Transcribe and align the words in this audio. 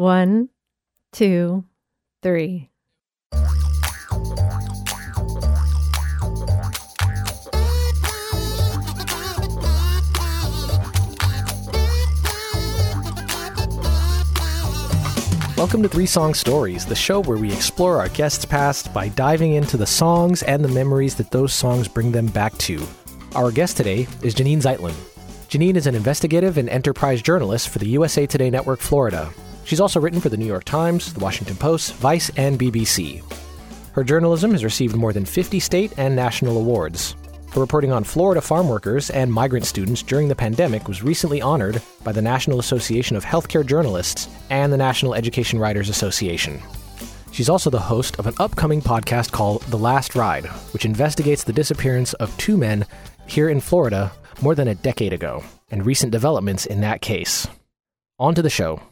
One, 0.00 0.48
two, 1.12 1.66
three. 2.22 2.70
Welcome 15.58 15.82
to 15.82 15.88
Three 15.90 16.06
Song 16.06 16.32
Stories, 16.32 16.86
the 16.86 16.94
show 16.94 17.20
where 17.20 17.36
we 17.36 17.52
explore 17.52 17.98
our 17.98 18.08
guests' 18.08 18.46
past 18.46 18.94
by 18.94 19.08
diving 19.08 19.52
into 19.52 19.76
the 19.76 19.84
songs 19.84 20.42
and 20.44 20.64
the 20.64 20.68
memories 20.68 21.14
that 21.16 21.30
those 21.30 21.52
songs 21.52 21.88
bring 21.88 22.10
them 22.10 22.28
back 22.28 22.56
to. 22.56 22.82
Our 23.34 23.52
guest 23.52 23.76
today 23.76 24.06
is 24.22 24.34
Janine 24.34 24.62
Zeitlin. 24.62 24.94
Janine 25.50 25.76
is 25.76 25.86
an 25.86 25.94
investigative 25.94 26.56
and 26.56 26.70
enterprise 26.70 27.20
journalist 27.20 27.68
for 27.68 27.80
the 27.80 27.88
USA 27.88 28.24
Today 28.24 28.48
Network 28.48 28.80
Florida. 28.80 29.30
She's 29.70 29.78
also 29.78 30.00
written 30.00 30.20
for 30.20 30.30
the 30.30 30.36
New 30.36 30.46
York 30.46 30.64
Times, 30.64 31.12
the 31.12 31.20
Washington 31.20 31.54
Post, 31.54 31.94
Vice, 31.94 32.28
and 32.36 32.58
BBC. 32.58 33.22
Her 33.92 34.02
journalism 34.02 34.50
has 34.50 34.64
received 34.64 34.96
more 34.96 35.12
than 35.12 35.24
50 35.24 35.60
state 35.60 35.92
and 35.96 36.16
national 36.16 36.56
awards. 36.56 37.14
Her 37.52 37.60
reporting 37.60 37.92
on 37.92 38.02
Florida 38.02 38.40
farm 38.40 38.68
workers 38.68 39.10
and 39.10 39.32
migrant 39.32 39.64
students 39.64 40.02
during 40.02 40.26
the 40.26 40.34
pandemic 40.34 40.88
was 40.88 41.04
recently 41.04 41.40
honored 41.40 41.80
by 42.02 42.10
the 42.10 42.20
National 42.20 42.58
Association 42.58 43.16
of 43.16 43.24
Healthcare 43.24 43.64
Journalists 43.64 44.28
and 44.50 44.72
the 44.72 44.76
National 44.76 45.14
Education 45.14 45.60
Writers 45.60 45.88
Association. 45.88 46.60
She's 47.30 47.48
also 47.48 47.70
the 47.70 47.78
host 47.78 48.18
of 48.18 48.26
an 48.26 48.34
upcoming 48.40 48.82
podcast 48.82 49.30
called 49.30 49.62
The 49.62 49.78
Last 49.78 50.16
Ride, 50.16 50.46
which 50.72 50.84
investigates 50.84 51.44
the 51.44 51.52
disappearance 51.52 52.12
of 52.14 52.36
two 52.38 52.56
men 52.56 52.86
here 53.28 53.48
in 53.48 53.60
Florida 53.60 54.10
more 54.42 54.56
than 54.56 54.66
a 54.66 54.74
decade 54.74 55.12
ago 55.12 55.44
and 55.70 55.86
recent 55.86 56.10
developments 56.10 56.66
in 56.66 56.80
that 56.80 57.02
case. 57.02 57.46
On 58.18 58.34
to 58.34 58.42
the 58.42 58.50
show. 58.50 58.82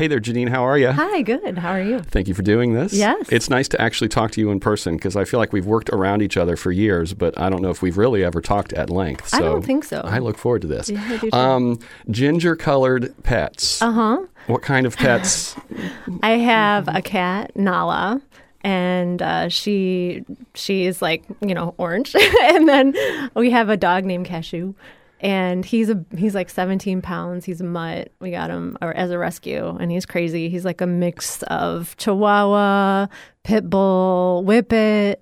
Hey 0.00 0.06
there, 0.06 0.18
Janine. 0.18 0.48
How 0.48 0.62
are 0.66 0.78
you? 0.78 0.92
Hi, 0.92 1.20
good. 1.20 1.58
How 1.58 1.72
are 1.72 1.82
you? 1.82 1.98
Thank 1.98 2.26
you 2.26 2.32
for 2.32 2.40
doing 2.40 2.72
this. 2.72 2.94
Yes. 2.94 3.28
It's 3.30 3.50
nice 3.50 3.68
to 3.68 3.78
actually 3.78 4.08
talk 4.08 4.30
to 4.30 4.40
you 4.40 4.50
in 4.50 4.58
person 4.58 4.96
because 4.96 5.14
I 5.14 5.26
feel 5.26 5.38
like 5.38 5.52
we've 5.52 5.66
worked 5.66 5.90
around 5.90 6.22
each 6.22 6.38
other 6.38 6.56
for 6.56 6.72
years, 6.72 7.12
but 7.12 7.38
I 7.38 7.50
don't 7.50 7.60
know 7.60 7.68
if 7.68 7.82
we've 7.82 7.98
really 7.98 8.24
ever 8.24 8.40
talked 8.40 8.72
at 8.72 8.88
length. 8.88 9.28
So 9.28 9.36
I 9.36 9.40
don't 9.42 9.60
think 9.60 9.84
so. 9.84 10.00
I 10.02 10.20
look 10.20 10.38
forward 10.38 10.62
to 10.62 10.68
this. 10.68 10.88
Yeah. 10.88 11.18
Um, 11.34 11.80
ginger 12.10 12.56
colored 12.56 13.14
pets. 13.24 13.82
Uh 13.82 13.92
huh. 13.92 14.22
What 14.46 14.62
kind 14.62 14.86
of 14.86 14.96
pets? 14.96 15.54
I 16.22 16.38
have 16.38 16.88
a 16.88 17.02
cat, 17.02 17.54
Nala, 17.54 18.22
and 18.62 19.20
uh, 19.20 19.50
she 19.50 20.24
she 20.54 20.86
is 20.86 21.02
like 21.02 21.24
you 21.42 21.54
know 21.54 21.74
orange, 21.76 22.16
and 22.44 22.66
then 22.66 22.94
we 23.34 23.50
have 23.50 23.68
a 23.68 23.76
dog 23.76 24.06
named 24.06 24.24
Cashew, 24.24 24.72
and 25.20 25.64
he's 25.64 25.90
a 25.90 26.04
he's 26.16 26.34
like 26.34 26.48
17 26.48 27.02
pounds. 27.02 27.44
He's 27.44 27.60
a 27.60 27.64
mutt. 27.64 28.12
We 28.20 28.30
got 28.30 28.50
him 28.50 28.76
or 28.80 28.94
as 28.94 29.10
a 29.10 29.18
rescue, 29.18 29.76
and 29.78 29.90
he's 29.90 30.06
crazy. 30.06 30.48
He's 30.48 30.64
like 30.64 30.80
a 30.80 30.86
mix 30.86 31.42
of 31.44 31.96
Chihuahua, 31.98 33.08
Pit 33.44 33.68
Bull, 33.68 34.42
Whippet, 34.46 35.16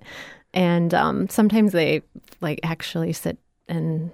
and 0.53 0.93
um, 0.93 1.27
sometimes 1.29 1.73
they 1.73 2.01
like 2.39 2.59
actually 2.63 3.11
sit 3.13 3.37
and 3.67 4.11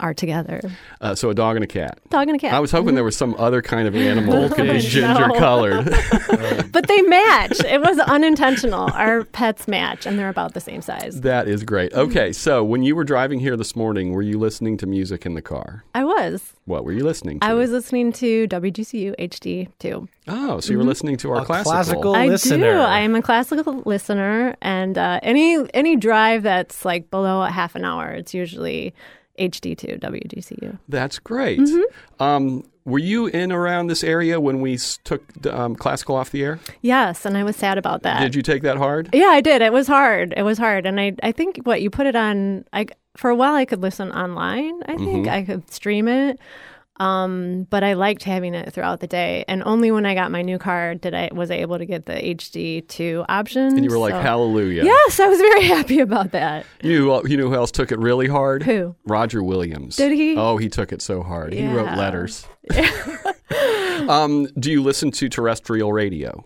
are 0.00 0.14
together. 0.14 0.60
uh, 1.00 1.14
so 1.14 1.30
a 1.30 1.34
dog 1.34 1.56
and 1.56 1.64
a 1.64 1.68
cat. 1.68 1.98
Dog 2.10 2.28
and 2.28 2.36
a 2.36 2.38
cat. 2.38 2.52
I 2.54 2.60
was 2.60 2.70
hoping 2.70 2.94
there 2.94 3.04
was 3.04 3.16
some 3.16 3.34
other 3.38 3.62
kind 3.62 3.86
of 3.88 3.94
animal 3.96 4.48
that 4.48 4.80
ginger 4.80 5.28
colored. 5.38 5.84
but 6.72 6.86
they 6.88 7.02
match. 7.02 7.60
It 7.64 7.80
was 7.80 7.98
unintentional. 8.00 8.90
Our 8.92 9.24
pets 9.24 9.68
match, 9.68 10.06
and 10.06 10.18
they're 10.18 10.28
about 10.28 10.54
the 10.54 10.60
same 10.60 10.82
size. 10.82 11.20
that 11.22 11.48
is 11.48 11.62
great. 11.64 11.92
Okay, 11.92 12.32
so 12.32 12.62
when 12.64 12.82
you 12.82 12.94
were 12.96 13.04
driving 13.04 13.40
here 13.40 13.56
this 13.56 13.76
morning, 13.76 14.12
were 14.12 14.22
you 14.22 14.38
listening 14.38 14.76
to 14.78 14.86
music 14.86 15.24
in 15.26 15.34
the 15.34 15.42
car? 15.42 15.84
I 15.94 16.04
was. 16.04 16.52
What 16.66 16.84
were 16.84 16.92
you 16.92 17.04
listening 17.04 17.40
to? 17.40 17.46
I 17.46 17.54
was 17.54 17.70
listening 17.70 18.12
to 18.14 18.48
WGCU 18.48 19.14
HD 19.18 19.68
too. 19.78 20.08
Oh, 20.26 20.60
so 20.60 20.72
you 20.72 20.78
were 20.78 20.84
listening 20.84 21.16
to 21.18 21.30
our 21.32 21.42
A 21.42 21.44
classical. 21.44 21.72
classical- 21.72 22.14
I 22.16 22.26
listener. 22.26 22.72
do. 22.72 22.78
I 22.78 23.00
am 23.00 23.14
a 23.14 23.20
classical 23.22 23.82
listener, 23.84 24.56
and 24.62 24.96
uh, 24.96 25.20
any 25.22 25.58
any 25.74 25.96
drive 25.96 26.42
that's 26.44 26.84
like 26.84 27.10
below 27.10 27.42
a 27.42 27.50
half 27.50 27.74
an 27.74 27.84
hour, 27.84 28.10
it's 28.12 28.32
usually 28.32 28.94
HD 29.38 29.76
two 29.76 29.98
WGCU. 29.98 30.78
That's 30.88 31.18
great. 31.18 31.60
Mm-hmm. 31.60 32.22
Um, 32.22 32.64
were 32.84 32.98
you 32.98 33.26
in 33.26 33.50
around 33.50 33.86
this 33.86 34.04
area 34.04 34.40
when 34.40 34.60
we 34.60 34.76
took 35.04 35.22
um, 35.46 35.74
classical 35.74 36.16
off 36.16 36.30
the 36.30 36.42
air? 36.42 36.60
Yes, 36.82 37.24
and 37.24 37.36
I 37.36 37.42
was 37.42 37.56
sad 37.56 37.78
about 37.78 38.02
that. 38.02 38.20
Did 38.20 38.34
you 38.34 38.42
take 38.42 38.62
that 38.62 38.76
hard? 38.76 39.08
Yeah, 39.12 39.28
I 39.28 39.40
did. 39.40 39.62
It 39.62 39.72
was 39.72 39.86
hard. 39.86 40.34
It 40.36 40.42
was 40.42 40.58
hard, 40.58 40.86
and 40.86 41.00
I 41.00 41.14
I 41.22 41.32
think 41.32 41.60
what 41.64 41.80
you 41.80 41.90
put 41.90 42.06
it 42.06 42.16
on. 42.16 42.64
I 42.72 42.86
for 43.16 43.30
a 43.30 43.36
while 43.36 43.54
I 43.54 43.64
could 43.64 43.80
listen 43.80 44.12
online. 44.12 44.82
I 44.86 44.96
think 44.96 45.28
I 45.28 45.44
could 45.44 45.70
stream 45.70 46.08
it. 46.08 46.38
Um, 47.00 47.66
but 47.70 47.82
I 47.82 47.94
liked 47.94 48.22
having 48.22 48.54
it 48.54 48.72
throughout 48.72 49.00
the 49.00 49.08
day, 49.08 49.44
and 49.48 49.64
only 49.64 49.90
when 49.90 50.06
I 50.06 50.14
got 50.14 50.30
my 50.30 50.42
new 50.42 50.58
car 50.58 50.94
did 50.94 51.12
I 51.12 51.28
was 51.32 51.50
I 51.50 51.54
able 51.56 51.78
to 51.78 51.84
get 51.84 52.06
the 52.06 52.12
HD 52.14 52.86
two 52.86 53.24
option. 53.28 53.62
And 53.76 53.84
you 53.84 53.90
were 53.90 53.98
like, 53.98 54.14
so- 54.14 54.20
"Hallelujah!" 54.20 54.84
Yes, 54.84 55.18
I 55.18 55.26
was 55.26 55.38
very 55.38 55.62
happy 55.74 55.98
about 55.98 56.30
that. 56.32 56.66
You 56.82 57.00
knew, 57.06 57.22
you 57.26 57.36
knew 57.36 57.48
who 57.48 57.54
else 57.56 57.72
took 57.72 57.90
it 57.90 57.98
really 57.98 58.28
hard? 58.28 58.62
Who? 58.62 58.94
Roger 59.06 59.42
Williams. 59.42 59.96
Did 59.96 60.12
he? 60.12 60.36
Oh, 60.36 60.56
he 60.56 60.68
took 60.68 60.92
it 60.92 61.02
so 61.02 61.22
hard. 61.24 61.52
He 61.52 61.66
wrote 61.66 61.86
Yeah. 61.86 61.96
letters. 61.96 62.46
um, 64.08 64.46
do 64.58 64.70
you 64.70 64.82
listen 64.82 65.10
to 65.12 65.28
terrestrial 65.28 65.92
radio? 65.92 66.44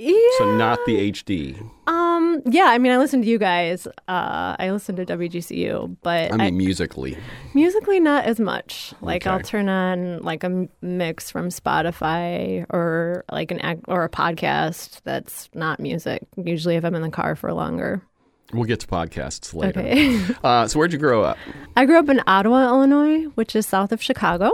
Yeah. 0.00 0.14
So 0.38 0.56
not 0.56 0.78
the 0.86 1.12
HD. 1.12 1.62
Um. 1.86 2.40
Yeah. 2.46 2.66
I 2.68 2.78
mean, 2.78 2.90
I 2.90 2.96
listen 2.96 3.20
to 3.20 3.28
you 3.28 3.38
guys. 3.38 3.86
Uh, 4.08 4.56
I 4.58 4.70
listen 4.70 4.96
to 4.96 5.04
WGCU, 5.04 5.96
but 6.02 6.32
I 6.32 6.36
mean, 6.36 6.56
musically. 6.56 7.18
musically 7.52 8.00
not 8.00 8.24
as 8.24 8.40
much. 8.40 8.94
Like 9.02 9.26
I'll 9.26 9.40
turn 9.40 9.68
on 9.68 10.20
like 10.20 10.42
a 10.42 10.68
mix 10.80 11.30
from 11.30 11.50
Spotify 11.50 12.64
or 12.70 13.24
like 13.30 13.50
an 13.50 13.82
or 13.88 14.04
a 14.04 14.08
podcast 14.08 15.02
that's 15.04 15.50
not 15.54 15.80
music. 15.80 16.22
Usually, 16.36 16.76
if 16.76 16.84
I'm 16.84 16.94
in 16.94 17.02
the 17.02 17.10
car 17.10 17.36
for 17.36 17.52
longer. 17.52 18.02
We'll 18.52 18.64
get 18.64 18.80
to 18.80 18.86
podcasts 18.86 19.54
later. 19.54 19.80
Okay. 19.80 20.18
Uh, 20.42 20.66
so 20.66 20.78
where'd 20.78 20.92
you 20.92 20.98
grow 20.98 21.22
up? 21.22 21.36
I 21.76 21.84
grew 21.84 21.98
up 21.98 22.08
in 22.08 22.20
Ottawa, 22.26 22.64
Illinois, 22.64 23.24
which 23.34 23.54
is 23.54 23.66
south 23.66 23.92
of 23.92 24.02
Chicago. 24.02 24.50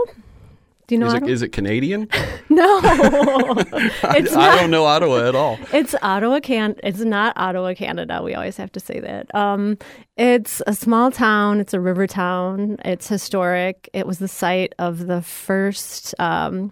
Do 0.87 0.95
you 0.95 0.99
know 0.99 1.07
Is 1.07 1.13
it, 1.13 1.17
Ottawa? 1.17 1.31
is 1.31 1.41
it 1.41 1.49
Canadian? 1.49 2.07
no, 2.49 2.63
I, 2.81 4.15
it's 4.17 4.33
I 4.33 4.47
not. 4.47 4.59
don't 4.61 4.71
know 4.71 4.85
Ottawa 4.85 5.27
at 5.27 5.35
all. 5.35 5.59
It's 5.73 5.93
Ottawa, 6.01 6.39
can. 6.39 6.75
It's 6.81 6.99
not 7.01 7.33
Ottawa, 7.37 7.73
Canada. 7.73 8.21
We 8.23 8.33
always 8.35 8.55
have 8.55 8.71
to 8.71 8.79
say 8.79 9.01
that. 9.01 9.33
Um, 9.35 9.77
it's 10.15 10.61
a 10.65 10.73
small 10.73 11.11
town. 11.11 11.59
It's 11.59 11.73
a 11.73 11.81
river 11.81 12.07
town. 12.07 12.77
It's 12.85 13.07
historic. 13.09 13.89
It 13.93 14.07
was 14.07 14.19
the 14.19 14.29
site 14.29 14.73
of 14.79 15.07
the 15.07 15.21
first 15.21 16.15
um, 16.19 16.71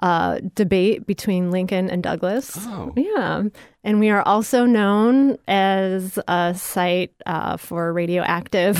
uh, 0.00 0.40
debate 0.54 1.06
between 1.06 1.50
Lincoln 1.50 1.88
and 1.88 2.02
Douglas. 2.02 2.56
Oh. 2.60 2.92
Yeah, 2.94 3.44
and 3.84 4.00
we 4.00 4.10
are 4.10 4.22
also 4.22 4.66
known 4.66 5.38
as 5.48 6.18
a 6.28 6.54
site 6.54 7.14
uh, 7.24 7.56
for 7.56 7.90
radioactive 7.94 8.78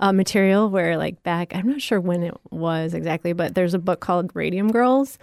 uh, 0.00 0.12
material. 0.12 0.68
Where, 0.68 0.96
like, 0.96 1.22
back, 1.22 1.54
I'm 1.54 1.68
not 1.68 1.80
sure 1.80 2.00
when 2.00 2.22
it 2.22 2.34
was 2.50 2.94
exactly, 2.94 3.32
but 3.32 3.54
there's 3.54 3.74
a 3.74 3.78
book 3.78 4.00
called 4.00 4.30
Radium 4.34 4.70
Girls, 4.72 5.18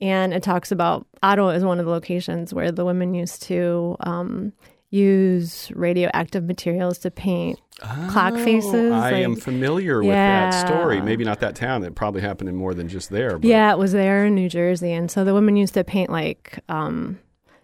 and 0.00 0.32
it 0.32 0.42
talks 0.42 0.72
about 0.72 1.06
Ottawa 1.22 1.50
is 1.50 1.64
one 1.64 1.78
of 1.78 1.84
the 1.84 1.92
locations 1.92 2.54
where 2.54 2.72
the 2.72 2.84
women 2.84 3.12
used 3.14 3.42
to 3.42 3.96
um, 4.00 4.52
use 4.90 5.70
radioactive 5.74 6.44
materials 6.44 6.98
to 6.98 7.10
paint 7.10 7.60
clock 8.08 8.34
faces. 8.34 8.74
Oh, 8.74 8.92
I 8.92 9.12
like- 9.12 9.24
am 9.24 9.36
familiar 9.36 10.00
with 10.00 10.10
that 10.10 10.66
story. 10.66 11.00
Maybe 11.00 11.24
not 11.24 11.40
that 11.40 11.54
town. 11.54 11.84
It 11.84 11.94
probably 11.94 12.20
happened 12.20 12.48
in 12.48 12.56
more 12.56 12.74
than 12.74 12.88
just 12.88 13.10
there. 13.10 13.38
But 13.38 13.48
Yeah, 13.48 13.72
it 13.72 13.78
was 13.78 13.92
there 13.92 14.26
in 14.26 14.34
New 14.34 14.48
Jersey, 14.48 14.92
and 14.92 15.10
so 15.10 15.24
the 15.24 15.34
women 15.34 15.56
used 15.56 15.74
to 15.74 15.84
paint 15.84 16.10
like 16.10 16.58
um, 16.68 17.18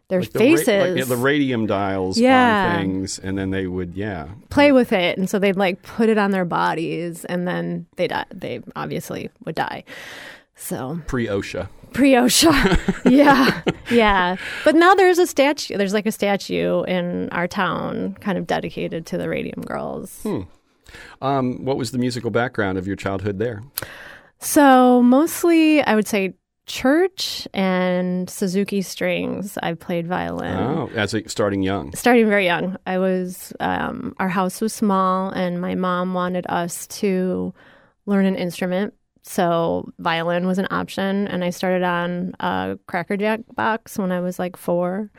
their 0.08 0.20
like 0.20 0.30
the 0.32 0.38
ra- 0.38 0.44
faces, 0.44 0.68
like, 0.68 0.96
yeah, 0.98 1.04
the 1.04 1.16
radium 1.16 1.66
dials 1.66 2.18
Yeah. 2.18 2.74
on 2.74 2.78
things, 2.80 3.18
and 3.18 3.36
then 3.36 3.50
they 3.50 3.66
would, 3.66 3.94
yeah. 3.94 4.28
play 4.50 4.70
with 4.72 4.92
it, 4.92 5.18
and 5.18 5.28
so 5.28 5.38
they'd 5.38 5.56
like 5.56 5.82
put 5.82 6.08
it 6.08 6.16
on 6.18 6.30
their 6.30 6.44
bodies, 6.44 7.24
and 7.24 7.46
then 7.48 7.86
they 7.96 8.06
die. 8.08 8.24
They 8.32 8.60
obviously 8.76 9.30
would 9.44 9.54
die. 9.56 9.84
So 10.54 11.00
Pre 11.06 11.26
OSHA. 11.26 11.68
pre 11.92 12.12
OSHA, 12.12 13.04
yeah, 13.10 13.60
yeah. 13.90 14.36
But 14.64 14.74
now 14.74 14.94
there's 14.94 15.18
a 15.18 15.26
statue. 15.26 15.76
There's 15.76 15.92
like 15.92 16.06
a 16.06 16.12
statue 16.12 16.82
in 16.84 17.28
our 17.30 17.46
town, 17.48 18.14
kind 18.20 18.38
of 18.38 18.46
dedicated 18.46 19.06
to 19.06 19.18
the 19.18 19.28
Radium 19.28 19.60
Girls. 19.62 20.20
Hmm. 20.22 20.42
Um, 21.20 21.64
what 21.64 21.76
was 21.76 21.90
the 21.90 21.98
musical 21.98 22.30
background 22.30 22.78
of 22.78 22.86
your 22.86 22.96
childhood 22.96 23.38
there? 23.38 23.62
So 24.38 25.02
mostly, 25.02 25.82
I 25.82 25.94
would 25.94 26.06
say 26.06 26.34
church 26.66 27.46
and 27.54 28.28
Suzuki 28.28 28.82
strings. 28.82 29.56
I 29.62 29.74
played 29.74 30.06
violin. 30.06 30.58
Oh, 30.58 30.90
as 30.94 31.14
a, 31.14 31.26
starting 31.28 31.62
young. 31.62 31.94
starting 31.94 32.28
very 32.28 32.44
young. 32.44 32.76
I 32.86 32.98
was 32.98 33.52
um, 33.60 34.14
our 34.18 34.28
house 34.28 34.60
was 34.60 34.72
small, 34.72 35.30
and 35.30 35.60
my 35.60 35.74
mom 35.74 36.12
wanted 36.12 36.46
us 36.48 36.86
to 36.88 37.54
learn 38.04 38.26
an 38.26 38.36
instrument. 38.36 38.94
So 39.22 39.90
violin 39.98 40.46
was 40.46 40.58
an 40.58 40.68
option, 40.70 41.26
and 41.28 41.42
I 41.42 41.50
started 41.50 41.82
on 41.82 42.34
a 42.40 42.78
Cracker 42.86 43.16
Jack 43.16 43.40
box 43.54 43.98
when 43.98 44.12
I 44.12 44.20
was 44.20 44.38
like 44.38 44.56
four, 44.56 45.10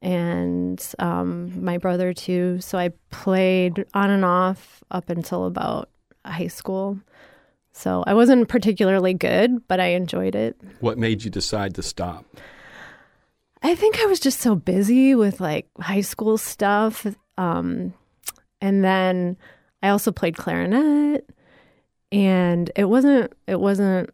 and 0.00 0.82
um, 0.98 1.64
my 1.64 1.78
brother 1.78 2.12
too. 2.12 2.60
So 2.60 2.78
I 2.78 2.90
played 3.10 3.84
on 3.94 4.10
and 4.10 4.24
off 4.24 4.82
up 4.90 5.10
until 5.10 5.46
about 5.46 5.88
high 6.24 6.46
school. 6.48 7.00
So 7.72 8.04
I 8.06 8.14
wasn't 8.14 8.48
particularly 8.48 9.14
good, 9.14 9.66
but 9.66 9.80
I 9.80 9.88
enjoyed 9.88 10.34
it. 10.34 10.60
What 10.80 10.98
made 10.98 11.24
you 11.24 11.30
decide 11.30 11.74
to 11.76 11.82
stop? 11.82 12.24
I 13.62 13.74
think 13.74 14.00
I 14.00 14.06
was 14.06 14.20
just 14.20 14.40
so 14.40 14.54
busy 14.54 15.14
with 15.14 15.40
like 15.40 15.68
high 15.80 16.00
school 16.00 16.36
stuff. 16.36 17.06
Um, 17.38 17.94
and 18.60 18.84
then 18.84 19.36
I 19.82 19.88
also 19.88 20.12
played 20.12 20.36
clarinet 20.36 21.28
and 22.10 22.70
it 22.76 22.84
wasn't, 22.84 23.32
it 23.46 23.58
wasn't, 23.58 24.10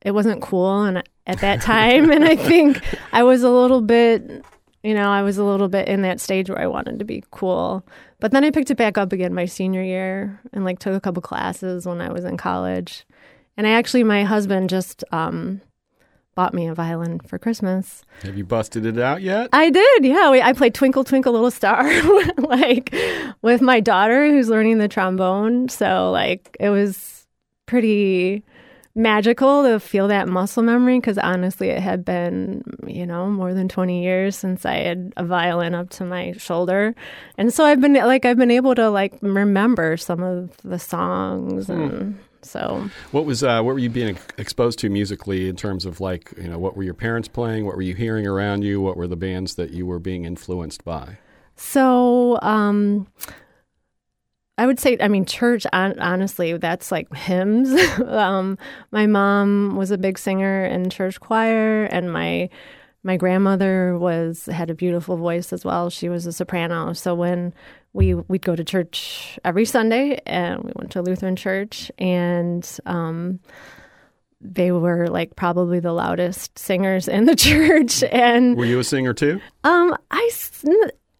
it 0.00 0.12
wasn't 0.12 0.42
cool. 0.42 0.82
And 0.84 1.02
at 1.26 1.40
that 1.40 1.60
time, 1.60 2.10
and 2.10 2.24
I 2.24 2.36
think 2.36 2.80
I 3.12 3.22
was 3.22 3.42
a 3.42 3.50
little 3.50 3.80
bit, 3.80 4.44
you 4.84 4.92
know, 4.92 5.10
I 5.10 5.22
was 5.22 5.38
a 5.38 5.44
little 5.44 5.68
bit 5.68 5.88
in 5.88 6.02
that 6.02 6.20
stage 6.20 6.50
where 6.50 6.60
I 6.60 6.66
wanted 6.66 6.98
to 6.98 7.06
be 7.06 7.24
cool. 7.30 7.82
But 8.20 8.32
then 8.32 8.44
I 8.44 8.50
picked 8.50 8.70
it 8.70 8.76
back 8.76 8.98
up 8.98 9.12
again 9.12 9.32
my 9.32 9.46
senior 9.46 9.82
year 9.82 10.38
and 10.52 10.64
like 10.64 10.78
took 10.78 10.94
a 10.94 11.00
couple 11.00 11.22
classes 11.22 11.86
when 11.86 12.02
I 12.02 12.12
was 12.12 12.24
in 12.24 12.36
college. 12.36 13.06
And 13.56 13.66
I 13.66 13.70
actually, 13.70 14.04
my 14.04 14.24
husband 14.24 14.68
just, 14.68 15.02
um, 15.10 15.62
bought 16.34 16.52
me 16.52 16.66
a 16.66 16.74
violin 16.74 17.20
for 17.20 17.38
Christmas. 17.38 18.02
Have 18.24 18.36
you 18.36 18.44
busted 18.44 18.84
it 18.84 18.98
out 18.98 19.22
yet? 19.22 19.48
I 19.52 19.70
did, 19.70 20.04
yeah. 20.04 20.30
We, 20.30 20.42
I 20.42 20.52
played 20.52 20.74
Twinkle 20.74 21.04
Twinkle 21.04 21.32
Little 21.32 21.50
Star, 21.50 21.84
like 22.38 22.94
with 23.40 23.62
my 23.62 23.80
daughter 23.80 24.28
who's 24.28 24.48
learning 24.48 24.78
the 24.78 24.88
trombone. 24.88 25.68
So 25.68 26.10
like 26.10 26.56
it 26.60 26.70
was 26.70 27.26
pretty 27.66 28.44
magical 28.94 29.64
to 29.64 29.80
feel 29.80 30.08
that 30.08 30.28
muscle 30.28 30.62
memory 30.62 30.98
because 30.98 31.18
honestly, 31.18 31.68
it 31.68 31.80
had 31.80 32.04
been 32.04 32.62
you 32.86 33.06
know 33.06 33.28
more 33.28 33.54
than 33.54 33.68
twenty 33.68 34.02
years 34.02 34.36
since 34.36 34.64
I 34.64 34.76
had 34.76 35.12
a 35.16 35.24
violin 35.24 35.74
up 35.74 35.90
to 35.90 36.04
my 36.04 36.32
shoulder, 36.32 36.94
and 37.36 37.52
so 37.52 37.64
I've 37.64 37.80
been 37.80 37.94
like 37.94 38.24
I've 38.24 38.36
been 38.36 38.50
able 38.50 38.74
to 38.74 38.90
like 38.90 39.14
remember 39.20 39.96
some 39.96 40.22
of 40.22 40.56
the 40.64 40.78
songs 40.78 41.68
and. 41.68 42.18
So, 42.46 42.90
what 43.10 43.24
was 43.24 43.42
uh, 43.42 43.62
what 43.62 43.72
were 43.72 43.78
you 43.78 43.88
being 43.88 44.18
exposed 44.36 44.78
to 44.80 44.90
musically 44.90 45.48
in 45.48 45.56
terms 45.56 45.86
of 45.86 46.02
like 46.02 46.30
you 46.36 46.46
know 46.46 46.58
what 46.58 46.76
were 46.76 46.82
your 46.82 46.92
parents 46.92 47.26
playing? 47.26 47.64
What 47.64 47.74
were 47.74 47.80
you 47.80 47.94
hearing 47.94 48.26
around 48.26 48.64
you? 48.64 48.82
What 48.82 48.98
were 48.98 49.06
the 49.06 49.16
bands 49.16 49.54
that 49.54 49.70
you 49.70 49.86
were 49.86 49.98
being 49.98 50.26
influenced 50.26 50.84
by? 50.84 51.16
so 51.56 52.38
um, 52.42 53.06
I 54.56 54.66
would 54.66 54.78
say, 54.78 54.96
I 55.00 55.08
mean, 55.08 55.24
church. 55.24 55.66
hon- 55.72 55.98
Honestly, 55.98 56.56
that's 56.56 56.92
like 56.92 57.12
hymns. 57.14 57.72
um, 58.06 58.56
my 58.92 59.06
mom 59.06 59.74
was 59.76 59.90
a 59.90 59.98
big 59.98 60.18
singer 60.18 60.64
in 60.64 60.90
church 60.90 61.18
choir, 61.20 61.84
and 61.84 62.12
my 62.12 62.48
my 63.02 63.16
grandmother 63.16 63.98
was 63.98 64.46
had 64.46 64.70
a 64.70 64.74
beautiful 64.74 65.16
voice 65.16 65.52
as 65.52 65.64
well. 65.64 65.90
She 65.90 66.08
was 66.08 66.24
a 66.26 66.32
soprano. 66.32 66.92
So 66.92 67.14
when 67.14 67.52
we 67.92 68.14
we'd 68.14 68.42
go 68.42 68.54
to 68.56 68.64
church 68.64 69.38
every 69.44 69.64
Sunday, 69.64 70.20
and 70.24 70.62
we 70.62 70.72
went 70.76 70.90
to 70.92 71.02
Lutheran 71.02 71.36
church, 71.36 71.90
and 71.98 72.64
um, 72.86 73.40
they 74.40 74.70
were 74.72 75.08
like 75.08 75.36
probably 75.36 75.80
the 75.80 75.92
loudest 75.92 76.58
singers 76.58 77.08
in 77.08 77.24
the 77.24 77.36
church, 77.48 78.02
and 78.04 78.56
Were 78.56 78.64
you 78.66 78.78
a 78.78 78.84
singer 78.84 79.14
too? 79.14 79.40
um, 79.64 79.96
I, 80.10 80.30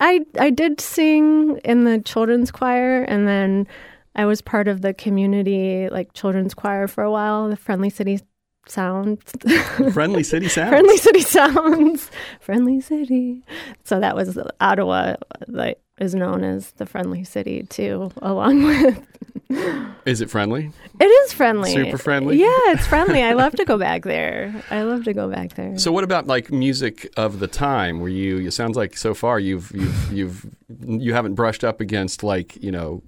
I, 0.00 0.20
I 0.38 0.50
did 0.50 0.81
sing 0.81 1.58
in 1.64 1.85
the 1.85 2.00
children's 2.00 2.50
choir, 2.50 3.02
and 3.02 3.26
then 3.26 3.67
I 4.14 4.26
was 4.26 4.41
part 4.41 4.69
of 4.69 4.81
the 4.81 4.94
community 4.94 5.88
like 5.88 6.12
children's 6.12 6.55
choir 6.55 6.87
for 6.87 7.05
a 7.05 7.11
while, 7.11 7.49
the 7.49 7.56
Friendly 7.56 7.91
City 7.91 8.20
Sound, 8.67 9.23
Friendly 9.93 10.23
City 10.23 10.49
Sounds. 10.49 10.70
Friendly 10.70 10.96
City 10.96 11.20
Sounds, 11.20 12.11
Friendly 12.41 12.81
City. 12.81 13.44
So 13.85 14.00
that 14.00 14.17
was 14.17 14.38
Ottawa, 14.61 15.17
that 15.49 15.81
is 15.99 16.14
known 16.14 16.43
as 16.43 16.73
the 16.73 16.87
Friendly 16.87 17.25
City 17.25 17.62
too, 17.64 18.11
along 18.23 18.64
with. 18.64 19.06
Is 20.05 20.20
it 20.20 20.31
friendly? 20.31 20.73
It 21.00 21.05
is 21.05 21.32
friendly, 21.32 21.73
Super 21.73 21.99
friendly? 21.99 22.38
Yeah, 22.38 22.49
it's 22.69 22.87
friendly. 22.87 23.23
I 23.23 23.35
love 23.35 23.52
to 23.55 23.64
go 23.64 23.79
back 23.79 24.02
there. 24.02 24.64
I 24.70 24.82
love 24.82 25.05
to 25.05 25.12
go 25.12 25.31
back 25.31 25.55
there. 25.55 25.79
So 25.79 25.93
what 25.93 26.02
about 26.02 26.26
like 26.26 26.50
music 26.50 27.12
of 27.17 27.38
the 27.38 27.46
time? 27.46 28.00
Were 28.00 28.08
you? 28.08 28.38
It 28.38 28.50
sounds 28.52 28.76
like 28.76 28.96
so 28.96 29.14
far 29.14 29.38
you've 29.38 29.70
you've 29.73 30.12
you've 30.12 30.46
you 30.81 31.14
haven't 31.14 31.35
brushed 31.35 31.62
up 31.62 31.81
against 31.81 32.23
like 32.25 32.56
you 32.62 32.73
know 32.73 33.02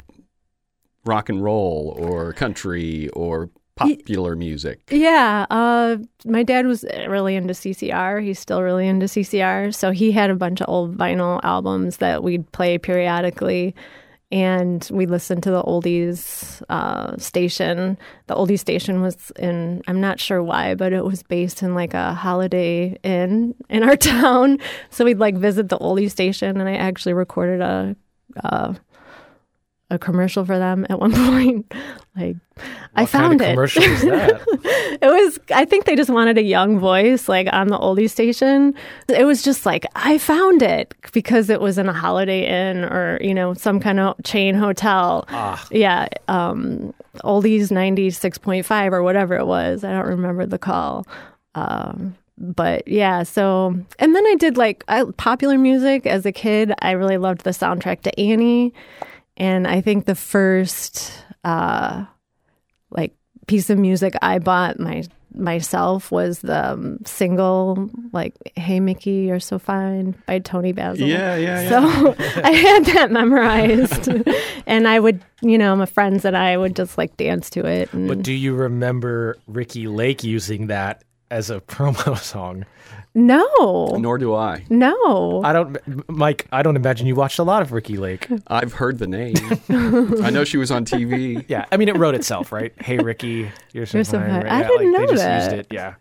rock 1.05 1.29
and 1.29 1.43
roll 1.43 1.97
or 1.99 2.33
country 2.33 3.09
or 3.11 3.51
popular 3.77 4.35
music. 4.35 4.81
Yeah, 4.91 5.47
uh, 5.51 5.99
my 6.25 6.43
dad 6.43 6.67
was 6.67 6.85
really 7.07 7.37
into 7.37 7.55
CCR. 7.55 8.23
He's 8.23 8.39
still 8.39 8.63
really 8.63 8.89
into 8.89 9.07
CCR. 9.07 9.75
So 9.75 9.91
he 9.91 10.13
had 10.13 10.31
a 10.31 10.35
bunch 10.35 10.61
of 10.61 10.69
old 10.69 10.97
vinyl 10.97 11.41
albums 11.45 11.99
that 11.99 12.23
we'd 12.23 12.51
play 12.53 12.79
periodically. 12.79 13.75
And 14.33 14.87
we 14.91 15.07
listened 15.07 15.45
to 15.45 15.53
the 15.53 15.63
oldies 15.63 16.61
uh, 16.69 17.17
station. 17.17 17.97
The 18.27 18.35
oldies 18.35 18.59
station 18.59 19.01
was 19.01 19.31
in, 19.39 19.83
I'm 19.87 20.01
not 20.01 20.19
sure 20.19 20.43
why, 20.43 20.75
but 20.75 20.93
it 20.93 21.05
was 21.05 21.23
based 21.23 21.63
in 21.63 21.77
like 21.77 21.95
a 21.95 22.13
holiday 22.13 22.99
inn 23.05 23.55
in 23.69 23.85
our 23.85 23.97
town. 23.97 24.59
So 24.91 25.05
we'd 25.05 25.21
like 25.21 25.37
visit 25.37 25.69
the 25.69 25.79
oldies 25.79 26.11
station, 26.11 26.61
and 26.61 26.69
I 26.69 26.75
actually 26.75 27.13
recorded 27.13 27.61
a 27.61 27.95
uh, 28.43 28.75
a 29.91 29.99
commercial 29.99 30.45
for 30.45 30.59
them 30.59 30.87
at 30.91 30.99
one 30.99 31.13
point. 31.31 31.73
Like, 32.17 32.37
I 32.95 33.05
found 33.05 33.41
kind 33.41 33.59
of 33.59 33.77
it. 33.77 33.77
it 35.03 35.03
was 35.03 35.39
i 35.51 35.67
think 35.67 35.85
they 35.85 35.95
just 35.95 36.09
wanted 36.09 36.39
a 36.39 36.43
young 36.43 36.79
voice 36.79 37.29
like 37.29 37.47
on 37.53 37.69
the 37.69 37.79
oldie 37.79 38.09
station. 38.09 38.75
It 39.09 39.25
was 39.25 39.43
just 39.43 39.67
like 39.67 39.85
i 39.95 40.17
found 40.17 40.63
it 40.63 40.95
because 41.13 41.51
it 41.51 41.61
was 41.61 41.77
in 41.77 41.89
a 41.89 41.93
holiday 41.93 42.47
inn 42.47 42.85
or 42.85 43.19
you 43.21 43.35
know 43.35 43.53
some 43.53 43.81
kind 43.81 44.01
of 44.01 44.17
chain 44.25 44.55
hotel. 44.55 45.27
Yeah 45.71 46.09
um 46.29 46.95
oldies 47.25 47.71
96.5 47.71 48.93
or 48.93 49.03
whatever 49.03 49.37
it 49.37 49.47
was. 49.47 49.85
I 49.85 49.93
don't 49.93 50.07
remember 50.07 50.47
the 50.47 50.59
call. 50.59 51.07
Um 51.55 52.17
but 52.39 52.87
yeah 52.87 53.23
so 53.23 53.75
and 53.99 54.15
then 54.15 54.27
i 54.27 54.35
did 54.39 54.59
like 54.59 54.85
I, 54.89 55.05
popular 55.17 55.59
music 55.59 56.07
as 56.07 56.25
a 56.25 56.33
kid. 56.33 56.73
I 56.81 56.93
really 56.93 57.19
loved 57.19 57.43
the 57.43 57.51
soundtrack 57.51 58.01
to 58.03 58.19
annie. 58.19 58.73
And 59.37 59.67
i 59.67 59.83
think 59.83 60.07
the 60.07 60.15
first 60.15 61.13
uh 61.47 62.05
like 62.91 63.15
piece 63.47 63.71
of 63.71 63.79
music 63.79 64.15
I 64.21 64.39
bought 64.39 64.79
my 64.79 65.05
myself 65.37 66.11
was 66.11 66.41
the 66.41 66.73
um, 66.73 66.99
single 67.05 67.91
like 68.13 68.35
"Hey 68.57 68.81
Mickey, 68.81 69.27
You're 69.27 69.41
So 69.41 69.59
Fine" 69.59 70.17
by 70.27 70.39
Toni 70.39 70.73
Basil. 70.73 71.07
Yeah, 71.07 71.37
yeah, 71.37 71.63
yeah. 71.63 71.69
So 71.69 72.15
I 72.43 72.51
had 72.51 72.85
that 72.87 73.11
memorized, 73.11 74.09
and 74.67 74.89
I 74.89 74.99
would, 74.99 75.23
you 75.43 75.59
know, 75.59 75.77
my 75.77 75.87
friends 75.87 76.25
and 76.25 76.37
I 76.37 76.57
would 76.57 76.75
just 76.75 76.99
like 76.99 77.17
dance 77.17 77.51
to 77.51 77.67
it. 77.67 77.93
And 77.93 78.09
but 78.09 78.23
do 78.23 78.33
you 78.33 78.55
remember 78.55 79.37
Ricki 79.47 79.87
Lake 79.87 80.25
using 80.25 80.69
that 80.69 81.05
as 81.31 81.51
a 81.51 81.61
promo 81.61 82.19
song? 82.19 82.65
No, 83.19 83.97
Nor 83.99 84.19
do 84.19 84.35
I. 84.35 84.67
no, 84.69 85.41
I 85.43 85.55
don't, 85.55 86.09
Mike. 86.11 86.47
I 86.53 86.63
don't 86.63 86.77
imagine 86.77 87.07
you 87.07 87.15
watched 87.15 87.39
a 87.39 87.43
lot 87.45 87.63
of 87.63 87.73
Ricki 87.73 87.97
Lake. 87.97 88.29
I've 88.47 88.75
heard 88.75 88.99
the 88.99 89.07
name. 89.07 89.35
I 90.23 90.29
know 90.29 90.45
she 90.45 90.59
was 90.59 90.71
on 90.71 90.85
TV. 90.85 91.43
Yeah, 91.49 91.65
I 91.73 91.79
mean, 91.79 91.89
it 91.89 91.97
wrote 91.97 92.15
itself, 92.15 92.53
right? 92.53 92.75
Hey, 92.79 92.99
Ricky, 92.99 93.51
you're 93.73 93.87
so, 93.87 93.97
You're 93.99 94.05
so 94.05 94.19
fine. 94.19 94.29
fine. 94.29 94.43
right? 94.43 94.53
I 94.53 94.61
Yeah, 94.61 94.69
didn't 94.69 94.93
like, 94.93 95.01
know 95.01 95.07
they 95.07 95.13
just 95.15 95.23
that. 95.25 95.43
used 95.45 95.57
it. 95.61 95.67
Yeah. 95.71 95.95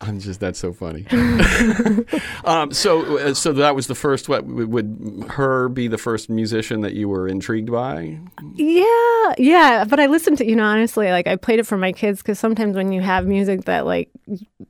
I'm 0.00 0.20
just 0.20 0.38
that's 0.40 0.58
so 0.60 0.72
funny. 0.72 1.06
um, 2.44 2.72
so 2.72 3.18
uh, 3.18 3.34
so 3.34 3.52
that 3.52 3.74
was 3.74 3.86
the 3.88 3.94
first. 3.94 4.28
What 4.28 4.44
would- 4.46 4.68
would 4.68 5.24
her 5.30 5.68
be 5.68 5.88
the 5.88 5.98
first 5.98 6.28
musician 6.30 6.82
that 6.82 6.94
you 6.94 7.08
were 7.08 7.26
intrigued 7.28 7.70
by? 7.70 8.18
Yeah, 8.54 9.34
yeah. 9.38 9.84
But 9.88 9.98
I 10.00 10.06
listened 10.06 10.38
to, 10.38 10.46
you 10.48 10.54
know, 10.56 10.64
honestly, 10.64 11.10
like 11.10 11.26
I 11.26 11.36
played 11.36 11.58
it 11.58 11.66
for 11.66 11.76
my 11.76 11.90
kids 11.92 12.22
because 12.22 12.38
sometimes 12.38 12.76
when 12.76 12.92
you 12.92 13.00
have 13.00 13.26
music 13.26 13.64
that 13.64 13.86
like 13.86 14.08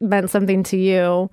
meant 0.00 0.30
something 0.30 0.62
to 0.64 0.76
you 0.78 1.30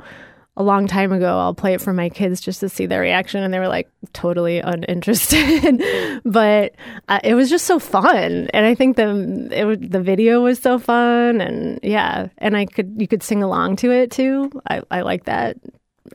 a 0.58 0.64
long 0.64 0.88
time 0.88 1.12
ago, 1.12 1.38
I'll 1.38 1.54
play 1.54 1.74
it 1.74 1.82
for 1.82 1.94
my 1.94 2.10
kids 2.10 2.40
just 2.40 2.60
to 2.62 2.70
see 2.70 2.86
their 2.86 3.02
reaction. 3.02 3.44
And 3.44 3.54
they 3.54 3.60
were 3.60 3.68
like 3.68 3.90
totally 4.14 4.60
uninterested. 4.60 5.84
but 6.26 6.76
uh, 7.10 7.20
it 7.24 7.36
was 7.36 7.50
just 7.50 7.66
so 7.66 7.80
fun. 7.80 8.50
And 8.54 8.66
I 8.66 8.74
think 8.76 8.96
the, 8.96 9.50
it 9.52 9.92
the 9.92 10.02
video 10.02 10.42
was 10.42 10.60
so 10.60 10.80
fun. 10.80 11.42
And 11.42 11.80
yeah, 11.84 12.30
and 12.38 12.56
I 12.56 12.66
could, 12.66 12.96
you 12.98 13.08
could 13.08 13.24
sing 13.24 13.44
along 13.44 13.78
to 13.78 13.92
it 13.92 14.12
too. 14.12 14.52
I, 14.70 14.82
I 14.90 15.02
like 15.02 15.26
that 15.26 15.58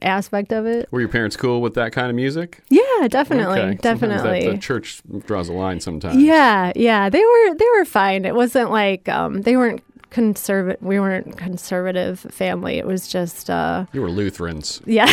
aspect 0.02 0.52
of 0.52 0.66
it. 0.66 0.88
Were 0.90 1.00
your 1.00 1.09
parents 1.09 1.37
cool 1.37 1.61
with 1.61 1.75
that 1.75 1.92
kind 1.92 2.09
of 2.09 2.16
music? 2.16 2.62
Yeah, 2.70 3.09
definitely. 3.09 3.61
Okay. 3.61 3.75
Definitely. 3.76 4.47
That, 4.47 4.52
the 4.52 4.59
church 4.59 5.02
draws 5.26 5.49
a 5.49 5.52
line 5.52 5.80
sometimes. 5.80 6.23
Yeah, 6.23 6.73
yeah, 6.76 7.11
they 7.11 7.23
were 7.25 7.54
they 7.54 7.66
were 7.76 7.85
fine. 7.85 8.25
It 8.25 8.35
wasn't 8.35 8.70
like 8.70 9.09
um, 9.09 9.42
they 9.42 9.56
weren't 9.56 9.82
conservative. 10.10 10.80
We 10.82 11.00
weren't 11.00 11.36
conservative 11.36 12.20
family. 12.20 12.78
It 12.78 12.86
was 12.86 13.08
just 13.08 13.50
uh, 13.50 13.86
You 13.92 14.02
were 14.02 14.10
Lutherans. 14.10 14.80
yeah, 14.86 15.06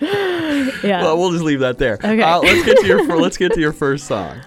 yeah. 0.00 1.02
Well, 1.02 1.18
we'll 1.18 1.32
just 1.32 1.44
leave 1.44 1.60
that 1.60 1.78
there. 1.78 1.94
Okay. 1.94 2.22
Uh, 2.22 2.40
let's 2.40 2.64
get 2.64 2.78
to 2.78 2.86
your 2.86 3.04
let's 3.16 3.36
get 3.36 3.52
to 3.54 3.60
your 3.60 3.72
first 3.72 4.06
song. 4.06 4.40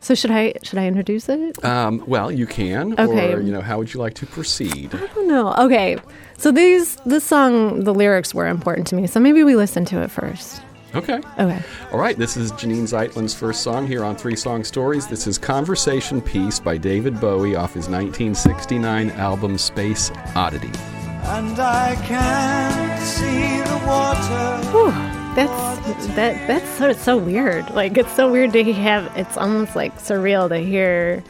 so 0.00 0.14
should 0.14 0.30
I 0.30 0.54
should 0.62 0.78
I 0.78 0.86
introduce 0.86 1.28
it? 1.28 1.62
Um, 1.64 2.02
well, 2.06 2.30
you 2.30 2.46
can. 2.46 2.92
Okay. 2.98 3.32
Or 3.32 3.40
you 3.40 3.52
know, 3.52 3.60
how 3.60 3.78
would 3.78 3.92
you 3.94 4.00
like 4.00 4.14
to 4.14 4.26
proceed? 4.26 4.94
I 4.94 5.06
don't 5.14 5.28
know. 5.28 5.54
Okay, 5.58 5.96
so 6.36 6.50
these 6.52 6.96
this 7.06 7.24
song 7.24 7.84
the 7.84 7.94
lyrics 7.94 8.34
were 8.34 8.46
important 8.46 8.86
to 8.88 8.96
me. 8.96 9.06
So 9.06 9.20
maybe 9.20 9.44
we 9.44 9.56
listen 9.56 9.84
to 9.86 10.02
it 10.02 10.10
first. 10.10 10.60
Okay. 10.96 11.20
Okay. 11.38 11.62
All 11.92 11.98
right. 11.98 12.16
This 12.16 12.38
is 12.38 12.52
Janine 12.52 12.84
Zeitlin's 12.88 13.34
first 13.34 13.62
song 13.62 13.86
here 13.86 14.02
on 14.02 14.16
Three 14.16 14.34
Song 14.34 14.64
Stories. 14.64 15.06
This 15.06 15.26
is 15.26 15.36
"Conversation 15.36 16.22
Piece" 16.22 16.58
by 16.58 16.78
David 16.78 17.20
Bowie 17.20 17.54
off 17.54 17.74
his 17.74 17.88
1969 17.90 19.10
album 19.10 19.58
Space 19.58 20.10
Oddity. 20.34 20.70
and 21.24 21.58
I 21.58 21.96
can't 22.06 23.02
see 23.02 23.58
the 23.60 23.86
water. 23.86 24.68
Whew, 24.70 24.90
that's 25.34 26.06
that 26.14 26.46
that's 26.46 26.70
so 26.78 26.92
so 26.94 27.18
weird. 27.18 27.68
Like 27.74 27.98
it's 27.98 28.14
so 28.16 28.32
weird 28.32 28.54
to 28.54 28.72
have. 28.72 29.12
It's 29.18 29.36
almost 29.36 29.76
like 29.76 29.94
surreal 29.98 30.48
to 30.48 30.58
hear. 30.58 31.22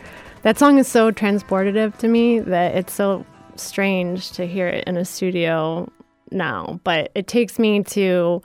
That 0.42 0.58
song 0.58 0.78
is 0.78 0.86
so 0.86 1.10
transportative 1.10 1.98
to 1.98 2.06
me 2.06 2.38
that 2.38 2.76
it's 2.76 2.92
so 2.92 3.26
strange 3.56 4.30
to 4.32 4.46
hear 4.46 4.68
it 4.68 4.84
in 4.86 4.96
a 4.96 5.04
studio 5.04 5.90
now. 6.30 6.78
But 6.84 7.10
it 7.16 7.26
takes 7.26 7.58
me 7.58 7.82
to. 7.82 8.42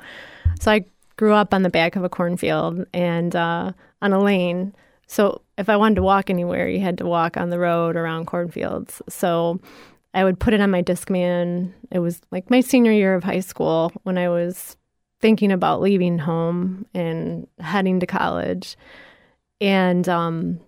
So 0.60 0.72
I 0.72 0.86
grew 1.22 1.36
up 1.36 1.54
on 1.54 1.62
the 1.62 1.70
back 1.70 1.96
of 1.96 2.04
a 2.04 2.10
cornfield 2.10 2.84
and 2.96 3.36
uh, 3.36 3.72
on 4.02 4.12
a 4.12 4.20
lane. 4.20 4.74
So 5.06 5.44
if 5.56 5.70
I 5.70 5.78
wanted 5.78 5.94
to 5.98 6.02
walk 6.02 6.32
anywhere, 6.32 6.68
you 6.68 6.80
had 6.80 6.98
to 6.98 7.06
walk 7.06 7.38
on 7.38 7.52
the 7.52 7.60
road 7.60 7.96
around 7.96 8.26
cornfields. 8.26 9.04
So 9.08 9.60
I 10.16 10.24
would 10.24 10.40
put 10.40 10.56
it 10.56 10.62
on 10.62 10.72
my 10.72 10.82
Discman. 10.82 11.74
It 11.92 12.00
was 12.00 12.22
like 12.32 12.50
my 12.50 12.60
senior 12.60 12.92
year 12.92 13.14
of 13.14 13.24
high 13.24 13.42
school 13.42 13.92
when 14.02 14.18
I 14.18 14.30
was 14.30 14.76
thinking 15.20 15.52
about 15.52 15.80
leaving 15.80 16.18
home 16.18 16.88
and 16.96 17.46
heading 17.60 18.00
to 18.00 18.08
college. 18.08 18.76
And 19.60 20.10
um, 20.10 20.60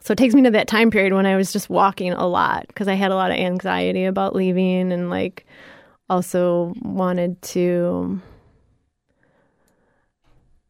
so 0.00 0.12
it 0.12 0.16
takes 0.16 0.34
me 0.34 0.42
to 0.44 0.50
that 0.52 0.68
time 0.68 0.90
period 0.90 1.12
when 1.12 1.26
I 1.26 1.36
was 1.36 1.52
just 1.52 1.68
walking 1.68 2.14
a 2.14 2.26
lot 2.26 2.66
because 2.68 2.88
I 2.88 2.94
had 2.94 3.10
a 3.10 3.14
lot 3.14 3.30
of 3.30 3.36
anxiety 3.36 4.06
about 4.06 4.34
leaving 4.34 4.90
and 4.90 5.10
like 5.10 5.44
also 6.08 6.72
wanted 6.80 7.42
to 7.42 8.22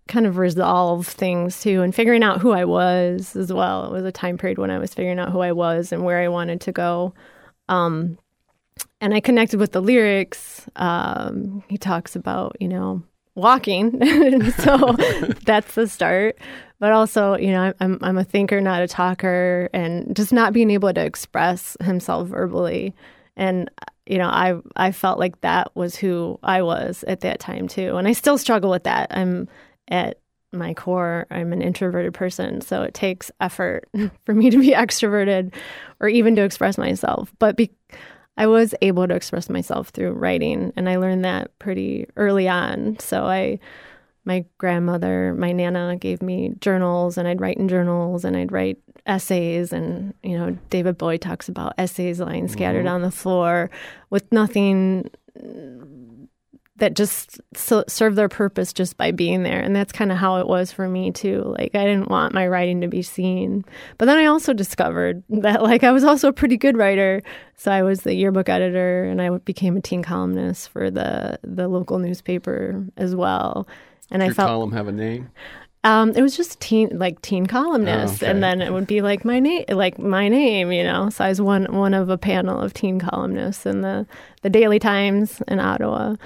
kind 0.08 0.26
of 0.26 0.38
resolve 0.38 1.06
things 1.06 1.60
too 1.60 1.82
and 1.82 1.94
figuring 1.94 2.22
out 2.22 2.40
who 2.40 2.52
I 2.52 2.64
was 2.64 3.34
as 3.36 3.52
well. 3.52 3.86
It 3.86 3.92
was 3.92 4.04
a 4.04 4.12
time 4.12 4.38
period 4.38 4.58
when 4.58 4.70
I 4.70 4.78
was 4.78 4.94
figuring 4.94 5.18
out 5.18 5.32
who 5.32 5.40
I 5.40 5.52
was 5.52 5.92
and 5.92 6.04
where 6.04 6.20
I 6.20 6.28
wanted 6.28 6.60
to 6.62 6.72
go. 6.72 7.14
Um, 7.68 8.18
and 9.00 9.14
I 9.14 9.20
connected 9.20 9.58
with 9.58 9.72
the 9.72 9.82
lyrics. 9.82 10.68
Um, 10.76 11.64
he 11.68 11.78
talks 11.78 12.14
about, 12.14 12.56
you 12.60 12.68
know, 12.68 13.02
walking. 13.34 13.90
so 14.58 14.92
that's 15.44 15.75
the 15.75 15.86
start. 15.88 16.38
But 16.78 16.92
also, 16.92 17.36
you 17.36 17.52
know, 17.52 17.72
I'm 17.80 17.98
I'm 18.02 18.18
a 18.18 18.25
thinker, 18.25 18.60
not 18.60 18.82
a 18.82 18.88
talker, 18.88 19.70
and 19.72 20.14
just 20.14 20.32
not 20.32 20.52
being 20.52 20.70
able 20.70 20.92
to 20.92 21.04
express 21.04 21.76
himself 21.80 22.28
verbally. 22.28 22.94
And 23.34 23.70
you 24.04 24.18
know, 24.18 24.28
I 24.28 24.60
I 24.76 24.92
felt 24.92 25.18
like 25.18 25.40
that 25.40 25.75
was 25.75 25.96
who 25.96 26.38
I 26.42 26.62
was 26.62 27.02
at 27.08 27.20
that 27.20 27.40
time 27.40 27.66
too, 27.66 27.96
and 27.96 28.06
I 28.06 28.12
still 28.12 28.36
struggle 28.36 28.70
with 28.70 28.84
that. 28.84 29.08
I'm 29.10 29.48
at 29.88 30.19
my 30.52 30.75
core, 30.75 31.26
I'm 31.31 31.52
an 31.52 31.62
introverted 31.62 32.14
person, 32.14 32.61
so 32.61 32.83
it 32.83 32.95
takes 32.95 33.31
effort 33.40 33.88
for 34.25 34.35
me 34.35 34.50
to 34.50 34.59
be 34.59 34.71
extroverted 34.71 35.55
or 36.00 36.09
even 36.09 36.37
to 36.37 36.43
express 36.43 36.78
myself. 36.78 37.33
But 37.38 37.57
be, 37.57 37.71
I 38.37 38.47
was 38.47 38.75
able 38.83 39.07
to 39.09 39.14
express 39.14 39.49
myself 39.49 39.88
through 39.90 40.12
writing, 40.12 40.73
and 40.76 40.88
I 40.88 40.97
learned 40.97 41.25
that 41.25 41.59
pretty 41.59 42.07
early 42.16 42.49
on. 42.49 42.99
So 42.99 43.25
I, 43.25 43.59
my 44.25 44.45
grandmother, 44.59 45.35
my 45.35 45.52
nana 45.52 45.97
gave 45.97 46.23
me 46.23 46.55
journals, 46.61 47.19
and 47.19 47.26
I'd 47.28 47.40
write 47.40 47.59
in 47.59 47.69
journals, 47.69 48.25
and 48.25 48.37
I'd 48.37 48.52
write 48.52 48.78
essays, 49.07 49.73
and 49.73 50.14
you 50.23 50.37
know, 50.37 50.59
David 50.71 50.99
Bowie 50.99 51.19
talks 51.19 51.49
about 51.49 51.75
essays 51.78 52.21
lying 52.21 52.49
scattered 52.49 52.87
mm-hmm. 52.87 52.95
on 52.95 53.02
the 53.02 53.11
floor 53.11 53.71
with 54.11 54.31
nothing 54.33 55.11
that 56.78 56.95
just 56.95 57.40
so, 57.54 57.85
serve 57.88 58.16
their 58.16 58.28
purpose 58.28 58.73
just 58.73 58.97
by 58.97 59.11
being 59.11 59.42
there. 59.42 59.61
And 59.61 59.75
that's 59.75 59.92
kind 59.92 60.12
of 60.12 60.18
how 60.18 60.37
it 60.37 60.47
was 60.47 60.73
for 60.73 60.88
me 60.88 61.11
too. 61.11 61.54
Like 61.59 61.75
I 61.75 61.85
didn't 61.85 62.09
want 62.09 62.35
my 62.35 62.47
writing 62.47 62.80
to 62.83 62.88
be 62.88 63.02
seen. 63.02 63.64
But 63.99 64.06
then 64.06 64.18
I 64.18 64.26
also 64.26 64.52
discovered 64.52 65.23
that 65.30 65.62
like 65.62 65.85
I 65.85 65.92
was 65.92 66.04
also 66.04 66.28
a 66.28 66.33
pretty 66.33 66.56
good 66.56 66.76
writer. 66.76 67.23
So 67.56 67.73
I 67.73 67.83
was 67.83 68.02
the 68.02 68.14
yearbook 68.14 68.49
editor 68.49 69.04
and 69.04 69.23
I 69.23 69.30
became 69.38 69.76
a 69.76 69.80
teen 69.80 70.02
columnist 70.02 70.68
for 70.68 70.90
the 70.90 71.38
the 71.42 71.68
local 71.68 71.99
newspaper 71.99 72.85
as 72.97 73.14
well. 73.14 73.66
And 74.11 74.21
Does 74.21 74.33
I 74.33 74.35
felt 74.35 74.49
column 74.49 74.73
have 74.73 74.88
a 74.88 74.92
name? 74.92 75.30
Um, 75.83 76.11
it 76.16 76.23
was 76.23 76.37
just 76.37 76.59
teen, 76.59 76.99
like 76.99 77.23
teen 77.23 77.47
columnist, 77.47 78.14
oh, 78.14 78.26
okay. 78.26 78.30
and 78.33 78.42
then 78.42 78.61
it 78.61 78.73
would 78.73 78.88
be 78.88 79.02
like 79.02 79.25
my 79.25 79.38
name, 79.38 79.64
like 79.68 80.00
my 80.00 80.26
name, 80.26 80.73
you 80.73 80.83
know. 80.83 81.11
So 81.11 81.25
I 81.25 81.28
was 81.28 81.40
one 81.40 81.66
one 81.73 81.95
of 81.95 82.11
a 82.11 82.18
panel 82.18 82.61
of 82.61 82.75
teen 82.75 82.99
columnists 82.99 83.64
in 83.66 83.83
the 83.83 84.04
the 84.42 84.50
Daily 84.50 84.80
Times 84.80 85.42
in 85.47 85.61
Ottawa. 85.61 86.16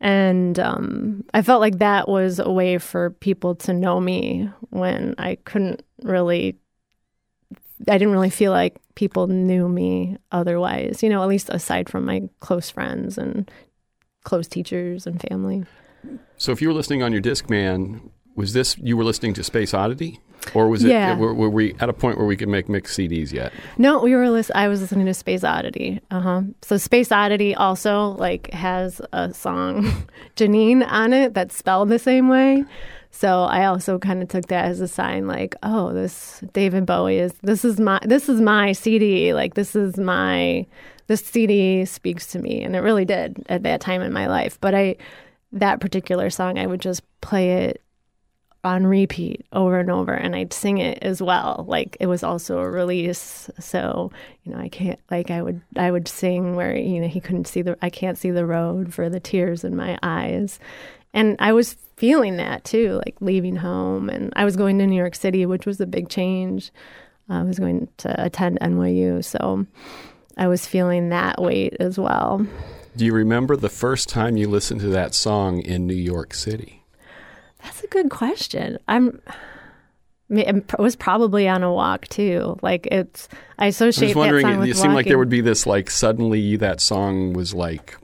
And 0.00 0.58
um, 0.58 1.24
I 1.34 1.42
felt 1.42 1.60
like 1.60 1.78
that 1.78 2.08
was 2.08 2.38
a 2.38 2.50
way 2.50 2.78
for 2.78 3.10
people 3.10 3.56
to 3.56 3.72
know 3.72 4.00
me 4.00 4.48
when 4.70 5.14
I 5.18 5.36
couldn't 5.44 5.82
really, 6.02 6.56
I 7.88 7.98
didn't 7.98 8.12
really 8.12 8.30
feel 8.30 8.52
like 8.52 8.76
people 8.94 9.26
knew 9.26 9.68
me 9.68 10.16
otherwise, 10.30 11.02
you 11.02 11.08
know, 11.08 11.22
at 11.22 11.28
least 11.28 11.48
aside 11.50 11.88
from 11.88 12.04
my 12.04 12.22
close 12.40 12.70
friends 12.70 13.18
and 13.18 13.50
close 14.24 14.46
teachers 14.46 15.06
and 15.06 15.20
family. 15.28 15.64
So 16.36 16.52
if 16.52 16.62
you 16.62 16.68
were 16.68 16.74
listening 16.74 17.02
on 17.02 17.12
your 17.12 17.22
Discman, 17.22 18.10
was 18.36 18.52
this, 18.52 18.78
you 18.78 18.96
were 18.96 19.04
listening 19.04 19.34
to 19.34 19.42
Space 19.42 19.74
Oddity? 19.74 20.20
Or 20.54 20.68
was 20.68 20.84
it? 20.84 20.90
Yeah. 20.90 21.16
Were, 21.16 21.34
were, 21.34 21.50
we 21.50 21.74
at 21.80 21.88
a 21.88 21.92
point 21.92 22.16
where 22.16 22.26
we 22.26 22.36
could 22.36 22.48
make 22.48 22.68
mixed 22.68 22.98
CDs 22.98 23.32
yet? 23.32 23.52
No, 23.76 24.00
we 24.00 24.14
were. 24.14 24.30
List- 24.30 24.50
I 24.54 24.68
was 24.68 24.80
listening 24.80 25.06
to 25.06 25.14
Space 25.14 25.44
Oddity. 25.44 26.00
Uh 26.10 26.20
huh. 26.20 26.42
So 26.62 26.76
Space 26.76 27.12
Oddity 27.12 27.54
also 27.54 28.10
like 28.18 28.50
has 28.52 29.00
a 29.12 29.32
song, 29.34 30.06
Janine, 30.36 30.86
on 30.86 31.12
it 31.12 31.34
that's 31.34 31.56
spelled 31.56 31.88
the 31.88 31.98
same 31.98 32.28
way. 32.28 32.64
So 33.10 33.42
I 33.44 33.64
also 33.64 33.98
kind 33.98 34.22
of 34.22 34.28
took 34.28 34.46
that 34.46 34.66
as 34.66 34.80
a 34.80 34.88
sign, 34.88 35.26
like, 35.26 35.56
oh, 35.62 35.92
this 35.92 36.42
David 36.52 36.86
Bowie 36.86 37.18
is 37.18 37.32
this 37.42 37.64
is 37.64 37.80
my 37.80 37.98
this 38.04 38.28
is 38.28 38.40
my 38.40 38.72
CD. 38.72 39.34
Like 39.34 39.54
this 39.54 39.74
is 39.74 39.96
my 39.96 40.66
this 41.06 41.24
CD 41.24 41.84
speaks 41.84 42.26
to 42.28 42.38
me, 42.38 42.62
and 42.62 42.76
it 42.76 42.80
really 42.80 43.04
did 43.04 43.44
at 43.48 43.62
that 43.62 43.80
time 43.80 44.02
in 44.02 44.12
my 44.12 44.26
life. 44.26 44.58
But 44.60 44.74
I 44.74 44.96
that 45.52 45.80
particular 45.80 46.30
song, 46.30 46.58
I 46.58 46.66
would 46.66 46.80
just 46.80 47.02
play 47.20 47.64
it 47.64 47.82
on 48.68 48.86
repeat 48.86 49.46
over 49.54 49.80
and 49.80 49.90
over 49.90 50.12
and 50.12 50.36
I'd 50.36 50.52
sing 50.52 50.76
it 50.76 50.98
as 51.00 51.22
well. 51.22 51.64
Like 51.66 51.96
it 52.00 52.06
was 52.06 52.22
also 52.22 52.58
a 52.58 52.70
release. 52.70 53.48
So, 53.58 54.12
you 54.44 54.52
know, 54.52 54.58
I 54.58 54.68
can't 54.68 55.00
like 55.10 55.30
I 55.30 55.40
would 55.40 55.62
I 55.76 55.90
would 55.90 56.06
sing 56.06 56.54
where, 56.54 56.76
you 56.76 57.00
know, 57.00 57.08
he 57.08 57.20
couldn't 57.20 57.46
see 57.46 57.62
the 57.62 57.78
I 57.80 57.88
can't 57.88 58.18
see 58.18 58.30
the 58.30 58.44
road 58.44 58.92
for 58.92 59.08
the 59.08 59.20
tears 59.20 59.64
in 59.64 59.74
my 59.74 59.98
eyes. 60.02 60.60
And 61.14 61.36
I 61.38 61.54
was 61.54 61.74
feeling 61.96 62.36
that 62.36 62.64
too, 62.64 63.00
like 63.06 63.16
leaving 63.20 63.56
home 63.56 64.10
and 64.10 64.34
I 64.36 64.44
was 64.44 64.54
going 64.54 64.78
to 64.78 64.86
New 64.86 64.96
York 64.96 65.14
City, 65.14 65.46
which 65.46 65.64
was 65.64 65.80
a 65.80 65.86
big 65.86 66.10
change. 66.10 66.70
I 67.30 67.42
was 67.42 67.58
going 67.58 67.88
to 67.98 68.24
attend 68.24 68.58
NYU, 68.60 69.22
so 69.22 69.66
I 70.38 70.48
was 70.48 70.66
feeling 70.66 71.10
that 71.10 71.40
weight 71.40 71.76
as 71.78 71.98
well. 71.98 72.46
Do 72.96 73.04
you 73.04 73.12
remember 73.12 73.54
the 73.54 73.68
first 73.68 74.08
time 74.08 74.38
you 74.38 74.48
listened 74.48 74.80
to 74.80 74.88
that 74.88 75.14
song 75.14 75.60
in 75.60 75.86
New 75.86 75.94
York 75.94 76.32
City? 76.32 76.77
That's 77.68 77.84
a 77.84 77.86
good 77.88 78.08
question. 78.08 78.78
I'm. 78.88 79.20
It 80.30 80.78
was 80.78 80.96
probably 80.96 81.48
on 81.48 81.62
a 81.62 81.72
walk 81.72 82.08
too. 82.08 82.58
Like 82.62 82.86
it's, 82.86 83.28
I 83.58 83.66
associate. 83.66 84.08
I 84.08 84.08
was 84.08 84.16
wondering. 84.16 84.46
That 84.46 84.52
song 84.52 84.60
with 84.60 84.68
it 84.70 84.76
seemed 84.76 84.94
like 84.94 85.06
there 85.06 85.18
would 85.18 85.28
be 85.28 85.42
this 85.42 85.66
like 85.66 85.90
suddenly 85.90 86.56
that 86.56 86.80
song 86.80 87.34
was 87.34 87.52
like 87.52 87.96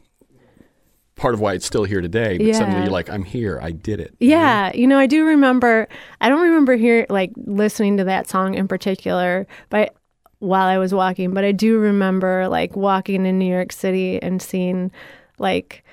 part 1.16 1.32
of 1.32 1.40
why 1.40 1.54
it's 1.54 1.64
still 1.64 1.84
here 1.84 2.02
today. 2.02 2.36
But 2.36 2.46
yeah. 2.46 2.52
suddenly 2.52 2.82
you're 2.82 2.90
like, 2.90 3.08
I'm 3.08 3.24
here. 3.24 3.58
I 3.62 3.70
did 3.70 4.00
it. 4.00 4.14
Yeah. 4.20 4.68
Mm-hmm. 4.68 4.78
You 4.80 4.86
know, 4.86 4.98
I 4.98 5.06
do 5.06 5.24
remember. 5.24 5.88
I 6.20 6.28
don't 6.28 6.42
remember 6.42 6.76
here 6.76 7.06
like 7.08 7.32
listening 7.36 7.96
to 7.96 8.04
that 8.04 8.28
song 8.28 8.54
in 8.54 8.68
particular, 8.68 9.46
but 9.70 9.94
while 10.40 10.66
I 10.66 10.76
was 10.76 10.92
walking, 10.92 11.32
but 11.32 11.42
I 11.42 11.52
do 11.52 11.78
remember 11.78 12.48
like 12.48 12.76
walking 12.76 13.24
in 13.24 13.38
New 13.38 13.50
York 13.50 13.72
City 13.72 14.20
and 14.22 14.42
seeing 14.42 14.92
like 15.38 15.84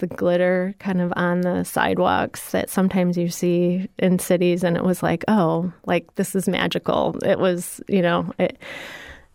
the 0.00 0.06
glitter 0.06 0.74
kind 0.78 1.00
of 1.00 1.12
on 1.16 1.40
the 1.42 1.64
sidewalks 1.64 2.50
that 2.50 2.68
sometimes 2.68 3.16
you 3.16 3.28
see 3.28 3.88
in 3.98 4.18
cities 4.18 4.64
and 4.64 4.76
it 4.76 4.84
was 4.84 5.02
like 5.02 5.24
oh 5.28 5.72
like 5.86 6.14
this 6.16 6.34
is 6.34 6.48
magical. 6.48 7.16
It 7.24 7.38
was 7.38 7.80
you 7.88 8.02
know 8.02 8.30
it, 8.38 8.58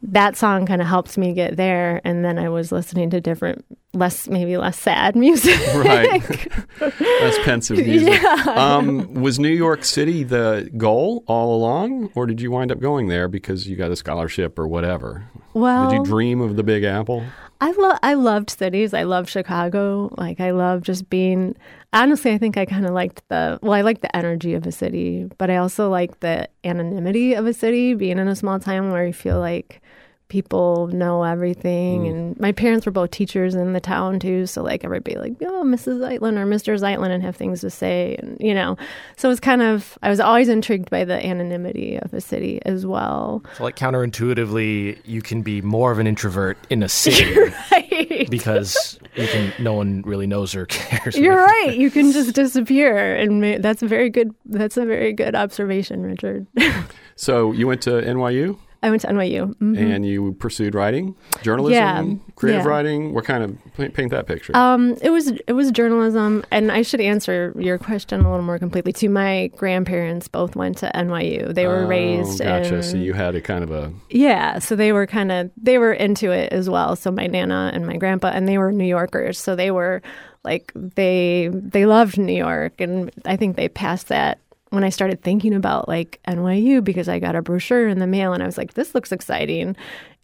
that 0.02 0.36
song 0.36 0.66
kind 0.66 0.82
of 0.82 0.88
helped 0.88 1.18
me 1.18 1.34
get 1.34 1.58
there 1.58 2.00
and 2.04 2.24
then 2.24 2.38
i 2.38 2.48
was 2.50 2.72
listening 2.72 3.10
to 3.10 3.20
different 3.20 3.66
less 3.96 4.28
maybe 4.28 4.58
less 4.58 4.78
sad 4.78 5.16
music 5.26 5.60
right 5.76 6.52
less 7.00 7.38
pensive 7.44 7.78
music 7.78 8.22
yeah. 8.22 8.44
um, 8.56 9.14
was 9.14 9.40
new 9.40 9.50
york 9.50 9.84
city 9.84 10.24
the 10.24 10.70
goal 10.78 11.24
all 11.28 11.56
along 11.56 12.12
or 12.16 12.26
did 12.26 12.42
you 12.42 12.52
wind 12.52 12.72
up 12.72 12.80
going 12.80 13.08
there 13.08 13.28
because 13.28 13.68
you 13.68 13.76
got 13.76 13.92
a 13.92 13.96
scholarship 13.96 14.60
or 14.60 14.68
whatever 14.68 15.30
well 15.54 15.90
did 15.90 15.98
you 15.98 16.04
dream 16.04 16.42
of 16.42 16.56
the 16.56 16.64
big 16.64 16.84
apple 16.84 17.24
I 17.62 17.72
love 17.72 18.00
I 18.04 18.14
loved 18.16 18.50
cities. 18.50 18.94
I 18.94 19.04
loved 19.04 19.30
Chicago. 19.30 20.14
Like 20.18 20.42
I 20.42 20.52
love 20.52 20.82
just 20.82 21.10
being 21.10 21.56
honestly, 21.94 22.32
I 22.32 22.38
think 22.38 22.58
I 22.58 22.66
kind 22.66 22.86
of 22.86 22.92
liked 22.92 23.28
the 23.30 23.60
well, 23.62 23.74
I 23.74 23.82
like 23.82 24.02
the 24.02 24.14
energy 24.16 24.54
of 24.54 24.68
a 24.68 24.72
city, 24.72 25.26
but 25.38 25.50
I 25.50 25.58
also 25.58 25.90
like 25.90 26.20
the 26.20 26.50
anonymity 26.64 27.34
of 27.34 27.46
a 27.46 27.54
city, 27.54 27.94
being 27.94 28.20
in 28.20 28.28
a 28.28 28.36
small 28.36 28.60
town 28.60 28.92
where 28.92 29.08
you 29.08 29.14
feel 29.14 29.40
like 29.40 29.82
people 30.28 30.88
know 30.88 31.24
everything. 31.24 32.04
Mm. 32.04 32.10
And 32.10 32.40
my 32.40 32.52
parents 32.52 32.86
were 32.86 32.92
both 32.92 33.12
teachers 33.12 33.56
in 33.56 33.74
the 33.74 33.80
town 33.80 34.20
too, 34.20 34.46
so 34.46 34.64
like 34.64 34.84
everybody 34.84 35.18
like, 35.18 35.34
oh, 35.44 35.64
Mrs. 35.66 36.00
Zeitlin 36.00 36.38
or 36.38 36.46
Mr. 36.46 36.80
Zeitlin, 36.80 37.10
and 37.10 37.24
have 37.24 37.36
things 37.36 37.62
to 37.62 37.70
say, 37.70 38.16
and 38.20 38.38
you 38.40 38.54
know. 38.54 38.78
So 39.18 39.30
it 39.30 39.32
was 39.32 39.40
kind 39.40 39.62
of 39.62 39.98
I 40.02 40.10
was 40.10 40.20
always 40.20 40.50
intrigued 40.50 40.90
by 40.90 41.06
the 41.06 41.24
anonymity 41.26 41.98
of 41.98 42.14
a 42.14 42.22
city 42.22 42.60
as 42.66 42.86
well. 42.86 43.44
So, 43.58 43.64
like 43.64 43.76
counterintuitively, 43.76 45.00
you 45.06 45.22
can 45.22 45.42
be 45.42 45.62
more 45.62 45.92
of 45.92 46.00
an 46.00 46.08
introvert 46.08 46.58
in 46.70 46.84
a 46.84 46.90
city 46.90 47.36
Right. 47.72 48.28
because 48.30 49.00
you 49.16 49.28
can. 49.28 49.54
No 49.60 49.74
one 49.74 50.02
really 50.04 50.28
knows 50.28 50.56
or 50.56 50.66
cares. 50.68 51.18
You're 51.18 51.38
right. 51.38 51.76
You 51.76 51.92
can 51.92 52.12
just 52.12 52.34
disappear, 52.34 53.16
and 53.16 53.42
ma- 53.42 53.58
that's 53.60 53.82
a 53.84 53.88
very 53.88 54.10
good. 54.10 54.34
That's 54.46 54.78
a 54.78 54.86
very 54.86 55.14
good 55.14 55.36
observation, 55.36 56.04
Richard. 56.04 56.48
So 57.18 57.54
you 57.54 57.66
went 57.66 57.82
to 57.84 57.92
NYU 57.92 58.58
I 58.86 58.90
went 58.92 59.02
to 59.02 59.08
NYU. 59.10 59.56
Mhm. 59.62 59.78
and 59.96 60.06
you 60.06 60.34
pursued 60.34 60.76
writing, 60.76 61.16
journalism, 61.42 61.74
Yeah, 61.74 62.34
creative 62.36 62.64
yeah. 62.64 62.70
writing. 62.70 63.14
What 63.14 63.26
kind 63.26 63.44
of 63.44 63.58
paint, 63.76 63.94
paint 63.94 64.12
that 64.12 64.28
picture? 64.28 64.56
Um, 64.56 64.96
it 65.02 65.10
was 65.10 65.32
it 65.48 65.54
was 65.54 65.72
journalism, 65.72 66.44
and 66.52 66.72
I 66.72 66.82
should 66.84 67.02
answer 67.02 67.54
your 67.58 67.78
question 67.78 68.22
a 68.22 68.30
little 68.30 68.46
more 68.46 68.60
completely 68.60 68.94
too. 68.94 69.10
My 69.10 69.48
grandparents 69.58 70.28
both 70.28 70.56
went 70.56 70.78
to 70.80 70.92
NYU. 70.96 71.54
They 71.54 71.66
were 71.68 71.84
Oh, 71.86 71.88
raised 71.88 72.40
Gotcha. 72.44 72.76
in 72.76 72.84
So 72.84 72.98
you 72.98 73.14
had 73.14 73.34
a 73.36 73.42
kind 73.42 73.64
of 73.64 73.72
a 73.72 73.92
yeah, 74.12 74.60
so 74.60 74.76
they 74.76 74.92
were 74.94 75.08
kind 75.08 75.32
of 75.32 75.50
they 75.62 75.78
were 75.80 75.94
into 75.94 76.32
it 76.32 76.54
as 76.54 76.70
well. 76.70 76.96
So 76.96 77.10
my 77.12 77.26
nana 77.28 77.72
and 77.74 77.88
my 77.88 77.98
grandpa, 77.98 78.28
and 78.34 78.48
they 78.48 78.58
were 78.60 78.72
New 78.72 78.86
Yorkers, 78.86 79.40
so 79.40 79.56
they 79.56 79.72
were 79.72 80.02
like 80.44 80.72
they 80.76 81.50
they 81.52 81.86
loved 81.88 82.18
New 82.20 82.36
York, 82.38 82.80
and 82.80 83.10
I 83.26 83.36
think 83.36 83.56
they 83.56 83.68
passed 83.68 84.10
that 84.10 84.38
when 84.70 84.84
I 84.84 84.90
started 84.90 85.22
thinking 85.22 85.54
about 85.54 85.88
like 85.88 86.20
NYU 86.28 86.84
because 86.84 87.08
I 87.08 87.20
got 87.20 87.36
a 87.36 87.42
brochure 87.42 87.88
in 87.88 88.00
the 88.00 88.08
mail, 88.08 88.34
and 88.34 88.44
I 88.44 88.46
was 88.46 88.58
like, 88.58 88.74
this 88.74 88.96
looks 88.96 89.12
exciting, 89.12 89.76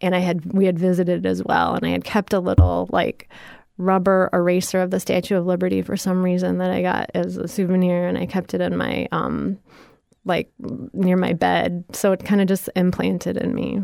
and 0.02 0.16
I 0.16 0.20
had 0.20 0.54
we 0.54 0.66
had 0.66 0.80
visited 0.80 1.26
as 1.26 1.44
well, 1.44 1.76
and 1.76 1.86
I 1.86 1.90
had 1.90 2.04
kept 2.04 2.34
a 2.34 2.40
little 2.40 2.90
like 2.92 3.30
rubber 3.78 4.30
eraser 4.34 4.82
of 4.82 4.92
the 4.92 5.00
Statue 5.00 5.38
of 5.38 5.46
Liberty 5.46 5.82
for 5.82 5.98
some 5.98 6.24
reason 6.24 6.58
that 6.60 6.72
I 6.72 6.82
got 6.82 7.12
as 7.14 7.38
a 7.38 7.48
souvenir, 7.48 8.08
and 8.08 8.18
I 8.18 8.26
kept 8.26 8.54
it 8.54 8.62
in 8.62 8.78
my 8.78 9.08
um 9.12 9.58
like 10.26 10.52
near 10.94 11.18
my 11.18 11.34
bed, 11.34 11.84
so 11.94 12.12
it 12.12 12.24
kind 12.24 12.42
of 12.42 12.48
just 12.48 12.70
implanted 12.76 13.38
in 13.38 13.56
me. 13.56 13.82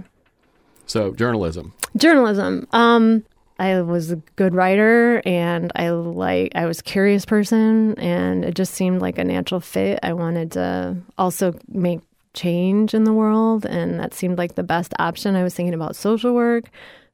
so 0.86 1.14
journalism. 1.14 1.74
Journalism. 1.96 2.68
Um, 2.74 3.24
I 3.60 3.82
was 3.82 4.12
a 4.12 4.18
good 4.36 4.54
writer, 4.54 5.22
and 5.26 5.72
I 5.76 5.90
like 5.90 6.52
I 6.56 6.66
was 6.66 6.80
a 6.80 6.84
curious 6.84 7.26
person, 7.26 7.98
and 7.98 8.46
it 8.46 8.56
just 8.56 8.74
seemed 8.74 9.02
like 9.02 9.18
a 9.18 9.24
natural 9.24 9.60
fit. 9.60 10.00
I 10.04 10.14
wanted 10.14 10.52
to 10.54 10.98
also 11.18 11.54
make 11.68 12.02
change 12.34 12.94
in 12.94 13.04
the 13.04 13.14
world, 13.14 13.66
and 13.66 14.00
that 14.00 14.14
seemed 14.14 14.38
like 14.38 14.56
the 14.56 14.64
best 14.64 14.94
option. 15.00 15.36
I 15.36 15.44
was 15.44 15.56
thinking 15.56 15.74
about 15.74 15.96
social 15.96 16.34
work, 16.34 16.70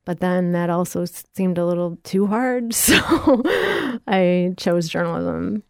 but 0.06 0.20
then 0.20 0.52
that 0.52 0.70
also 0.70 1.06
seemed 1.06 1.58
a 1.58 1.66
little 1.66 1.98
too 2.04 2.28
hard, 2.28 2.74
so 2.74 3.42
I 4.08 4.54
chose 4.58 4.90
journalism. 4.90 5.64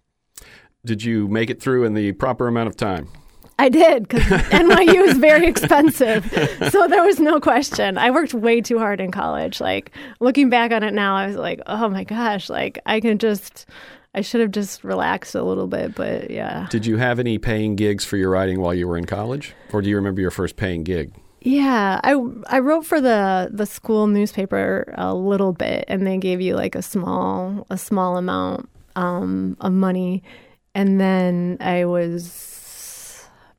Did 0.86 1.04
you 1.04 1.28
make 1.28 1.50
it 1.50 1.62
through 1.62 1.86
in 1.86 1.94
the 1.94 2.12
proper 2.14 2.48
amount 2.48 2.68
of 2.68 2.76
time? 2.76 3.08
I 3.60 3.70
did 3.70 4.08
because 4.08 4.24
NYU 4.24 5.08
is 5.08 5.18
very 5.18 5.46
expensive, 5.48 6.26
so 6.72 6.88
there 6.88 7.04
was 7.04 7.20
no 7.20 7.40
question. 7.40 7.98
I 7.98 8.10
worked 8.12 8.34
way 8.34 8.62
too 8.62 8.80
hard 8.80 9.00
in 9.00 9.12
college. 9.12 9.62
Like 9.62 9.92
looking 10.20 10.50
back 10.50 10.72
on 10.72 10.84
it 10.84 10.94
now, 10.94 11.16
I 11.16 11.28
was 11.28 11.36
like, 11.36 11.62
oh 11.68 11.88
my 11.90 12.04
gosh, 12.04 12.50
like 12.50 12.80
I 12.86 13.00
can 13.00 13.18
just, 13.20 13.66
I 14.16 14.22
should 14.22 14.42
have 14.42 14.52
just 14.52 14.84
relaxed 14.84 15.36
a 15.36 15.44
little 15.44 15.68
bit. 15.68 15.96
But 15.96 16.32
yeah, 16.32 16.68
Did 16.70 16.86
you 16.86 16.98
have 16.98 17.20
any 17.20 17.38
paying 17.38 17.76
gigs 17.76 18.04
for 18.04 18.18
your 18.18 18.32
writing 18.32 18.60
while 18.60 18.74
you 18.74 18.88
were 18.88 18.98
in 18.98 19.06
college, 19.06 19.54
or 19.72 19.82
do 19.82 19.90
you 19.90 19.96
remember 19.98 20.20
your 20.22 20.32
first 20.32 20.56
paying 20.56 20.84
gig? 20.84 21.14
yeah. 21.46 22.00
I 22.04 22.16
I 22.48 22.60
wrote 22.60 22.86
for 22.86 23.02
the 23.02 23.50
the 23.52 23.66
school 23.66 24.08
newspaper 24.08 24.94
a 24.98 25.14
little 25.14 25.52
bit, 25.54 25.86
and 25.90 26.08
they 26.08 26.18
gave 26.18 26.42
you 26.42 26.56
like 26.56 26.74
a 26.76 26.82
small 26.82 27.68
a 27.70 27.78
small 27.78 28.18
amount 28.18 28.70
um, 28.96 29.58
of 29.60 29.74
money, 29.74 30.24
and 30.74 31.00
then 31.02 31.58
I 31.60 31.84
was 31.86 32.53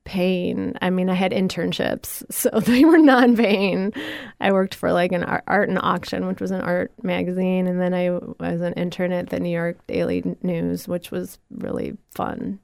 paying. 0.04 0.74
I 0.80 0.90
mean, 0.90 1.08
I 1.10 1.14
had 1.14 1.32
internships, 1.32 2.22
so 2.32 2.50
they 2.60 2.84
were 2.84 2.98
non-paying. 2.98 3.92
I 4.40 4.52
worked 4.52 4.74
for 4.74 4.92
like 4.92 5.12
an 5.12 5.24
art, 5.24 5.44
art 5.46 5.68
and 5.68 5.78
auction, 5.82 6.26
which 6.26 6.40
was 6.40 6.50
an 6.50 6.60
art 6.60 6.92
magazine, 7.02 7.66
and 7.66 7.80
then 7.80 7.94
I 7.94 8.10
was 8.10 8.60
an 8.60 8.74
intern 8.74 9.12
at 9.12 9.30
the 9.30 9.40
New 9.40 9.50
York 9.50 9.78
Daily 9.86 10.36
News, 10.42 10.86
which 10.86 11.10
was 11.10 11.38
really 11.50 11.96
fun 12.14 12.58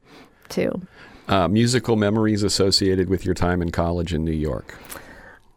too. 0.48 0.80
Uh, 1.28 1.46
musical 1.48 1.96
memories 1.96 2.42
associated 2.42 3.08
with 3.08 3.24
your 3.24 3.34
time 3.34 3.62
in 3.62 3.70
college 3.70 4.12
in 4.12 4.24
New 4.24 4.32
York. 4.32 4.76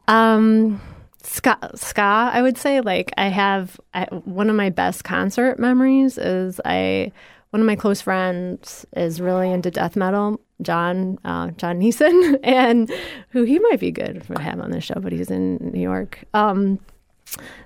Um, 0.08 0.80
ska, 1.24 1.58
ska, 1.76 2.32
I 2.34 2.42
would 2.42 2.58
say. 2.58 2.82
Like, 2.82 3.12
I 3.18 3.28
have 3.28 3.80
I, 3.94 4.06
one 4.06 4.50
of 4.50 4.56
my 4.56 4.70
best 4.70 5.04
concert 5.04 5.60
memories 5.60 6.18
is 6.18 6.62
I. 6.64 7.12
One 7.50 7.62
of 7.62 7.68
my 7.68 7.76
close 7.76 8.02
friends 8.02 8.84
is 8.96 9.22
really 9.22 9.52
into 9.52 9.70
death 9.70 9.96
metal, 9.96 10.42
John 10.64 11.20
uh, 11.26 11.52
John 11.52 11.80
Neeson, 11.80 12.40
and 12.44 12.92
who 13.30 13.44
he 13.44 13.60
might 13.60 13.80
be 13.80 13.92
good 13.92 14.24
to 14.28 14.42
have 14.42 14.60
on 14.60 14.72
the 14.72 14.82
show, 14.82 14.96
but 15.00 15.12
he's 15.12 15.30
in 15.30 15.58
New 15.74 15.82
York. 15.82 16.24
Um, 16.34 16.80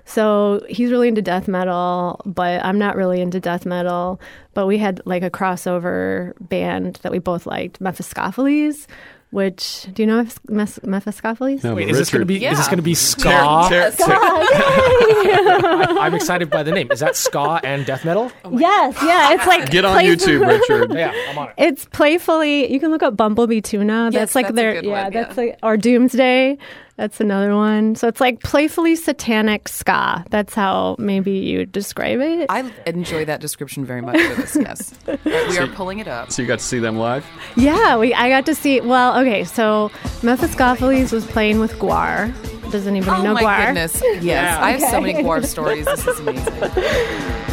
so 0.04 0.62
he's 0.68 0.90
really 0.90 1.08
into 1.08 1.22
death 1.22 1.48
metal, 1.48 2.20
but 2.24 2.64
I'm 2.64 2.78
not 2.78 2.96
really 2.96 3.20
into 3.20 3.40
death 3.40 3.66
metal. 3.66 4.20
But 4.54 4.66
we 4.66 4.78
had 4.78 5.02
like 5.04 5.22
a 5.22 5.30
crossover 5.30 6.32
band 6.48 6.98
that 7.02 7.12
we 7.12 7.18
both 7.18 7.46
liked, 7.46 7.80
Mephiskapheles. 7.80 8.86
Which 9.30 9.86
do 9.92 10.02
you 10.02 10.06
know 10.06 10.22
Meph- 10.24 10.40
Meph- 10.48 10.80
Mephiskapheles? 10.80 11.62
No, 11.62 11.74
Wait, 11.74 11.84
but 11.84 11.90
is 11.90 11.98
this 11.98 12.10
going 12.10 12.26
to 12.26 12.32
Richard- 12.32 12.40
be? 12.40 12.46
Is 12.46 12.56
this 12.56 12.66
going 12.66 12.78
to 12.78 12.82
be 12.82 12.94
ska? 12.94 13.66
Ter- 13.68 13.90
ter- 13.90 14.04
I, 14.08 16.06
am 16.06 16.14
excited 16.14 16.48
by 16.48 16.62
the 16.62 16.72
name. 16.72 16.90
Is 16.90 17.00
that 17.00 17.14
ska 17.16 17.60
and 17.62 17.84
death 17.84 18.04
metal? 18.04 18.32
Yes, 18.50 18.96
yeah, 19.02 19.34
it's 19.34 19.46
like 19.46 19.70
Get 19.70 19.84
on 19.84 19.92
play- 19.94 20.06
YouTube, 20.06 20.46
Richard. 20.46 20.92
Yeah, 20.94 21.12
I'm 21.28 21.36
on 21.38 21.48
it. 21.48 21.54
It's 21.58 21.84
playfully. 21.86 22.72
You 22.72 22.80
can 22.80 22.90
look 22.90 23.02
up 23.02 23.16
Bumblebee 23.16 23.60
Tuna. 23.60 24.04
Yes, 24.06 24.14
That's 24.14 24.34
like 24.34 24.46
that's 24.46 24.52
a 24.52 24.56
their 24.56 24.72
good 24.74 24.84
yeah. 24.86 25.04
one, 25.04 25.12
That's 25.12 25.36
like 25.36 25.58
or 25.62 25.76
Doomsday. 25.76 26.56
That's 26.98 27.20
another 27.20 27.54
one. 27.54 27.94
So 27.94 28.08
it's 28.08 28.20
like 28.20 28.40
playfully 28.42 28.96
satanic 28.96 29.68
ska. 29.68 30.24
That's 30.30 30.52
how 30.52 30.96
maybe 30.98 31.30
you 31.30 31.64
describe 31.64 32.18
it. 32.20 32.46
I 32.50 32.70
enjoy 32.86 33.24
that 33.24 33.40
description 33.40 33.84
very 33.84 34.02
much 34.02 34.20
for 34.20 34.34
this. 34.34 34.56
Yes, 34.56 34.94
Right, 35.06 35.48
we 35.48 35.58
are 35.58 35.68
pulling 35.68 36.00
it 36.00 36.08
up. 36.08 36.32
So 36.32 36.42
you 36.42 36.48
got 36.48 36.58
to 36.58 36.64
see 36.64 36.80
them 36.80 36.98
live. 36.98 37.24
yeah, 37.56 37.96
we. 37.96 38.12
I 38.14 38.28
got 38.28 38.46
to 38.46 38.54
see. 38.54 38.80
Well, 38.80 39.16
okay. 39.20 39.44
So 39.44 39.90
Mephiskapheles 40.22 41.12
was 41.12 41.24
playing 41.24 41.60
with 41.60 41.72
GWAR. 41.74 42.34
Does 42.72 42.88
anybody 42.88 43.20
Oh 43.20 43.22
know 43.22 43.34
GWAR? 43.36 43.40
Oh 43.42 43.44
my 43.44 43.44
GWAR? 43.44 43.66
goodness! 43.66 44.02
Yes, 44.20 44.58
I 44.60 44.70
have 44.72 44.80
so 44.90 45.00
many 45.00 45.14
GWAR 45.22 45.46
stories. 45.46 45.84
This 45.86 46.04
is 46.06 46.18
amazing. 46.18 46.52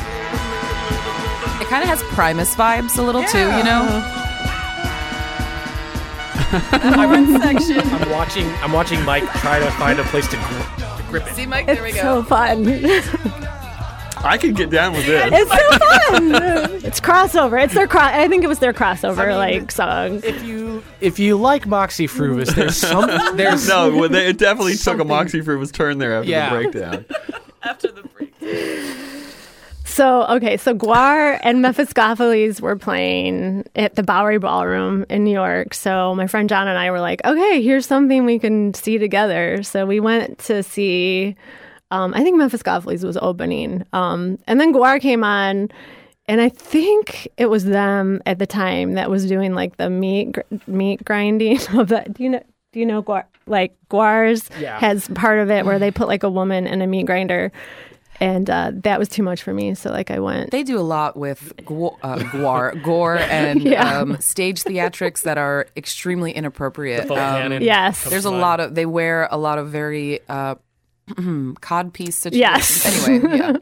It 1.61 1.69
kind 1.69 1.83
of 1.83 1.89
has 1.89 2.03
Primus 2.13 2.53
vibes 2.55 2.97
a 2.97 3.01
little 3.01 3.23
too, 3.23 3.39
you 3.39 3.63
know. 3.63 4.24
section. 7.41 7.79
I'm 7.79 8.09
watching. 8.11 8.47
I'm 8.55 8.71
watching 8.71 9.03
Mike 9.03 9.23
try 9.39 9.59
to 9.59 9.69
find 9.71 9.99
a 9.99 10.03
place 10.05 10.27
to, 10.29 10.37
gr- 10.37 10.97
to 10.97 11.03
grip 11.09 11.27
it. 11.27 11.33
See, 11.33 11.45
Mike, 11.45 11.65
there 11.65 11.81
we 11.83 11.91
go. 11.91 11.95
It's 11.95 12.01
so 12.01 12.23
fun. 12.23 12.65
I 14.23 14.37
could 14.39 14.55
get 14.55 14.69
down 14.71 14.93
with 14.93 15.05
this. 15.05 15.29
it's 15.31 15.51
so 15.51 15.77
fun. 15.77 16.75
it's 16.85 16.99
crossover. 16.99 17.63
It's 17.63 17.73
their 17.75 17.87
cross. 17.87 18.11
I 18.13 18.27
think 18.27 18.43
it 18.43 18.47
was 18.47 18.59
their 18.59 18.73
crossover 18.73 19.35
like 19.37 19.71
song. 19.71 20.21
If 20.23 20.43
you 20.43 20.83
if 20.99 21.19
you 21.19 21.37
like 21.37 21.67
Moxy 21.67 22.07
Früvous, 22.07 22.55
there's 22.55 22.75
some 22.77 23.07
there's 23.37 23.67
No, 23.67 23.95
well, 23.95 24.09
they, 24.09 24.27
it 24.27 24.37
definitely 24.37 24.75
took 24.77 24.99
a 24.99 25.03
Moxy 25.05 25.41
Früvous 25.41 25.71
turn 25.71 25.97
there 25.99 26.15
after 26.15 26.29
Yeah. 26.29 26.49
the 26.49 26.55
breakdown. 26.55 27.05
After 27.61 27.91
the 27.91 28.03
break. 28.03 28.33
So 29.95 30.25
okay, 30.27 30.57
so 30.57 30.73
GWAR 30.75 31.39
and 31.41 31.63
Mephiskapheles 31.63 32.59
were 32.59 32.75
playing 32.75 33.63
at 33.77 33.95
the 33.95 34.03
Bowery 34.03 34.39
Ballroom 34.39 35.05
in 35.09 35.23
New 35.23 35.31
York. 35.31 35.73
So 35.73 36.13
my 36.15 36.27
friend 36.27 36.49
John 36.49 36.67
and 36.67 36.77
I 36.77 36.91
were 36.91 36.99
like, 36.99 37.21
okay, 37.23 37.61
here's 37.61 37.85
something 37.85 38.25
we 38.25 38.37
can 38.37 38.73
see 38.73 38.97
together. 38.97 39.63
So 39.63 39.85
we 39.85 40.01
went 40.01 40.37
to 40.39 40.63
see. 40.63 41.37
Um, 41.91 42.13
I 42.13 42.23
think 42.23 42.35
Mephiskapheles 42.41 43.05
was 43.05 43.15
opening, 43.15 43.85
um, 43.93 44.37
and 44.47 44.59
then 44.59 44.73
GWAR 44.73 44.99
came 44.99 45.23
on, 45.23 45.69
and 46.27 46.41
I 46.41 46.49
think 46.49 47.29
it 47.37 47.45
was 47.45 47.63
them 47.63 48.21
at 48.25 48.37
the 48.37 48.47
time 48.47 48.95
that 48.95 49.09
was 49.09 49.25
doing 49.27 49.53
like 49.53 49.77
the 49.77 49.89
meat 49.89 50.33
gr- 50.33 50.41
meat 50.67 51.05
grinding 51.05 51.57
of 51.73 51.87
the. 51.87 52.05
Do 52.11 52.21
you 52.21 52.31
know? 52.31 52.43
Do 52.73 52.79
you 52.81 52.85
know 52.85 53.01
GWAR? 53.01 53.23
Like 53.47 53.77
GWAR's 53.89 54.49
Yeah. 54.59 54.77
has 54.77 55.07
part 55.09 55.39
of 55.39 55.49
it 55.49 55.63
where 55.65 55.79
they 55.79 55.89
put 55.89 56.09
like 56.09 56.23
a 56.23 56.29
woman 56.29 56.67
in 56.67 56.81
a 56.81 56.87
meat 56.87 57.05
grinder. 57.05 57.53
And 58.21 58.49
uh, 58.49 58.71
that 58.75 58.97
was 58.97 59.09
too 59.09 59.23
much 59.23 59.43
for 59.43 59.53
me, 59.53 59.75
so 59.75 59.89
like 59.91 60.09
I 60.09 60.19
went. 60.19 60.51
They 60.51 60.63
do 60.63 60.77
a 60.79 60.81
lot 60.87 61.17
with 61.17 61.51
gu- 61.65 61.87
uh, 62.01 62.17
guar, 62.31 62.81
gore, 62.83 63.17
and 63.29 63.61
Yeah. 63.61 63.99
um, 63.99 64.17
stage 64.21 64.63
theatrics 64.63 65.23
that 65.23 65.37
are 65.37 65.67
extremely 65.75 66.31
inappropriate. 66.31 67.07
full 67.07 67.17
Um. 67.17 67.51
Yes. 67.61 68.03
There's 68.05 68.25
a 68.25 68.29
mind. 68.31 68.41
lot 68.41 68.59
of 68.61 68.75
they 68.75 68.85
wear 68.85 69.27
a 69.29 69.37
lot 69.37 69.57
of 69.57 69.69
very 69.69 70.21
uh, 70.29 70.55
codpiece 71.09 72.13
situations. 72.13 72.85
Yes. 72.85 73.07
Anyway, 73.07 73.37
yeah. 73.37 73.57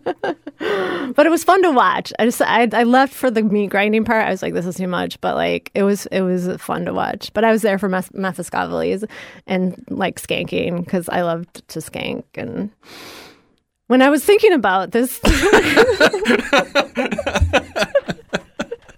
but 1.16 1.26
it 1.26 1.30
was 1.30 1.44
fun 1.44 1.62
to 1.64 1.72
watch. 1.72 2.14
I 2.20 2.26
just 2.26 2.42
I, 2.42 2.70
I 2.72 2.84
left 2.84 3.14
for 3.14 3.30
the 3.32 3.44
meat 3.44 3.70
grinding 3.70 4.06
part. 4.06 4.26
I 4.26 4.30
was 4.30 4.42
like, 4.42 4.54
this 4.54 4.66
is 4.66 4.76
too 4.76 4.88
much, 4.88 5.20
but 5.20 5.36
like 5.36 5.72
it 5.74 5.84
was 5.84 6.06
it 6.08 6.22
was 6.22 6.48
fun 6.62 6.86
to 6.86 6.94
watch. 6.94 7.34
But 7.34 7.44
I 7.44 7.52
was 7.52 7.62
there 7.62 7.78
for 7.80 7.90
Mes- 7.90 8.10
Mephiskapheles 8.10 9.04
and 9.48 9.84
like 9.90 10.22
skanking 10.22 10.84
because 10.86 11.10
I 11.10 11.22
loved 11.24 11.68
to 11.70 11.80
skank. 11.80 12.24
And 12.36 12.70
when 13.88 14.02
I 14.02 14.10
was 14.10 14.24
thinking 14.24 14.54
about 14.54 14.92
this, 14.92 15.20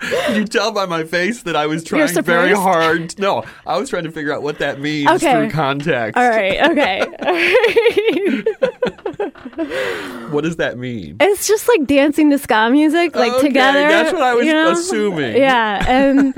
you 0.34 0.46
tell 0.46 0.72
by 0.72 0.86
my 0.86 1.04
face 1.04 1.44
that 1.44 1.56
I 1.56 1.66
was 1.68 1.84
trying 1.84 2.08
very 2.22 2.54
hard? 2.54 3.18
No, 3.20 3.44
I 3.66 3.78
was 3.78 3.90
trying 3.90 4.04
to 4.04 4.12
figure 4.12 4.34
out 4.34 4.44
what 4.44 4.60
that 4.60 4.80
means 4.80 5.10
Okay. 5.10 5.32
through 5.34 5.50
context. 5.52 6.18
all 6.18 6.30
right, 6.30 6.70
okay, 6.72 7.02
all 7.20 7.34
right. 7.34 8.46
What 10.32 10.44
does 10.44 10.56
that 10.58 10.78
mean? 10.78 11.18
It's 11.20 11.48
just 11.48 11.68
like 11.68 11.86
dancing 11.88 12.30
to 12.32 12.38
ska 12.38 12.70
music, 12.72 13.16
like 13.16 13.32
Okay, 13.34 13.48
together. 13.48 13.80
that's 13.88 14.12
what 14.14 14.22
I 14.22 14.34
was 14.34 14.46
you 14.46 14.54
know? 14.54 14.72
assuming. 14.72 15.36
Yeah, 15.46 15.84
and 15.88 16.34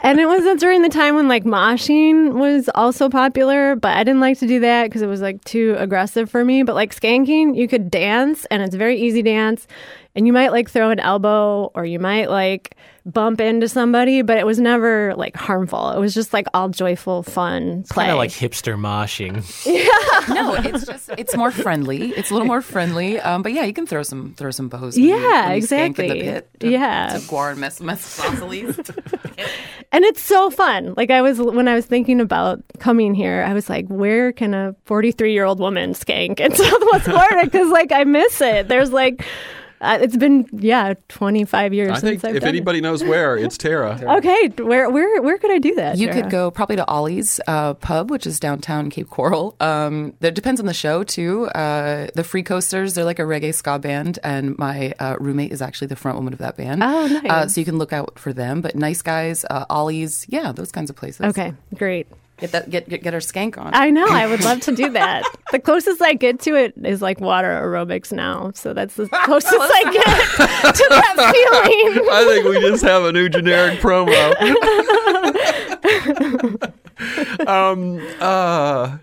and 0.00 0.18
it 0.20 0.26
was 0.26 0.60
during 0.60 0.82
the 0.82 0.88
time 0.88 1.14
when 1.14 1.28
like 1.28 1.44
moshing 1.44 2.34
was 2.34 2.68
also 2.74 3.08
popular, 3.08 3.76
but 3.76 3.96
I 3.96 4.04
didn't 4.04 4.20
like 4.20 4.38
to 4.40 4.46
do 4.46 4.60
that 4.60 4.84
because 4.84 5.02
it 5.02 5.06
was 5.06 5.20
like 5.20 5.42
too 5.44 5.74
aggressive 5.78 6.30
for 6.30 6.44
me. 6.44 6.62
But 6.62 6.74
like 6.74 6.94
skanking, 6.94 7.56
you 7.56 7.68
could 7.68 7.90
dance, 7.90 8.44
and 8.46 8.62
it's 8.62 8.74
a 8.74 8.78
very 8.78 9.00
easy 9.00 9.22
dance, 9.22 9.66
and 10.14 10.26
you 10.26 10.32
might 10.32 10.50
like 10.52 10.68
throw 10.70 10.90
an 10.90 11.00
elbow 11.00 11.70
or 11.74 11.84
you 11.84 11.98
might 11.98 12.30
like 12.30 12.76
bump 13.06 13.40
into 13.40 13.66
somebody, 13.68 14.20
but 14.22 14.36
it 14.38 14.44
was 14.46 14.58
never 14.60 15.14
like 15.16 15.34
harmful. 15.36 15.90
It 15.92 15.98
was 15.98 16.12
just 16.14 16.32
like 16.32 16.46
all 16.52 16.68
joyful, 16.68 17.22
fun 17.22 17.84
play. 17.84 18.04
Kind 18.04 18.12
of 18.12 18.18
like 18.18 18.30
hipster 18.30 18.78
moshing. 18.78 19.36
No, 20.34 20.54
it's 20.54 20.86
just 20.86 21.10
it's 21.18 21.36
more 21.36 21.50
friendly. 21.50 22.10
It's 22.10 22.30
a 22.30 22.34
little 22.34 22.46
more 22.46 22.62
friendly. 22.62 23.18
Um, 23.20 23.42
but 23.42 23.52
yeah, 23.52 23.64
you 23.64 23.72
can 23.72 23.86
throw 23.86 24.02
some 24.02 24.34
throw 24.36 24.50
some 24.50 24.68
bows. 24.68 24.96
when 24.96 25.04
you- 25.04 25.10
Yeah, 25.16 25.20
when 25.20 25.30
you 25.30 25.32
in 25.44 25.50
the 25.50 25.56
exactly. 25.56 26.20
pit 26.22 26.50
to- 26.60 26.70
Yeah. 26.70 27.08
to 27.18 27.18
GWAR 27.26 27.50
and 27.52 27.60
Mes-. 27.60 27.80
And 29.92 30.04
it's 30.04 30.22
so 30.22 30.50
fun. 30.50 30.94
Like 30.96 31.10
I 31.10 31.20
was 31.20 31.40
when 31.40 31.66
I 31.66 31.74
was 31.74 31.84
thinking 31.84 32.20
about 32.20 32.62
coming 32.78 33.12
here, 33.12 33.44
I 33.46 33.52
was 33.54 33.68
like, 33.68 33.86
where 33.88 34.30
can 34.32 34.54
a 34.54 34.74
43 34.84 35.32
year 35.32 35.44
old 35.44 35.58
woman 35.58 35.94
skank 35.94 36.38
in 36.38 36.54
Southwest 36.54 37.04
Florida? 37.10 37.40
Because 37.44 37.68
like 37.70 37.90
I 37.90 38.04
miss 38.04 38.40
it. 38.40 38.68
There's 38.68 38.92
like, 38.92 39.24
uh, 39.80 39.98
it's 40.00 40.16
been 40.16 40.46
yeah 40.52 40.94
25 41.08 41.72
years 41.74 41.90
I 41.90 41.94
since 41.94 42.02
think 42.20 42.24
I've 42.24 42.36
if 42.36 42.40
done 42.42 42.48
anybody 42.48 42.80
knows 42.80 43.02
where, 43.02 43.36
it's 43.36 43.56
Tara. 43.66 43.96
It. 43.96 44.04
Okay, 44.04 44.48
where 44.62 44.90
where 44.90 45.22
where 45.22 45.38
could 45.38 45.50
I 45.50 45.58
do 45.58 45.74
that? 45.76 45.96
You 45.98 46.08
Tara? 46.08 46.22
could 46.22 46.30
go 46.30 46.50
probably 46.50 46.76
to 46.76 46.86
Ollie's 46.86 47.40
uh, 47.46 47.74
Pub, 47.74 48.10
which 48.10 48.26
is 48.26 48.38
downtown 48.40 48.90
Cape 48.90 49.08
Coral. 49.10 49.56
Um, 49.60 50.14
that 50.20 50.34
depends 50.34 50.60
on 50.60 50.66
the 50.66 50.74
show 50.74 51.02
too. 51.02 51.46
Uh, 51.46 52.08
the 52.14 52.24
Free 52.24 52.42
Coasters, 52.42 52.94
they're 52.94 53.04
like 53.04 53.18
a 53.18 53.22
reggae 53.22 53.54
ska 53.54 53.78
band, 53.78 54.18
and 54.22 54.58
my 54.58 54.92
uh, 54.98 55.16
roommate 55.18 55.52
is 55.52 55.62
actually 55.62 55.88
the 55.88 55.96
front 55.96 56.16
woman 56.16 56.32
of 56.32 56.38
that 56.40 56.56
band. 56.56 56.82
Oh, 56.82 57.06
nice. 57.06 57.30
Uh, 57.30 57.48
so 57.48 57.60
you 57.60 57.64
can 57.64 57.78
look 57.78 57.92
out 57.92 58.18
for 58.18 58.32
them. 58.32 58.60
But 58.60 58.74
Nice 58.74 59.02
Guys, 59.02 59.44
uh, 59.48 59.64
Ollie's, 59.70 60.26
yeah, 60.28 60.52
those 60.52 60.72
kinds 60.72 60.90
of 60.90 60.96
places. 60.96 61.26
Okay, 61.26 61.54
great. 61.74 62.06
Get 62.40 62.52
that 62.52 62.70
get 62.70 62.88
get, 62.88 63.02
get 63.02 63.14
our 63.14 63.20
skank 63.20 63.58
on. 63.58 63.74
I 63.74 63.90
know. 63.90 64.06
I 64.06 64.26
would 64.26 64.42
love 64.44 64.60
to 64.62 64.74
do 64.74 64.88
that. 64.92 65.24
the 65.52 65.58
closest 65.58 66.00
I 66.02 66.14
get 66.14 66.40
to 66.40 66.54
it 66.56 66.74
is 66.84 67.02
like 67.02 67.20
water 67.20 67.48
aerobics 67.48 68.12
now. 68.12 68.52
So 68.54 68.72
that's 68.74 68.94
the 68.94 69.08
closest 69.24 69.54
I 69.54 69.84
get 69.92 70.04
to 70.74 70.86
that 70.90 71.14
feeling. 71.16 72.08
I 72.10 72.24
think 72.24 72.44
we 72.48 72.60
just 72.60 72.82
have 72.84 73.04
a 73.04 73.12
new 73.12 73.28
generic 73.28 73.80
promo. 73.80 74.10
um, 77.46 78.00
uh, 78.20 78.98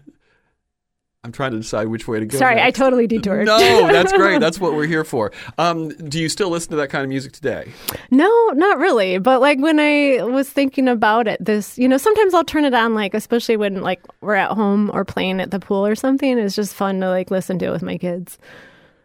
I'm 1.28 1.34
trying 1.34 1.52
to 1.52 1.58
decide 1.58 1.90
which 1.90 2.08
way 2.08 2.22
to 2.22 2.26
go. 2.26 2.38
Sorry, 2.38 2.54
I 2.58 2.68
next. 2.68 2.80
totally 2.80 3.06
detoured. 3.06 3.48
No, 3.48 3.58
that's 3.92 4.14
great. 4.14 4.40
That's 4.40 4.62
what 4.62 4.74
we're 4.76 4.86
here 4.86 5.04
for. 5.04 5.34
Um, 5.58 5.90
do 5.90 6.22
you 6.22 6.30
still 6.30 6.50
listen 6.50 6.70
to 6.70 6.78
that 6.78 6.88
kind 6.88 7.04
of 7.04 7.10
music 7.10 7.34
today? 7.34 7.70
No, 8.12 8.30
not 8.56 8.78
really. 8.80 9.18
But 9.18 9.42
like 9.42 9.60
when 9.60 9.78
I 9.78 10.24
was 10.24 10.50
thinking 10.50 10.88
about 10.88 11.28
it, 11.28 11.44
this, 11.44 11.78
you 11.78 11.90
know, 11.90 11.98
sometimes 11.98 12.34
I'll 12.34 12.46
turn 12.46 12.64
it 12.64 12.74
on, 12.74 12.96
like, 12.96 13.14
especially 13.14 13.58
when 13.58 13.82
like 13.82 14.00
we're 14.22 14.36
at 14.36 14.52
home 14.52 14.90
or 14.94 15.04
playing 15.04 15.42
at 15.42 15.52
the 15.52 15.60
pool 15.60 15.86
or 15.86 15.96
something. 15.96 16.40
It's 16.40 16.56
just 16.56 16.74
fun 16.74 17.02
to 17.02 17.10
like 17.10 17.30
listen 17.30 17.60
to 17.60 17.66
it 17.66 17.72
with 17.72 17.84
my 17.84 17.98
kids. 17.98 18.38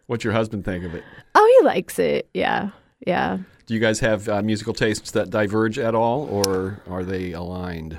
What's 0.06 0.22
your 0.22 0.32
husband 0.32 0.64
think 0.64 0.84
of 0.84 0.94
it? 0.94 1.02
Oh, 1.34 1.58
he 1.58 1.66
likes 1.66 1.98
it. 1.98 2.28
Yeah. 2.34 2.70
Yeah. 3.04 3.38
Do 3.66 3.74
you 3.74 3.80
guys 3.80 3.98
have 3.98 4.28
uh, 4.28 4.42
musical 4.42 4.74
tastes 4.74 5.10
that 5.10 5.30
diverge 5.30 5.76
at 5.76 5.96
all, 5.96 6.28
or 6.30 6.80
are 6.88 7.02
they 7.02 7.32
aligned? 7.32 7.98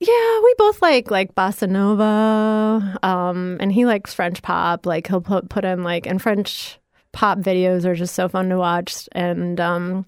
Yeah, 0.00 0.40
we 0.44 0.54
both 0.58 0.80
like 0.80 1.10
like 1.10 1.34
bossa 1.34 1.68
nova, 1.68 2.98
um, 3.02 3.56
and 3.60 3.72
he 3.72 3.84
likes 3.84 4.14
French 4.14 4.42
pop. 4.42 4.86
Like 4.86 5.08
he'll 5.08 5.20
put 5.20 5.48
put 5.48 5.64
in 5.64 5.82
like 5.82 6.06
and 6.06 6.22
French 6.22 6.78
pop 7.12 7.38
videos 7.38 7.84
are 7.84 7.94
just 7.96 8.14
so 8.14 8.28
fun 8.28 8.48
to 8.50 8.58
watch. 8.58 9.08
And 9.12 9.58
um, 9.60 10.06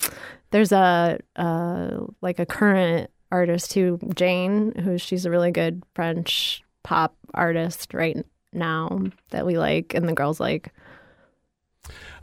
there's 0.53 0.71
a 0.71 1.19
uh, 1.35 2.07
like 2.21 2.39
a 2.39 2.47
current 2.47 3.11
artist 3.33 3.73
who 3.73 3.99
Jain, 4.15 4.73
who 4.77 4.97
she's 4.97 5.27
a 5.27 5.31
really 5.31 5.51
good 5.51 5.83
French 5.95 6.63
pop 6.85 7.17
artist 7.35 7.93
right 7.93 8.25
now 8.53 9.01
that 9.31 9.45
we 9.45 9.59
like, 9.59 9.95
and 9.95 10.09
the 10.09 10.13
girls 10.15 10.39
like. 10.39 10.73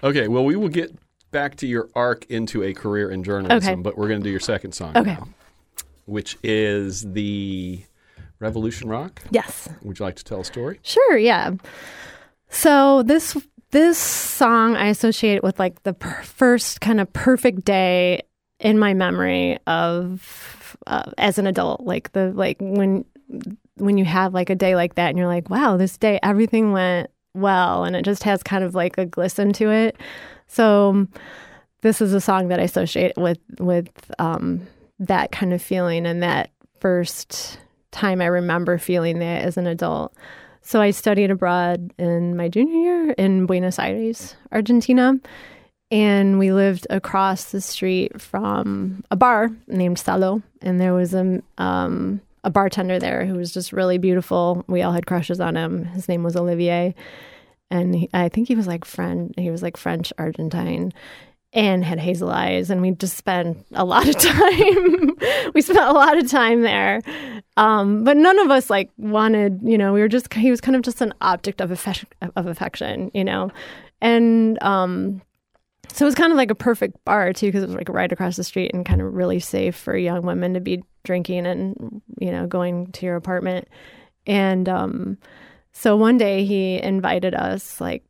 Okay, 0.03 0.27
well, 0.29 0.45
we 0.45 0.55
will 0.55 0.69
get 0.69 0.95
back 1.31 1.55
to 1.57 1.67
your 1.67 1.89
arc 1.95 2.25
into 2.27 2.63
a 2.63 2.73
career 2.73 3.11
in 3.11 3.23
journalism, 3.23 3.73
Okay. 3.73 3.81
but 3.81 3.97
we're 3.97 4.07
going 4.07 4.21
to 4.21 4.23
do 4.23 4.29
your 4.29 4.39
second 4.39 4.71
song 4.73 4.95
Okay. 4.95 5.13
now, 5.15 5.27
which 6.07 6.37
is 6.41 7.03
the 7.11 7.83
Revolution 8.39 8.89
Rock. 8.89 9.21
Yes. 9.31 9.69
Would 9.83 9.99
you 9.99 10.05
like 10.05 10.15
to 10.15 10.23
tell 10.23 10.41
a 10.41 10.45
story? 10.45 10.79
Sure, 10.81 11.17
yeah. 11.17 11.51
So 12.49 13.03
this 13.03 13.37
this 13.71 13.97
song 13.97 14.75
I 14.75 14.87
associate 14.87 15.43
with 15.43 15.59
like 15.59 15.83
the 15.83 15.93
per- 15.93 16.23
first 16.23 16.81
kind 16.81 16.99
of 17.01 17.11
perfect 17.13 17.65
day 17.65 18.21
in 18.59 18.79
my 18.79 18.93
memory 18.93 19.59
of 19.67 20.77
uh, 20.87 21.11
as 21.17 21.37
an 21.37 21.47
adult, 21.47 21.81
like 21.81 22.11
the 22.13 22.31
like 22.33 22.57
when 22.59 23.05
when 23.75 23.97
you 23.97 24.05
have 24.05 24.33
like 24.33 24.49
a 24.49 24.55
day 24.55 24.75
like 24.75 24.95
that 24.95 25.09
and 25.09 25.17
you're 25.17 25.27
like, 25.27 25.49
wow, 25.49 25.77
this 25.77 25.97
day 25.97 26.19
everything 26.23 26.71
went 26.71 27.09
well, 27.33 27.83
and 27.83 27.95
it 27.95 28.05
just 28.05 28.23
has 28.23 28.41
kind 28.41 28.63
of 28.63 28.73
like 28.73 28.97
a 28.97 29.05
glisten 29.05 29.53
to 29.53 29.69
it. 29.69 29.97
So 30.47 31.07
this 31.81 32.01
is 32.01 32.13
a 32.13 32.21
song 32.21 32.47
that 32.47 32.59
I 32.59 32.63
associate 32.63 33.17
with 33.17 33.39
with 33.59 33.89
um, 34.19 34.65
that 34.99 35.31
kind 35.31 35.53
of 35.53 35.61
feeling 35.61 36.05
and 36.05 36.23
that 36.23 36.51
first 36.79 37.59
time 37.91 38.21
I 38.21 38.25
remember 38.25 38.77
feeling 38.77 39.19
that 39.19 39.43
as 39.43 39.57
an 39.57 39.67
adult. 39.67 40.13
So 40.61 40.81
I 40.81 40.91
studied 40.91 41.31
abroad 41.31 41.93
in 41.97 42.35
my 42.35 42.49
junior 42.49 42.75
year 42.75 43.11
in 43.11 43.45
Buenos 43.45 43.79
Aires, 43.79 44.35
Argentina, 44.51 45.17
and 45.89 46.37
we 46.37 46.51
lived 46.51 46.85
across 46.89 47.51
the 47.51 47.61
street 47.61 48.19
from 48.21 49.03
a 49.09 49.15
bar 49.15 49.49
named 49.67 49.97
Salo, 49.97 50.41
and 50.61 50.81
there 50.81 50.93
was 50.93 51.13
a 51.13 51.41
um, 51.57 52.19
a 52.43 52.49
bartender 52.49 52.99
there 52.99 53.25
who 53.25 53.35
was 53.35 53.53
just 53.53 53.71
really 53.71 53.97
beautiful. 53.97 54.65
We 54.67 54.81
all 54.81 54.91
had 54.91 55.05
crushes 55.05 55.39
on 55.39 55.55
him. 55.55 55.85
His 55.85 56.09
name 56.09 56.23
was 56.23 56.35
Olivier, 56.35 56.93
and 57.71 57.95
he, 57.95 58.09
I 58.13 58.27
think 58.27 58.49
he 58.49 58.55
was 58.55 58.67
like 58.67 58.83
friend. 58.83 59.33
He 59.37 59.49
was 59.49 59.61
like 59.61 59.77
French 59.77 60.11
Argentine, 60.17 60.91
and 61.53 61.83
had 61.83 61.99
hazel 61.99 62.29
eyes. 62.29 62.69
And 62.69 62.81
we 62.81 62.91
just 62.91 63.17
spent 63.17 63.65
a 63.73 63.85
lot 63.85 64.07
of 64.07 64.17
time. 64.19 65.15
we 65.53 65.61
spent 65.61 65.79
a 65.79 65.93
lot 65.93 66.17
of 66.17 66.29
time 66.29 66.61
there, 66.61 67.01
um, 67.55 68.03
but 68.03 68.17
none 68.17 68.39
of 68.39 68.51
us 68.51 68.69
like 68.69 68.91
wanted. 68.97 69.59
You 69.63 69.77
know, 69.77 69.93
we 69.93 70.01
were 70.01 70.07
just. 70.07 70.33
He 70.33 70.51
was 70.51 70.61
kind 70.61 70.75
of 70.75 70.81
just 70.81 71.01
an 71.01 71.13
object 71.21 71.61
of 71.61 71.71
affection. 71.71 72.09
Of 72.35 72.47
affection, 72.47 73.11
you 73.13 73.23
know, 73.23 73.51
and 74.01 74.61
um, 74.61 75.21
so 75.91 76.05
it 76.05 76.07
was 76.07 76.15
kind 76.15 76.31
of 76.31 76.37
like 76.37 76.51
a 76.51 76.55
perfect 76.55 77.03
bar 77.05 77.33
too, 77.33 77.47
because 77.47 77.63
it 77.63 77.67
was 77.67 77.75
like 77.75 77.89
right 77.89 78.11
across 78.11 78.35
the 78.35 78.43
street 78.43 78.71
and 78.73 78.85
kind 78.85 79.01
of 79.01 79.13
really 79.13 79.39
safe 79.39 79.75
for 79.75 79.97
young 79.97 80.23
women 80.23 80.53
to 80.53 80.59
be 80.59 80.83
drinking 81.03 81.45
and 81.45 82.01
you 82.19 82.31
know 82.31 82.45
going 82.45 82.91
to 82.91 83.05
your 83.05 83.15
apartment. 83.15 83.67
And 84.25 84.67
um, 84.67 85.17
so 85.71 85.95
one 85.95 86.17
day 86.17 86.43
he 86.43 86.81
invited 86.81 87.33
us, 87.33 87.79
like 87.79 88.03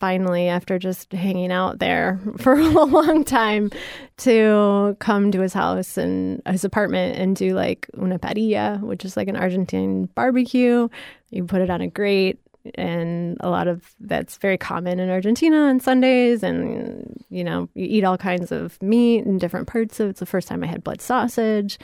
finally 0.00 0.48
after 0.48 0.78
just 0.78 1.12
hanging 1.12 1.52
out 1.52 1.78
there 1.78 2.18
for 2.38 2.54
a 2.58 2.68
long 2.68 3.24
time, 3.24 3.70
to 4.16 4.96
come 4.98 5.30
to 5.30 5.40
his 5.40 5.52
house 5.52 5.96
and 5.96 6.42
his 6.46 6.64
apartment 6.64 7.16
and 7.18 7.36
do 7.36 7.54
like 7.54 7.88
una 7.96 8.18
parrilla, 8.18 8.80
which 8.80 9.04
is 9.04 9.16
like 9.16 9.28
an 9.28 9.36
Argentine 9.36 10.06
barbecue. 10.14 10.88
You 11.30 11.44
put 11.44 11.62
it 11.62 11.70
on 11.70 11.80
a 11.80 11.86
grate 11.86 12.40
and 12.74 13.38
a 13.40 13.48
lot 13.48 13.68
of 13.68 13.94
that's 14.00 14.36
very 14.36 14.58
common 14.58 15.00
in 15.00 15.08
Argentina 15.08 15.56
on 15.56 15.80
Sundays. 15.80 16.42
And 16.42 17.24
you 17.30 17.44
know, 17.44 17.68
you 17.74 17.86
eat 17.88 18.04
all 18.04 18.18
kinds 18.18 18.52
of 18.52 18.80
meat 18.82 19.24
and 19.24 19.40
different 19.40 19.68
parts 19.68 20.00
of. 20.00 20.10
It's 20.10 20.20
the 20.20 20.26
first 20.26 20.48
time 20.48 20.62
I 20.62 20.66
had 20.66 20.84
blood 20.84 21.00
sausage, 21.00 21.78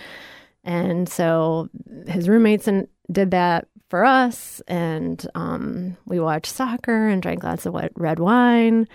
and 0.64 1.08
so 1.08 1.68
his 2.06 2.28
roommates 2.28 2.68
and 2.68 2.88
did 3.10 3.30
that 3.30 3.68
for 3.88 4.04
us, 4.04 4.60
and 4.68 5.24
um, 5.34 5.96
we 6.06 6.20
watched 6.20 6.52
soccer 6.52 7.08
and 7.08 7.22
drank 7.22 7.44
lots 7.44 7.66
of 7.66 7.72
wet 7.74 7.92
red 7.96 8.18
wine. 8.18 8.88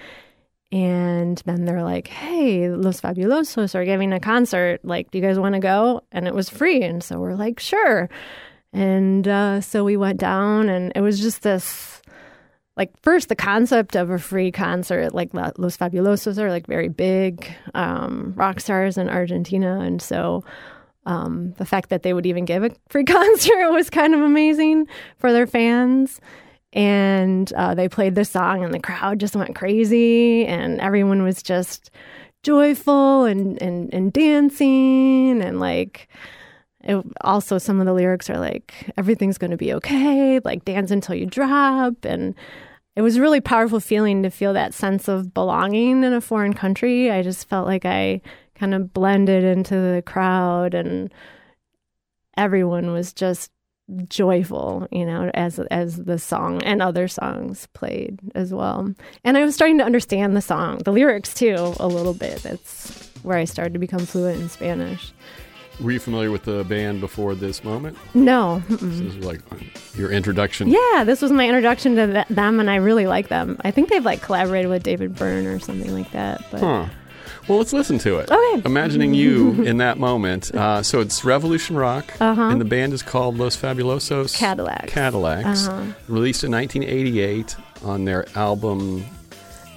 And 0.74 1.42
then 1.46 1.66
they're 1.66 1.84
like, 1.84 2.08
"Hey, 2.08 2.70
Los 2.70 3.02
Fabulosos 3.02 3.76
are 3.76 3.86
giving 3.86 4.14
a 4.14 4.20
concert. 4.20 4.80
Like, 4.84 5.12
do 5.12 5.18
you 5.18 5.24
guys 5.24 5.40
want 5.40 5.56
to 5.56 5.60
go?" 5.60 6.02
And 6.12 6.28
it 6.28 6.34
was 6.34 6.50
free, 6.50 6.82
and 6.84 7.04
so 7.04 7.20
we're 7.20 7.36
like, 7.36 7.60
"Sure." 7.60 8.10
And 8.74 9.28
uh, 9.28 9.60
so 9.62 9.84
we 9.84 9.98
went 9.98 10.20
down, 10.20 10.70
and 10.70 10.94
it 10.96 11.02
was 11.02 11.20
just 11.20 11.42
this 11.42 12.02
like 12.78 12.92
first 13.02 13.30
the 13.30 13.36
concept 13.36 13.96
of 13.96 14.10
a 14.10 14.18
free 14.18 14.52
concert 14.52 15.14
like 15.14 15.34
los 15.34 15.78
fabulosos 15.78 16.38
are 16.38 16.50
like 16.50 16.66
very 16.68 16.88
big 16.88 17.54
um, 17.74 18.34
rock 18.36 18.60
stars 18.60 18.98
in 18.98 19.10
argentina 19.10 19.80
and 19.82 20.02
so 20.02 20.44
um, 21.06 21.54
the 21.54 21.66
fact 21.66 21.90
that 21.90 22.04
they 22.04 22.14
would 22.14 22.26
even 22.26 22.46
give 22.46 22.64
a 22.64 22.72
free 22.90 23.04
concert 23.06 23.72
was 23.72 23.90
kind 23.90 24.14
of 24.14 24.22
amazing 24.22 24.88
for 25.18 25.32
their 25.32 25.48
fans. 25.48 26.20
And 26.74 27.52
uh, 27.54 27.76
they 27.76 27.90
played 27.90 28.16
the 28.16 28.24
song 28.24 28.64
and 28.64 28.74
the 28.74 28.80
crowd 28.80 29.20
just 29.20 29.36
went 29.36 29.56
crazy 29.56 30.46
and 30.46 30.80
everyone 30.80 31.22
was 31.22 31.44
just 31.44 31.92
joyful 32.44 33.26
and 33.26 33.62
and, 33.62 33.94
and 33.94 34.12
dancing 34.12 35.44
and 35.44 35.60
like 35.60 36.08
it, 36.84 37.06
also 37.22 37.60
some 37.60 37.80
of 37.80 37.86
the 37.86 37.94
lyrics 37.94 38.30
are 38.32 38.40
like 38.40 38.90
everything's 38.98 39.38
going 39.38 39.52
to 39.52 39.58
be 39.58 39.72
okay 39.74 40.40
like 40.44 40.66
dance 40.66 40.92
until 40.92 41.16
you 41.16 41.26
drop. 41.26 42.06
And 42.06 42.36
it 42.96 43.02
was 43.02 43.18
a 43.18 43.22
really 43.22 43.42
powerful 43.42 43.80
feeling 43.80 44.24
to 44.24 44.30
feel 44.30 44.54
that 44.54 44.74
sense 44.74 45.08
of 45.08 45.34
belonging 45.34 46.04
in 46.04 46.14
a 46.14 46.22
foreign 46.22 46.54
country. 46.54 47.12
I 47.12 47.22
just 47.22 47.48
felt 47.50 47.68
like 47.68 47.86
i 47.86 48.22
kind 48.62 48.76
of 48.76 48.94
blended 48.94 49.44
into 49.44 49.74
the 49.74 50.04
crowd 50.06 50.76
and 50.76 51.12
everyone 52.38 52.92
was 52.92 53.12
just 53.12 53.50
joyful 54.08 54.88
you 54.92 55.04
know 55.06 55.32
as 55.34 55.58
as 55.72 55.98
the 55.98 56.20
song 56.20 56.62
and 56.64 56.80
other 56.82 57.08
songs 57.08 57.68
played 57.74 58.20
as 58.36 58.54
well 58.54 58.94
and 59.26 59.36
i 59.36 59.44
was 59.44 59.56
starting 59.56 59.80
to 59.80 59.84
understand 59.84 60.38
the 60.38 60.42
song 60.42 60.78
the 60.86 60.92
lyrics 60.94 61.34
too 61.34 61.74
a 61.80 61.88
little 61.88 62.14
bit 62.14 62.38
that's 62.44 63.10
where 63.24 63.38
i 63.38 63.44
started 63.44 63.74
to 63.74 63.80
become 63.80 64.06
fluent 64.06 64.40
in 64.40 64.48
spanish 64.48 65.12
Were 65.82 65.92
you 65.92 66.00
familiar 66.00 66.30
with 66.32 66.44
the 66.44 66.64
band 66.66 67.02
before 67.02 67.34
this 67.36 67.64
moment? 67.64 67.98
no 68.14 68.62
This 68.70 68.82
is 69.16 69.18
like 69.26 69.42
your 69.96 70.12
introduction. 70.12 70.70
yeah 70.70 71.04
this 71.04 71.22
was 71.22 71.32
my 71.32 71.46
introduction 71.48 71.96
to 71.96 72.26
them 72.30 72.60
and 72.62 72.70
i 72.70 72.76
really 72.76 73.08
like 73.08 73.28
them 73.28 73.58
i 73.66 73.72
think 73.72 73.90
they've 73.90 74.06
like 74.06 74.22
collaborated 74.22 74.70
with 74.70 74.84
david 74.84 75.16
byrne 75.16 75.48
or 75.48 75.60
something 75.60 75.92
like 75.94 76.12
that 76.12 76.46
but 76.52 76.62
Huh. 76.62 76.86
Well, 77.48 77.58
let's 77.58 77.74
listen 77.74 77.98
to 78.00 78.20
it. 78.20 78.32
Okay. 78.32 78.62
Imagining 78.66 79.14
you 79.14 79.64
in 79.64 79.78
that 79.78 79.98
moment. 79.98 80.54
Uh, 80.54 80.84
so 80.84 81.00
it's 81.02 81.24
Revolution 81.26 81.76
Rock, 81.76 82.14
Uh-huh. 82.20 82.42
and 82.42 82.62
the 82.62 82.66
band 82.66 82.94
is 82.94 83.02
called 83.02 83.38
Los 83.38 83.58
Fabulosos 83.58 84.36
Cadillacs. 84.36 84.92
Cadillacs. 84.92 85.68
Uh-huh. 85.68 85.92
Released 86.08 86.44
in 86.44 86.52
1988 86.52 87.56
on 87.84 88.06
their 88.06 88.26
album. 88.36 89.06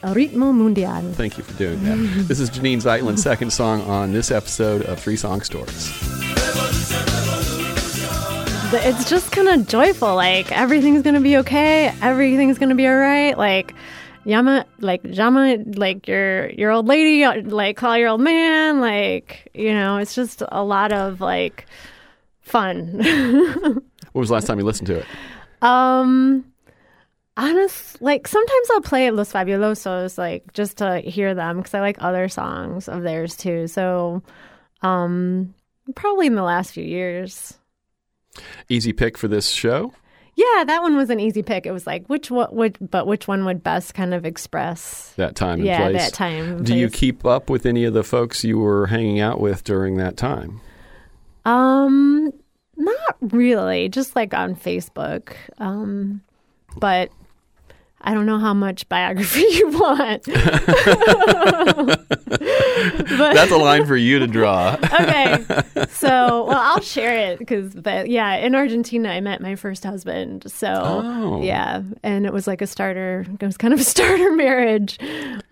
Ritmo 0.03 0.53
mundial 0.53 1.14
Thank 1.14 1.38
you 1.38 1.44
for 1.44 1.57
doing 1.57 1.83
that. 1.85 1.96
this 2.29 2.38
is 2.38 2.50
Janine 2.50 2.83
Zeitlin's 2.83 3.22
second 3.22 3.50
song 3.50 3.81
on 3.83 4.12
this 4.12 4.31
episode 4.31 4.83
of 4.83 5.00
Three 5.00 5.16
Song 5.16 5.40
Stories. 5.40 5.90
It's 8.77 9.09
just 9.09 9.31
kind 9.31 9.48
of 9.48 9.68
joyful. 9.68 10.14
Like 10.16 10.50
everything's 10.53 11.03
gonna 11.03 11.20
be 11.20 11.37
okay. 11.38 11.94
Everything's 12.03 12.59
gonna 12.59 12.74
be 12.74 12.87
all 12.87 12.96
right. 12.96 13.38
Like 13.38 13.72
yama, 14.25 14.67
like 14.81 15.01
yama, 15.05 15.59
like 15.77 16.09
your 16.09 16.51
your 16.51 16.71
old 16.71 16.87
lady, 16.87 17.27
like 17.43 17.77
call 17.77 17.97
your 17.97 18.09
old 18.09 18.21
man. 18.21 18.81
Like 18.81 19.51
you 19.55 19.73
know, 19.73 19.99
it's 19.99 20.15
just 20.15 20.43
a 20.49 20.63
lot 20.65 20.93
of 20.93 21.21
like 21.21 21.67
fun. 22.41 23.83
What 24.15 24.21
was 24.21 24.29
the 24.29 24.35
last 24.35 24.47
time 24.47 24.61
you 24.61 24.65
listened 24.65 24.87
to 24.87 24.99
it? 24.99 25.07
um, 25.61 26.45
honest, 27.37 28.01
like 28.01 28.29
sometimes 28.29 28.69
I'll 28.71 28.81
play 28.81 29.11
Los 29.11 29.33
Fabulosos, 29.33 30.17
like 30.17 30.53
just 30.53 30.79
to 30.79 31.01
hear 31.01 31.35
them 31.35 31.57
because 31.57 31.75
I 31.75 31.81
like 31.81 31.97
other 31.99 32.29
songs 32.29 32.89
of 32.89 33.03
theirs 33.03 33.37
too. 33.37 33.67
So, 33.67 34.23
um, 34.83 35.53
probably 35.97 36.29
in 36.29 36.37
the 36.37 36.45
last 36.45 36.73
few 36.73 36.85
years. 36.85 37.59
Easy 38.69 38.93
pick 38.93 39.19
for 39.19 39.27
this 39.27 39.49
show? 39.49 39.93
Yeah, 40.37 40.64
that 40.64 40.83
one 40.83 40.97
was 40.97 41.11
an 41.11 41.20
easy 41.20 41.42
pick. 41.42 41.64
It 41.66 41.70
was 41.73 41.87
like 41.87 42.07
which 42.09 42.31
what 42.31 42.55
would 42.55 42.77
but 42.81 43.07
which 43.07 43.29
one 43.29 43.44
would 43.44 43.62
best 43.62 43.94
kind 43.94 44.12
of 44.12 44.25
express 44.25 45.12
That 45.16 45.37
time 45.37 45.59
and 45.61 45.64
yeah 45.64 45.79
place. 45.90 46.03
that 46.03 46.12
time. 46.12 46.64
Do 46.64 46.75
you 46.77 46.90
keep 46.90 47.25
up 47.25 47.49
with 47.49 47.64
any 47.66 47.85
of 47.85 47.94
the 47.94 48.03
folks 48.03 48.42
you 48.44 48.59
were 48.59 48.87
hanging 48.87 49.20
out 49.20 49.40
with 49.40 49.62
during 49.64 49.97
that 49.99 50.16
time? 50.16 50.61
um 51.44 52.33
not 52.77 53.16
really, 53.20 53.88
just 53.88 54.16
like 54.16 54.35
on 54.35 54.57
Facebook. 54.57 55.35
Um 55.59 56.20
but 56.79 57.11
I 58.05 58.12
don't 58.14 58.27
know 58.27 58.38
how 58.38 58.53
much 58.55 58.88
biography 58.88 59.40
you 59.51 59.71
want. 59.79 60.25
but 60.25 62.09
That's 63.09 63.51
a 63.51 63.57
line 63.57 63.87
for 63.87 63.97
you 63.97 64.19
to 64.19 64.27
draw. 64.27 64.77
okay. 65.01 65.45
So, 65.90 66.45
well, 66.47 66.51
I'll 66.59 66.81
share 66.81 67.17
it 67.33 67.38
because, 67.38 67.75
but 67.75 68.09
yeah, 68.09 68.37
in 68.37 68.55
Argentina, 68.55 69.09
I 69.11 69.21
met 69.21 69.40
my 69.40 69.57
first 69.57 69.85
husband. 69.85 70.45
So, 70.51 70.73
Oh. 70.75 71.43
yeah, 71.43 71.83
and 72.03 72.27
it 72.27 72.33
was 72.33 72.47
like 72.47 72.61
a 72.62 72.67
starter. 72.67 73.25
It 73.40 73.45
was 73.45 73.57
kind 73.57 73.73
of 73.75 73.81
a 73.81 73.85
starter 73.85 74.33
marriage. 74.33 74.99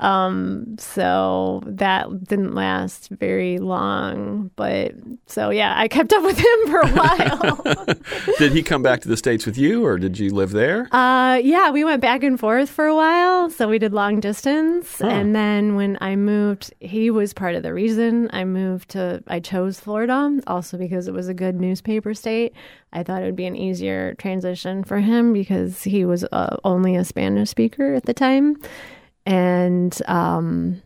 Um, 0.01 0.77
so 0.79 1.63
that 1.67 2.25
didn't 2.25 2.55
last 2.55 3.09
very 3.11 3.59
long. 3.59 4.51
But 4.57 4.93
so 5.27 5.51
yeah, 5.51 5.75
I 5.77 5.89
kept 5.89 6.13
up 6.13 6.23
with 6.23 6.39
him 6.39 6.71
for 6.71 6.81
a 6.81 6.89
while. 6.89 7.97
did 8.39 8.53
he 8.53 8.63
come 8.63 8.83
back 8.83 9.01
to 9.03 9.09
the 9.09 9.17
States 9.17 9.47
with 9.47 9.57
you, 9.57 9.85
or 9.85 9.99
did 9.99 10.19
you 10.19 10.31
live 10.35 10.51
there? 10.51 10.89
Uh, 10.95 11.37
yeah, 11.37 11.71
we 11.71 11.85
went 11.85 12.03
back 12.03 12.23
and 12.23 12.39
forth 12.43 12.71
for 12.71 12.87
a 12.87 12.97
while. 12.97 13.49
So 13.51 13.69
we 13.69 13.79
did 13.79 13.93
long 13.93 14.19
distance. 14.19 14.99
Huh. 14.99 15.07
And 15.07 15.33
then 15.33 15.77
when 15.77 15.97
I 16.01 16.17
moved, 16.17 16.75
he 16.81 17.09
was 17.09 17.33
part 17.33 17.55
of 17.55 17.63
the 17.63 17.73
reason 17.73 18.29
I 18.33 18.43
moved 18.43 18.89
to, 18.91 19.23
I 19.29 19.39
chose 19.39 19.79
Florida 19.79 20.41
also 20.49 20.77
because 20.77 21.07
it 21.07 21.15
was 21.15 21.29
a 21.29 21.35
good 21.35 21.61
newspaper 21.61 22.15
state. 22.15 22.53
I 22.93 23.05
thought 23.05 23.23
it 23.23 23.27
would 23.27 23.37
be 23.37 23.47
an 23.47 23.55
easier 23.55 24.15
transition 24.15 24.83
for 24.83 24.99
him 24.99 25.33
because 25.33 25.85
he 25.85 26.05
was 26.05 26.25
uh, 26.33 26.57
only 26.65 26.97
a 26.97 27.05
Spanish 27.05 27.49
speaker 27.49 27.95
at 27.95 28.07
the 28.07 28.15
time. 28.15 28.57
And, 29.25 29.97
um, 30.09 30.83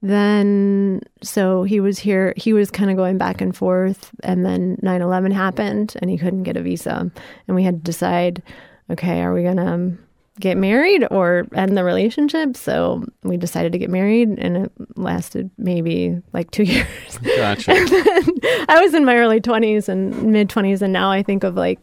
then 0.00 1.00
so 1.22 1.62
he 1.62 1.80
was 1.80 1.98
here 1.98 2.34
he 2.36 2.52
was 2.52 2.70
kind 2.70 2.90
of 2.90 2.96
going 2.98 3.16
back 3.16 3.40
and 3.40 3.56
forth 3.56 4.10
and 4.22 4.44
then 4.44 4.76
9-11 4.82 5.32
happened 5.32 5.96
and 6.02 6.10
he 6.10 6.18
couldn't 6.18 6.42
get 6.42 6.58
a 6.58 6.62
visa 6.62 7.10
and 7.48 7.56
we 7.56 7.62
had 7.62 7.76
to 7.76 7.90
decide 7.90 8.42
okay 8.90 9.22
are 9.22 9.32
we 9.32 9.42
gonna 9.42 9.96
get 10.40 10.56
married 10.56 11.06
or 11.10 11.46
end 11.54 11.76
the 11.76 11.84
relationship 11.84 12.56
so 12.56 13.04
we 13.22 13.36
decided 13.36 13.70
to 13.72 13.78
get 13.78 13.88
married 13.88 14.28
and 14.30 14.56
it 14.56 14.72
lasted 14.96 15.48
maybe 15.58 16.20
like 16.32 16.50
two 16.50 16.62
years 16.74 17.18
Gotcha. 17.36 17.70
i 18.68 18.78
was 18.82 18.94
in 18.94 19.04
my 19.04 19.16
early 19.16 19.40
20s 19.40 19.88
and 19.88 20.32
mid 20.32 20.48
20s 20.48 20.82
and 20.82 20.92
now 20.92 21.10
i 21.10 21.22
think 21.22 21.44
of 21.44 21.54
like 21.54 21.78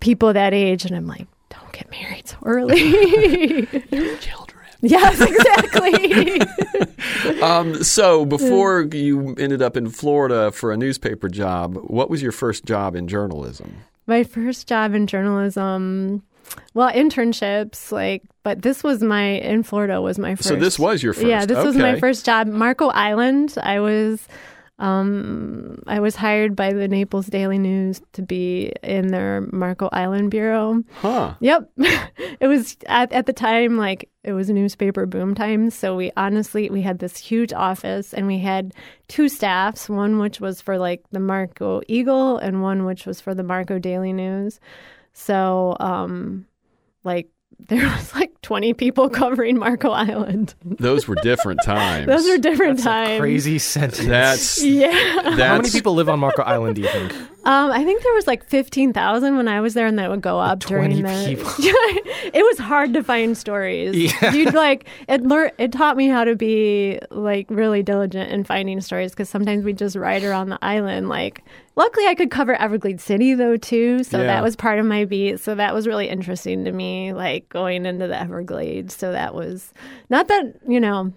people 0.00 0.32
that 0.32 0.54
age 0.54 0.84
and 0.86 0.96
i'm 0.96 1.06
like 1.06 1.26
don't 1.50 1.72
get 1.72 1.90
married 1.90 2.26
so 2.26 2.36
early 2.44 3.66
Children. 4.20 4.64
yes 4.82 5.20
exactly 5.20 6.40
Um, 7.42 7.82
so 7.82 8.24
before 8.26 8.82
you 8.82 9.34
ended 9.38 9.62
up 9.62 9.76
in 9.76 9.88
Florida 9.88 10.50
for 10.52 10.72
a 10.72 10.76
newspaper 10.76 11.28
job, 11.28 11.76
what 11.84 12.10
was 12.10 12.22
your 12.22 12.32
first 12.32 12.64
job 12.66 12.94
in 12.94 13.08
journalism? 13.08 13.76
my 14.06 14.22
first 14.24 14.66
job 14.68 14.94
in 14.94 15.06
journalism 15.06 16.22
well 16.74 16.90
internships 16.92 17.90
like 17.92 18.22
but 18.42 18.62
this 18.62 18.82
was 18.82 19.02
my 19.02 19.22
in 19.24 19.62
florida 19.62 20.00
was 20.00 20.18
my 20.18 20.34
first 20.34 20.48
So 20.48 20.56
this 20.56 20.78
was 20.78 21.02
your 21.02 21.12
first. 21.12 21.26
yeah 21.26 21.46
this 21.46 21.64
was 21.64 21.76
my 21.76 21.98
first 21.98 22.24
job 22.26 22.46
marco 22.48 22.88
island 22.88 23.54
i 23.62 23.80
was 23.80 24.26
um 24.80 25.78
i 25.86 26.00
was 26.00 26.16
hired 26.16 26.56
by 26.56 26.72
the 26.72 26.88
naples 26.88 27.26
daily 27.26 27.58
news 27.58 28.02
to 28.12 28.22
be 28.22 28.72
in 28.82 29.08
their 29.08 29.46
marco 29.52 29.88
island 29.92 30.30
bureau 30.32 30.82
Huh. 30.96 31.34
Yep. 31.40 31.70
it 32.40 32.48
was 32.48 32.76
at, 32.86 33.12
at 33.12 33.26
the 33.26 33.32
time 33.32 33.76
like 33.78 34.10
it 34.24 34.32
was 34.32 34.48
newspaper 34.48 35.04
boom 35.06 35.34
times. 35.34 35.74
So 35.74 35.94
we 35.96 36.10
honestly 36.16 36.70
we 36.70 36.80
had 36.80 36.98
this 36.98 37.16
huge 37.18 37.52
office 37.52 38.14
and 38.14 38.26
we 38.26 38.38
had 38.38 38.72
two 39.06 39.28
staffs, 39.28 39.86
one 39.88 40.18
which 40.18 40.40
was 40.40 40.62
for 40.62 40.78
like 40.78 41.02
the 41.12 41.20
Marco 41.20 41.82
Eagle 41.88 42.38
and 42.38 42.62
one 42.62 42.84
which 42.86 43.04
was 43.04 43.20
for 43.20 43.34
the 43.34 43.42
Marco 43.42 43.78
Daily 43.78 44.14
News. 44.14 44.60
So 45.14 45.76
um 45.80 46.46
like 47.04 47.28
there 47.68 47.86
was 47.86 48.14
like 48.14 48.38
20 48.42 48.74
people 48.74 49.08
covering 49.08 49.56
Marco 49.58 49.90
Island. 49.90 50.54
Those 50.64 51.06
were 51.08 51.14
different 51.22 51.60
times. 51.64 52.06
Those 52.06 52.28
are 52.28 52.36
different 52.36 52.78
That's 52.78 52.86
a 52.86 52.90
times. 52.90 53.20
crazy 53.20 53.58
sentence. 53.58 54.06
That's 54.06 54.62
Yeah. 54.64 54.90
that's 55.22 55.38
How 55.40 55.56
many 55.56 55.70
people 55.70 55.94
live 55.94 56.08
on 56.08 56.18
Marco 56.18 56.42
Island, 56.42 56.74
do 56.76 56.82
you 56.82 56.88
think? 56.88 57.12
Um, 57.46 57.70
I 57.70 57.84
think 57.84 58.02
there 58.02 58.14
was 58.14 58.26
like 58.26 58.44
fifteen 58.44 58.92
thousand 58.92 59.36
when 59.36 59.48
I 59.48 59.60
was 59.60 59.74
there, 59.74 59.86
and 59.86 59.98
that 59.98 60.08
would 60.10 60.22
go 60.22 60.38
up 60.38 60.60
during 60.60 61.00
20 61.00 61.02
the. 61.02 61.36
people. 61.36 61.52
it 62.32 62.42
was 62.44 62.58
hard 62.58 62.94
to 62.94 63.02
find 63.04 63.36
stories. 63.36 63.94
Yeah. 63.96 64.32
You'd 64.32 64.54
like 64.64 64.86
it. 65.08 65.20
It 65.58 65.72
taught 65.72 65.96
me 65.96 66.08
how 66.08 66.24
to 66.24 66.34
be 66.36 66.98
like 67.10 67.46
really 67.50 67.82
diligent 67.82 68.30
in 68.32 68.44
finding 68.44 68.80
stories 68.80 69.10
because 69.10 69.28
sometimes 69.28 69.64
we 69.64 69.72
just 69.74 69.94
ride 69.96 70.24
around 70.24 70.48
the 70.48 70.58
island. 70.62 71.08
Like, 71.08 71.42
luckily, 71.76 72.06
I 72.06 72.14
could 72.14 72.30
cover 72.30 72.54
Everglade 72.54 73.00
City 73.00 73.34
though 73.34 73.56
too, 73.56 74.04
so 74.04 74.18
Yeah. 74.20 74.26
that 74.28 74.42
was 74.42 74.56
part 74.56 74.78
of 74.78 74.86
my 74.86 75.04
beat. 75.04 75.38
So 75.40 75.54
that 75.54 75.74
was 75.74 75.86
really 75.86 76.08
interesting 76.08 76.64
to 76.64 76.72
me, 76.72 77.12
like 77.12 77.48
going 77.50 77.84
into 77.84 78.06
the 78.08 78.18
Everglades. 78.18 78.96
So 78.96 79.12
that 79.12 79.34
was 79.34 79.72
not 80.08 80.28
that 80.28 80.54
you 80.66 80.80
know. 80.80 81.12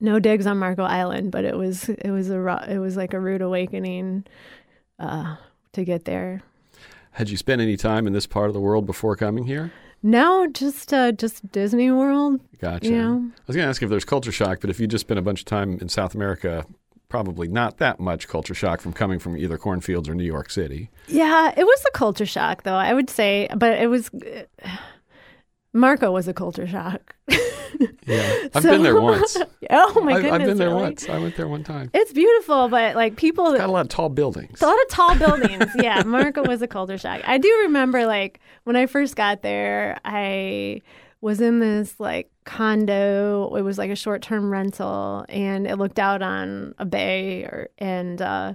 No 0.00 0.20
digs 0.20 0.46
on 0.46 0.58
Marco 0.58 0.84
Island, 0.84 1.32
but 1.32 1.44
it 1.44 1.56
was 1.56 1.88
it 1.88 2.10
was 2.12 2.30
a 2.30 2.66
it 2.68 2.78
was 2.78 2.96
like 2.96 3.14
a 3.14 3.18
rude 3.18 3.42
awakening 3.42 4.26
uh, 4.98 5.36
to 5.72 5.84
get 5.84 6.04
there. 6.04 6.42
Had 7.12 7.30
you 7.30 7.36
spent 7.36 7.60
any 7.60 7.76
time 7.76 8.06
in 8.06 8.12
this 8.12 8.26
part 8.26 8.48
of 8.48 8.54
the 8.54 8.60
world 8.60 8.86
before 8.86 9.16
coming 9.16 9.44
here? 9.44 9.72
No, 10.02 10.46
just 10.46 10.92
uh, 10.92 11.12
just 11.12 11.50
Disney 11.50 11.90
World. 11.90 12.40
Gotcha. 12.60 12.86
You 12.86 12.92
know? 12.92 13.30
I 13.36 13.42
was 13.46 13.56
going 13.56 13.66
to 13.66 13.70
ask 13.70 13.82
if 13.82 13.90
there's 13.90 14.04
culture 14.04 14.30
shock, 14.30 14.60
but 14.60 14.70
if 14.70 14.78
you 14.78 14.86
just 14.86 15.06
spent 15.06 15.18
a 15.18 15.22
bunch 15.22 15.40
of 15.40 15.46
time 15.46 15.78
in 15.80 15.88
South 15.88 16.14
America, 16.14 16.64
probably 17.08 17.48
not 17.48 17.78
that 17.78 17.98
much 17.98 18.28
culture 18.28 18.54
shock 18.54 18.80
from 18.80 18.92
coming 18.92 19.18
from 19.18 19.36
either 19.36 19.58
cornfields 19.58 20.08
or 20.08 20.14
New 20.14 20.24
York 20.24 20.50
City. 20.50 20.90
Yeah, 21.08 21.52
it 21.56 21.64
was 21.64 21.84
a 21.86 21.90
culture 21.90 22.26
shock, 22.26 22.62
though 22.62 22.74
I 22.76 22.94
would 22.94 23.10
say, 23.10 23.48
but 23.56 23.78
it 23.78 23.88
was. 23.88 24.10
Marco 25.72 26.10
was 26.10 26.28
a 26.28 26.34
culture 26.34 26.66
shock. 26.66 27.14
Yeah, 28.06 28.48
I've 28.54 28.62
So- 28.62 28.70
been 28.70 28.82
there 28.82 28.98
once. 29.00 29.36
oh 29.70 30.00
my 30.00 30.14
goodness! 30.14 30.32
I've 30.32 30.44
been 30.46 30.56
there 30.56 30.68
really? 30.70 30.80
once. 30.82 31.08
I 31.08 31.18
went 31.18 31.36
there 31.36 31.46
one 31.46 31.62
time. 31.62 31.90
It's 31.92 32.12
beautiful, 32.12 32.68
but 32.68 32.96
like 32.96 33.16
people, 33.16 33.52
Got 33.56 33.68
a 33.68 33.70
lot 33.72 33.82
of 33.82 33.88
tall 33.88 34.08
buildings. 34.08 34.60
a 34.62 34.66
lot 34.66 34.80
of 34.80 34.88
tall 34.88 35.14
buildings. 35.16 35.66
yeah, 35.76 36.02
Marco 36.04 36.42
was 36.42 36.62
a 36.62 36.66
culture 36.66 36.96
shock. 36.98 37.20
I 37.24 37.36
do 37.38 37.48
remember 37.64 38.06
like 38.06 38.40
when 38.64 38.74
I 38.74 38.86
first 38.86 39.14
got 39.14 39.42
there, 39.42 40.00
I 40.04 40.80
was 41.20 41.40
in 41.42 41.60
this 41.60 42.00
like 42.00 42.30
condo. 42.44 43.54
It 43.54 43.62
was 43.62 43.76
like 43.78 43.90
a 43.90 43.96
short 43.96 44.22
term 44.22 44.50
rental, 44.50 45.26
and 45.28 45.66
it 45.66 45.76
looked 45.76 45.98
out 45.98 46.22
on 46.22 46.74
a 46.78 46.86
bay, 46.86 47.42
or 47.42 47.68
and 47.78 48.20
uh, 48.20 48.54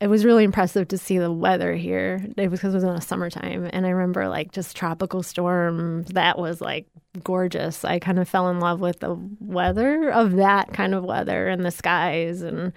it 0.00 0.08
was 0.08 0.24
really 0.24 0.44
impressive 0.44 0.88
to 0.88 0.98
see 0.98 1.18
the 1.18 1.32
weather 1.32 1.74
here. 1.74 2.20
It 2.36 2.50
was 2.50 2.60
because 2.60 2.74
it 2.74 2.76
was 2.76 2.84
in 2.84 2.94
the 2.94 3.00
summertime, 3.00 3.70
and 3.72 3.86
I 3.86 3.90
remember 3.90 4.28
like 4.28 4.52
just 4.52 4.76
tropical 4.76 5.22
storm 5.22 6.02
That 6.04 6.38
was 6.38 6.60
like 6.60 6.86
gorgeous. 7.24 7.84
I 7.84 7.98
kind 7.98 8.18
of 8.18 8.28
fell 8.28 8.50
in 8.50 8.60
love 8.60 8.80
with 8.80 9.00
the 9.00 9.18
weather 9.40 10.10
of 10.10 10.36
that 10.36 10.74
kind 10.74 10.94
of 10.94 11.04
weather 11.04 11.48
and 11.48 11.64
the 11.64 11.70
skies 11.70 12.42
and 12.42 12.72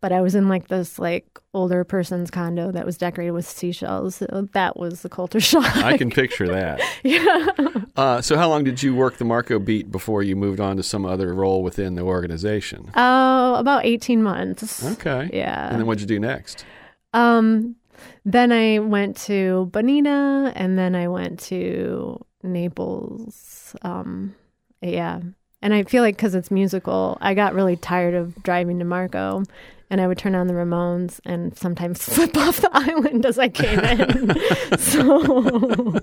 but 0.00 0.12
I 0.12 0.20
was 0.20 0.34
in 0.34 0.48
like 0.48 0.68
this 0.68 0.98
like 0.98 1.26
older 1.54 1.84
person's 1.84 2.30
condo 2.30 2.70
that 2.70 2.86
was 2.86 2.96
decorated 2.96 3.32
with 3.32 3.46
seashells. 3.46 4.16
So 4.16 4.48
that 4.52 4.78
was 4.78 5.02
the 5.02 5.08
culture 5.08 5.40
shock. 5.40 5.76
I 5.76 5.96
can 5.96 6.10
picture 6.10 6.46
that. 6.48 6.80
yeah. 7.02 7.48
Uh, 7.96 8.20
so, 8.20 8.36
how 8.36 8.48
long 8.48 8.64
did 8.64 8.82
you 8.82 8.94
work 8.94 9.16
the 9.16 9.24
Marco 9.24 9.58
beat 9.58 9.90
before 9.90 10.22
you 10.22 10.36
moved 10.36 10.60
on 10.60 10.76
to 10.76 10.82
some 10.82 11.04
other 11.04 11.34
role 11.34 11.62
within 11.62 11.94
the 11.96 12.02
organization? 12.02 12.90
Oh, 12.94 13.54
about 13.56 13.84
18 13.84 14.22
months. 14.22 14.84
Okay. 14.84 15.30
Yeah. 15.32 15.70
And 15.70 15.80
then 15.80 15.86
what'd 15.86 16.00
you 16.00 16.06
do 16.06 16.20
next? 16.20 16.64
Um, 17.12 17.76
then 18.24 18.52
I 18.52 18.78
went 18.78 19.16
to 19.22 19.68
Bonita, 19.72 20.52
and 20.54 20.78
then 20.78 20.94
I 20.94 21.08
went 21.08 21.40
to 21.40 22.24
Naples. 22.42 23.74
Um, 23.82 24.36
yeah, 24.80 25.20
and 25.62 25.74
I 25.74 25.82
feel 25.84 26.02
like 26.02 26.16
because 26.16 26.34
it's 26.34 26.50
musical, 26.50 27.18
I 27.20 27.34
got 27.34 27.54
really 27.54 27.76
tired 27.76 28.14
of 28.14 28.42
driving 28.42 28.78
to 28.78 28.84
Marco, 28.84 29.42
and 29.90 30.00
I 30.00 30.06
would 30.06 30.18
turn 30.18 30.34
on 30.34 30.46
the 30.48 30.54
Ramones 30.54 31.18
and 31.24 31.56
sometimes 31.56 32.00
slip 32.02 32.36
off 32.36 32.60
the 32.60 32.70
island 32.72 33.24
as 33.26 33.38
I 33.38 33.48
came 33.48 33.78
in. 33.80 34.34
so 34.78 35.98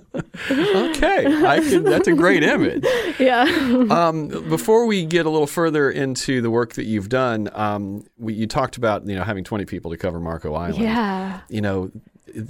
Okay, 0.51 1.25
I 1.45 1.59
can, 1.59 1.83
that's 1.83 2.07
a 2.07 2.13
great 2.13 2.43
image. 2.43 2.85
yeah, 3.19 3.43
Um, 3.89 4.27
before 4.49 4.85
we 4.85 5.05
get 5.05 5.25
a 5.25 5.29
little 5.29 5.47
further 5.47 5.89
into 5.89 6.41
the 6.41 6.49
work 6.49 6.73
that 6.73 6.85
you've 6.85 7.09
done, 7.09 7.49
um, 7.53 8.03
we, 8.17 8.33
you 8.33 8.47
talked 8.47 8.77
about 8.77 9.07
you 9.07 9.15
know 9.15 9.23
having 9.23 9.43
20 9.43 9.65
people 9.65 9.91
to 9.91 9.97
cover 9.97 10.19
Marco 10.19 10.53
Island. 10.53 10.83
yeah. 10.83 11.41
You 11.49 11.61
know, 11.61 11.91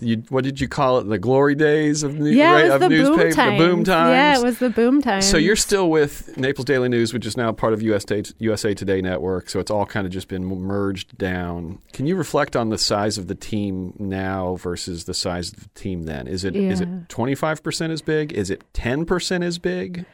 you, 0.01 0.23
what 0.29 0.43
did 0.43 0.59
you 0.59 0.67
call 0.67 0.97
it? 0.99 1.03
The 1.03 1.17
glory 1.19 1.55
days 1.55 2.03
of, 2.03 2.15
new, 2.19 2.29
Yeah, 2.31 2.63
was 2.63 2.71
of 2.73 2.79
the 2.81 2.89
boom 2.89 2.97
newspaper, 2.97 3.31
times. 3.31 3.59
the 3.59 3.67
boom 3.67 3.83
times. 3.83 4.09
Yeah, 4.09 4.39
it 4.39 4.43
was 4.43 4.59
the 4.59 4.69
boom 4.69 5.01
times. 5.01 5.25
So 5.29 5.37
you're 5.37 5.55
still 5.55 5.89
with 5.89 6.35
Naples 6.37 6.65
Daily 6.65 6.89
News, 6.89 7.13
which 7.13 7.25
is 7.25 7.37
now 7.37 7.51
part 7.51 7.73
of 7.73 7.81
USA, 7.81 8.23
USA 8.39 8.73
Today 8.73 9.01
Network. 9.01 9.49
So 9.49 9.59
it's 9.59 9.69
all 9.71 9.85
kind 9.85 10.05
of 10.07 10.11
just 10.13 10.27
been 10.27 10.45
merged 10.45 11.17
down. 11.17 11.79
Can 11.93 12.07
you 12.07 12.15
reflect 12.15 12.55
on 12.55 12.69
the 12.69 12.77
size 12.77 13.17
of 13.17 13.27
the 13.27 13.35
team 13.35 13.93
now 13.99 14.55
versus 14.55 15.05
the 15.05 15.13
size 15.13 15.53
of 15.53 15.59
the 15.61 15.69
team 15.79 16.03
then? 16.03 16.27
Is 16.27 16.43
it 16.43 16.55
is 16.55 16.81
Yeah. 16.81 16.87
it 16.87 17.09
25 17.09 17.61
percent 17.63 17.93
as 17.93 18.01
big? 18.01 18.33
Is 18.33 18.49
it 18.49 18.63
10 18.73 19.05
percent 19.05 19.43
as 19.43 19.57
big? 19.59 20.05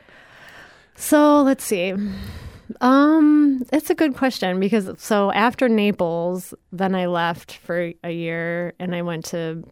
So 0.95 1.41
let's 1.41 1.63
see. 1.63 1.93
Um, 2.79 3.65
it's 3.73 3.89
a 3.89 3.95
good 3.95 4.15
question 4.15 4.59
because 4.59 4.89
so 4.97 5.31
after 5.31 5.67
Naples, 5.67 6.53
then 6.71 6.95
I 6.95 7.07
left 7.07 7.57
for 7.57 7.91
a 8.03 8.11
year 8.11 8.73
and 8.79 8.95
I 8.95 9.01
went 9.01 9.25
to 9.25 9.63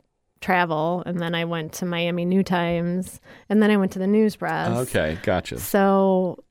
travel 0.42 1.04
and 1.06 1.20
then 1.20 1.36
I 1.36 1.46
went 1.46 1.74
to 1.74 1.86
Miami 1.86 2.26
New 2.26 2.44
Times 2.44 3.20
and 3.50 3.62
then 3.62 3.72
I 3.72 3.78
went 3.78 3.92
to 3.94 4.00
the 4.00 4.08
News 4.08 4.36
Press. 4.36 4.70
Okay, 4.90 5.18
gotcha. 5.24 5.60
So 5.60 6.44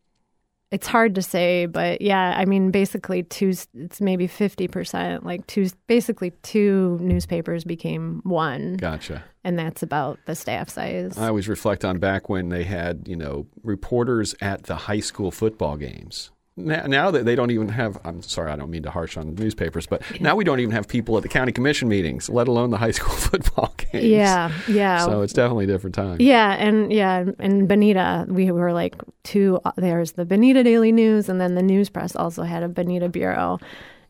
it's 0.71 0.87
hard 0.87 1.15
to 1.15 1.23
say, 1.23 1.67
but 1.67 2.03
yeah, 2.03 2.35
I 2.37 2.45
mean, 2.45 2.71
basically 2.71 3.23
two. 3.23 3.53
It's 3.75 4.01
maybe 4.01 4.27
fifty 4.27 4.69
percent. 4.69 5.25
Like 5.25 5.47
two, 5.47 5.69
basically 5.87 6.33
two 6.43 6.99
newspapers 7.01 7.65
became 7.65 8.21
one, 8.25 8.75
Gotcha. 8.75 9.25
and 9.45 9.59
that's 9.59 9.83
about 9.83 10.19
the 10.27 10.35
staff 10.35 10.69
size. 10.69 11.17
I 11.17 11.29
always 11.29 11.49
reflect 11.49 11.85
on 11.85 11.99
back 11.99 12.29
when 12.29 12.51
they 12.51 12.65
had, 12.65 13.09
you 13.09 13.17
know, 13.17 13.47
reporters 13.63 14.35
at 14.41 14.65
the 14.65 14.77
high 14.77 15.01
school 15.01 15.31
football 15.31 15.77
games. 15.77 16.31
Now, 16.59 16.87
now 16.87 17.11
that 17.11 17.25
they 17.25 17.35
don't 17.35 17.51
even 17.51 17.69
have, 17.69 17.99
I'm 18.05 18.23
sorry, 18.23 18.51
I 18.51 18.57
don't 18.57 18.71
mean 18.71 18.83
to 18.83 18.91
harsh 18.91 19.17
on 19.17 19.35
newspapers, 19.35 19.87
but 19.87 20.03
now 20.21 20.35
we 20.35 20.45
don't 20.45 20.61
even 20.61 20.73
have 20.73 20.89
people 20.89 21.17
at 21.17 21.23
the 21.23 21.29
county 21.29 21.53
commission 21.53 21.89
meetings, 21.89 22.29
let 22.29 22.49
alone 22.49 22.71
the 22.71 22.77
high 22.79 22.91
school 22.99 23.15
football 23.15 23.75
games. 23.77 24.05
yeah, 24.05 24.53
yeah. 24.67 25.05
So 25.05 25.23
it's 25.23 25.33
definitely 25.33 25.65
a 25.65 25.69
different 25.69 25.95
time. 25.95 26.17
Yeah, 26.21 26.55
and 26.55 26.93
yeah, 26.93 27.25
and 27.39 27.69
Bonita, 27.69 28.27
we 28.29 28.51
were 28.51 28.73
like 28.73 28.97
two. 29.23 29.61
There's 29.77 30.13
the 30.13 30.25
Bonita 30.25 30.63
Daily 30.65 30.93
News, 30.93 31.29
and 31.29 31.41
then 31.41 31.55
the 31.55 31.63
News 31.63 31.89
Press 31.89 32.17
also 32.17 32.43
had 32.43 32.63
a 32.63 32.69
Bonita 32.69 33.09
bureau, 33.09 33.59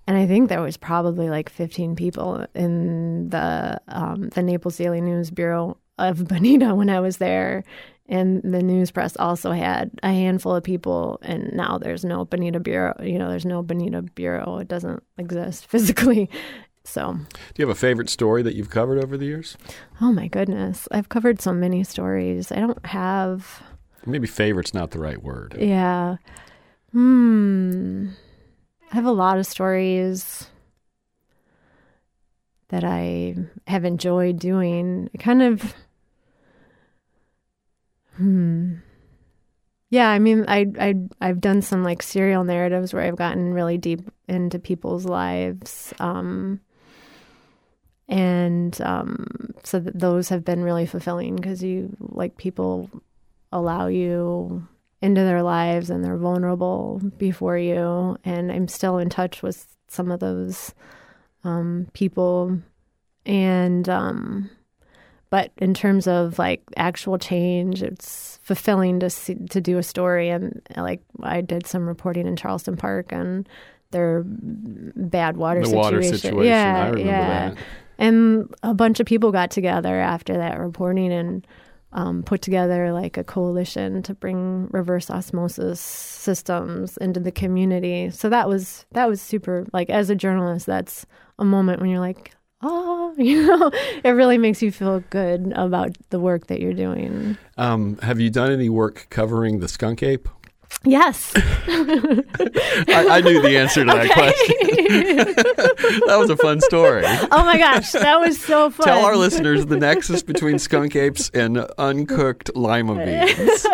and 0.07 0.17
I 0.17 0.27
think 0.27 0.49
there 0.49 0.63
was 0.63 0.77
probably 0.77 1.29
like 1.29 1.51
15 1.51 1.95
people 1.95 2.47
in 2.55 3.29
the 3.29 3.81
um, 3.89 4.31
the 4.31 4.43
Naples 4.43 4.77
Daily 4.77 5.01
News 5.01 5.31
bureau 5.31 5.77
of 5.99 6.27
Bonita 6.29 6.75
when 6.75 6.89
I 6.89 7.01
was 7.01 7.19
there, 7.19 7.65
and 8.09 8.43
the 8.43 8.63
News 8.63 8.91
Press 8.91 9.17
also 9.19 9.51
had 9.53 9.91
a 10.03 10.09
handful 10.09 10.55
of 10.55 10.65
people, 10.65 11.19
and 11.23 11.53
now 11.53 11.79
there's 11.79 12.05
no 12.05 12.25
Bonita 12.25 12.59
bureau. 12.61 12.95
You 13.03 13.19
know, 13.19 13.29
there's 13.29 13.45
no 13.47 13.63
Bonita 13.63 14.03
bureau. 14.03 14.59
It 14.59 14.69
doesn't 14.69 15.03
exist 15.19 15.67
physically. 15.71 16.31
So, 16.85 17.13
Do 17.13 17.63
you 17.63 17.67
have 17.69 17.77
a 17.77 17.79
favorite 17.79 18.09
story 18.09 18.43
that 18.43 18.55
you've 18.55 18.71
covered 18.71 19.03
over 19.05 19.19
the 19.19 19.27
years? 19.27 19.59
oh 20.01 20.11
my 20.11 20.27
goodness, 20.29 20.89
I've 20.91 21.11
covered 21.11 21.41
so 21.43 21.53
many 21.53 21.85
stories. 21.85 22.51
I 22.51 22.61
don't 22.61 22.87
have. 22.87 23.63
Maybe 24.07 24.27
favorite's 24.27 24.73
not 24.73 24.93
the 24.93 24.99
right 25.01 25.23
word. 25.23 25.55
Yeah. 25.59 26.17
Hmm. 26.93 28.09
I 28.91 28.95
have 28.95 29.05
a 29.05 29.13
lot 29.13 29.37
of 29.39 29.45
stories 29.47 30.47
that 32.69 32.85
I 32.85 33.35
have 33.67 33.85
enjoyed 33.85 34.39
doing. 34.39 35.11
It 35.13 35.19
kind 35.19 35.43
of. 35.43 35.75
Hmm. 38.19 38.81
Yeah, 39.91 40.11
I 40.11 40.19
mean, 40.19 40.45
I 40.49 40.67
I 40.79 40.95
I've 41.21 41.41
done 41.41 41.63
some 41.63 41.83
like 41.83 42.03
serial 42.03 42.45
narratives 42.45 42.93
where 42.93 43.03
I've 43.03 43.17
gotten 43.17 43.55
really 43.55 43.79
deep 43.79 44.03
into 44.29 44.59
people's 44.59 45.07
lives, 45.07 45.95
um, 45.99 46.61
and 48.09 48.81
um, 48.83 49.27
so 49.65 49.81
th- 49.81 49.93
those 49.95 50.29
have 50.31 50.45
been 50.45 50.63
really 50.63 50.87
fulfilling 50.87 51.37
because 51.37 51.63
you 51.63 51.95
like 52.01 52.37
people 52.37 52.91
allow 53.53 53.87
you 53.87 54.67
into 55.03 55.23
their 55.23 55.43
lives 55.43 55.91
and 55.91 56.05
they're 56.05 56.17
vulnerable 56.17 57.01
before 57.19 57.59
you. 57.59 58.17
And 58.25 58.51
I'm 58.51 58.69
still 58.69 58.99
in 58.99 59.11
touch 59.11 59.43
with 59.43 59.77
some 59.89 60.11
of 60.11 60.21
those 60.21 60.75
um, 61.45 61.89
people. 61.93 62.61
And, 63.27 63.89
um, 63.89 64.51
but 65.31 65.53
in 65.59 65.75
terms 65.75 66.07
of 66.07 66.39
like 66.39 66.63
actual 66.77 67.19
change, 67.19 67.83
it's 67.83 68.39
fulfilling 68.43 69.01
to 69.01 69.11
see, 69.11 69.35
to 69.51 69.61
do 69.61 69.79
a 69.79 69.83
story. 69.83 70.31
And 70.31 70.63
like 70.77 71.03
I 71.23 71.41
did 71.41 71.67
some 71.67 71.87
reporting 71.87 72.27
in 72.27 72.37
Charleston 72.37 72.77
Park 72.77 73.13
and 73.13 73.49
their 73.91 74.23
bad 74.27 75.37
water 75.37 75.61
the 75.61 75.67
situation. 75.67 75.83
water 75.83 76.03
situation. 76.03 76.45
Yeah, 76.45 76.97
yeah. 76.97 77.29
that. 77.51 77.59
And 77.99 78.55
a 78.63 78.75
bunch 78.75 79.01
of 79.01 79.07
people 79.07 79.33
got 79.33 79.51
together 79.51 79.99
after 79.99 80.37
that 80.37 80.59
reporting 80.59 81.13
and 81.13 81.47
um, 81.93 82.23
put 82.23 82.43
together 82.43 82.93
like 82.93 83.17
a 83.17 83.25
coalition 83.25 84.03
to 84.03 84.15
bring 84.15 84.69
reverse 84.71 85.11
osmosis 85.11 85.81
systems 85.81 86.97
into 86.99 87.19
the 87.19 87.33
community. 87.33 88.11
So 88.11 88.29
that 88.29 88.49
was 88.49 88.87
that 88.93 89.09
was 89.09 89.21
super. 89.21 89.67
Like 89.73 89.91
as 89.91 90.11
a 90.11 90.15
journalist, 90.15 90.67
that's 90.67 91.07
a 91.39 91.45
moment 91.45 91.81
when 91.81 91.91
you're 91.91 92.01
like, 92.01 92.35
oh, 92.63 93.15
you 93.19 93.47
know, 93.47 93.71
it 94.05 94.11
really 94.11 94.39
makes 94.39 94.63
you 94.63 94.71
feel 94.71 95.01
good 95.11 95.53
about 95.57 95.97
the 96.11 96.21
work 96.21 96.47
that 96.49 96.61
you're 96.61 96.75
doing. 96.75 97.37
Um, 97.57 97.99
have 97.99 98.21
you 98.21 98.31
done 98.31 98.53
any 98.53 98.69
work 98.69 99.07
covering 99.11 99.61
the 99.61 99.69
skunk 99.69 100.03
ape? 100.03 100.29
Yes. 100.85 101.33
I, 101.37 103.07
I 103.11 103.21
knew 103.21 103.43
the 103.43 103.59
answer 103.59 103.85
to 103.85 103.91
that 103.91 104.11
question. 104.11 104.57
that 106.07 106.17
was 106.19 106.31
a 106.31 106.37
fun 106.37 106.61
story. 106.61 107.03
oh 107.05 107.45
my 107.45 107.59
gosh, 107.59 107.93
that 107.93 108.21
was 108.21 108.41
so 108.41 108.71
fun. 108.71 108.87
Tell 108.87 109.05
our 109.05 109.17
listeners 109.17 109.67
the 109.67 109.77
nexus 109.77 110.23
between 110.23 110.59
skunk 110.59 110.95
apes 110.95 111.31
and 111.35 111.59
uncooked 111.79 112.55
lima 112.55 112.95
beans. 113.05 113.67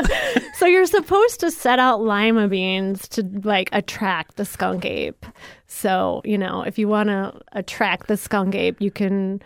So 0.57 0.66
you're 0.66 0.87
supposed 0.87 1.41
to 1.41 1.51
set 1.51 1.79
out 1.79 2.01
lima 2.01 2.49
beans 2.49 3.07
to 3.09 3.23
like 3.45 3.68
attract 3.73 4.37
the 4.37 4.47
skunk 4.47 4.87
ape. 4.87 5.27
So, 5.66 6.23
you 6.25 6.39
know, 6.39 6.62
if 6.62 6.79
you 6.79 6.89
want 6.89 7.11
to 7.11 7.39
attract 7.53 8.07
the 8.07 8.16
skunk 8.16 8.55
ape, 8.55 8.81
you 8.81 8.91
can 8.91 9.43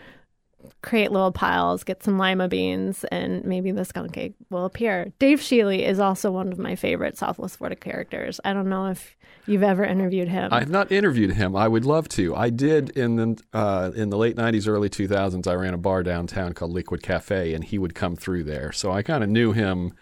create 0.83 1.11
little 1.12 1.33
piles, 1.33 1.83
get 1.85 2.03
some 2.03 2.18
lima 2.18 2.49
beans, 2.49 3.05
and 3.11 3.45
maybe 3.45 3.70
the 3.72 3.85
skunk 3.85 4.16
ape 4.16 4.37
will 4.51 4.64
appear. 4.64 5.12
Dave 5.18 5.41
Shealy 5.41 5.87
is 5.87 5.99
also 5.99 6.31
one 6.31 6.53
of 6.53 6.59
my 6.59 6.76
favorite 6.76 7.16
Southwest 7.18 7.59
Florida 7.59 7.76
characters. 7.76 8.41
I 8.45 8.53
don't 8.53 8.68
know 8.68 8.87
if 8.87 9.16
you've 9.47 9.62
ever 9.64 9.85
interviewed 9.85 10.29
him. 10.29 10.51
I've 10.53 10.70
not 10.70 10.93
interviewed 10.93 11.33
him. 11.33 11.57
I 11.57 11.66
would 11.66 11.85
love 11.85 12.09
to. 12.11 12.37
I 12.37 12.51
did 12.51 12.91
in 12.91 13.16
the 13.16 13.43
uh, 13.53 13.91
in 13.97 14.11
the 14.11 14.16
late 14.16 14.37
'90s, 14.37 14.68
early 14.68 14.89
2000s. 14.89 15.47
I 15.49 15.55
ran 15.55 15.74
a 15.74 15.79
bar 15.79 16.03
downtown 16.03 16.53
called 16.53 16.70
Liquid 16.72 17.03
Cafe, 17.03 17.55
and 17.55 17.64
he 17.64 17.79
would 17.79 17.95
come 17.95 18.14
through 18.14 18.45
there. 18.45 18.70
So 18.72 18.93
I 18.93 19.03
kind 19.03 19.24
of 19.24 19.31
knew 19.31 19.53
him 19.53 19.93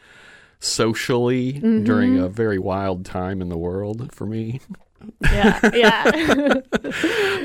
socially 0.58 1.54
Mm-hmm. 1.54 1.84
during 1.84 2.18
a 2.18 2.28
very 2.28 2.58
wild 2.58 3.04
time 3.04 3.40
in 3.40 3.48
the 3.48 3.58
world 3.58 4.12
for 4.14 4.26
me. 4.26 4.60
Yeah, 5.22 5.60
yeah. 5.74 6.54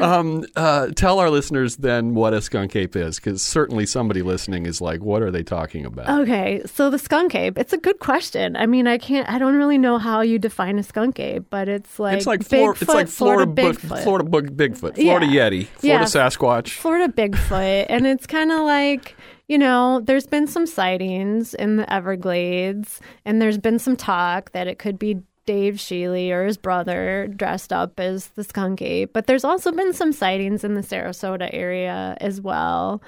Um, 0.01 0.45
uh, 0.55 0.87
tell 0.95 1.19
our 1.19 1.29
listeners 1.29 1.77
then 1.77 2.15
what 2.15 2.33
a 2.33 2.41
skunk 2.41 2.75
ape 2.75 2.95
is, 2.95 3.17
because 3.17 3.41
certainly 3.43 3.85
somebody 3.85 4.21
listening 4.23 4.65
is 4.65 4.81
like, 4.81 5.01
"What 5.01 5.21
are 5.21 5.29
they 5.29 5.43
talking 5.43 5.85
about?" 5.85 6.09
Okay, 6.21 6.61
so 6.65 6.89
the 6.89 6.97
skunk 6.97 7.35
ape, 7.35 7.57
it's 7.57 7.73
a 7.73 7.77
good 7.77 7.99
question. 7.99 8.55
I 8.55 8.65
mean, 8.65 8.87
I 8.87 8.97
can't, 8.97 9.29
I 9.29 9.37
don't 9.37 9.55
really 9.55 9.77
know 9.77 9.99
how 9.99 10.21
you 10.21 10.39
define 10.39 10.79
a 10.79 10.83
skunk 10.83 11.19
ape, 11.19 11.45
but 11.51 11.67
it's 11.69 11.99
like 11.99 12.17
it's 12.17 12.25
like 12.25 12.43
Flor- 12.43 12.73
Bigfoot, 12.73 12.81
it's 12.81 12.89
like 12.93 13.07
Florida, 13.07 13.43
Florida 13.43 13.51
Big- 13.51 13.75
Bigfoot. 13.77 14.03
Florida 14.03 14.29
Big- 14.29 14.57
Bigfoot, 14.57 14.95
Florida 14.95 15.25
Yeah. 15.27 15.49
Yeti, 15.49 15.67
Florida 15.67 15.77
Yeah. 15.83 16.03
Sasquatch. 16.05 16.69
Florida 16.71 17.13
Bigfoot, 17.13 17.85
and 17.89 18.07
it's 18.07 18.25
kind 18.25 18.51
of 18.51 18.61
like 18.61 19.15
you 19.47 19.57
know, 19.57 19.99
there's 20.05 20.25
been 20.27 20.47
some 20.47 20.65
sightings 20.65 21.53
in 21.53 21.75
the 21.75 21.93
Everglades, 21.93 23.01
and 23.25 23.41
there's 23.41 23.57
been 23.57 23.77
some 23.79 23.97
talk 23.97 24.51
that 24.53 24.65
it 24.67 24.79
could 24.79 24.97
be 24.97 25.19
Dave 25.45 25.75
Shealy 25.75 26.31
or 26.31 26.45
his 26.45 26.57
brother 26.57 27.27
dressed 27.35 27.73
up 27.73 27.99
as 27.99 28.27
the 28.29 28.43
skunk 28.43 28.81
ape. 28.81 29.13
But 29.13 29.27
there's 29.27 29.43
also 29.43 29.71
been 29.71 29.93
some 29.93 30.11
sightings 30.11 30.63
in 30.63 30.75
the 30.75 30.81
Sarasota 30.81 31.49
area 31.51 32.15
as 32.21 32.39
well. 32.39 33.01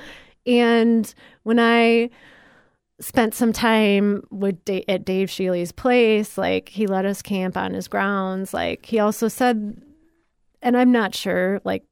And 0.45 1.13
when 1.43 1.59
I 1.59 2.09
spent 2.99 3.34
some 3.34 3.53
time 3.53 4.23
with 4.31 4.57
at 4.88 5.05
Dave 5.05 5.29
Shealy's 5.29 5.71
place, 5.71 6.38
like 6.38 6.69
he 6.69 6.88
let 6.88 7.05
us 7.05 7.21
camp 7.21 7.57
on 7.57 7.73
his 7.73 7.88
grounds. 7.88 8.53
Like 8.53 8.86
he 8.86 8.99
also 8.99 9.27
said, 9.27 9.81
and 10.61 10.77
I'm 10.77 10.91
not 10.91 11.13
sure, 11.15 11.61
like 11.63 11.84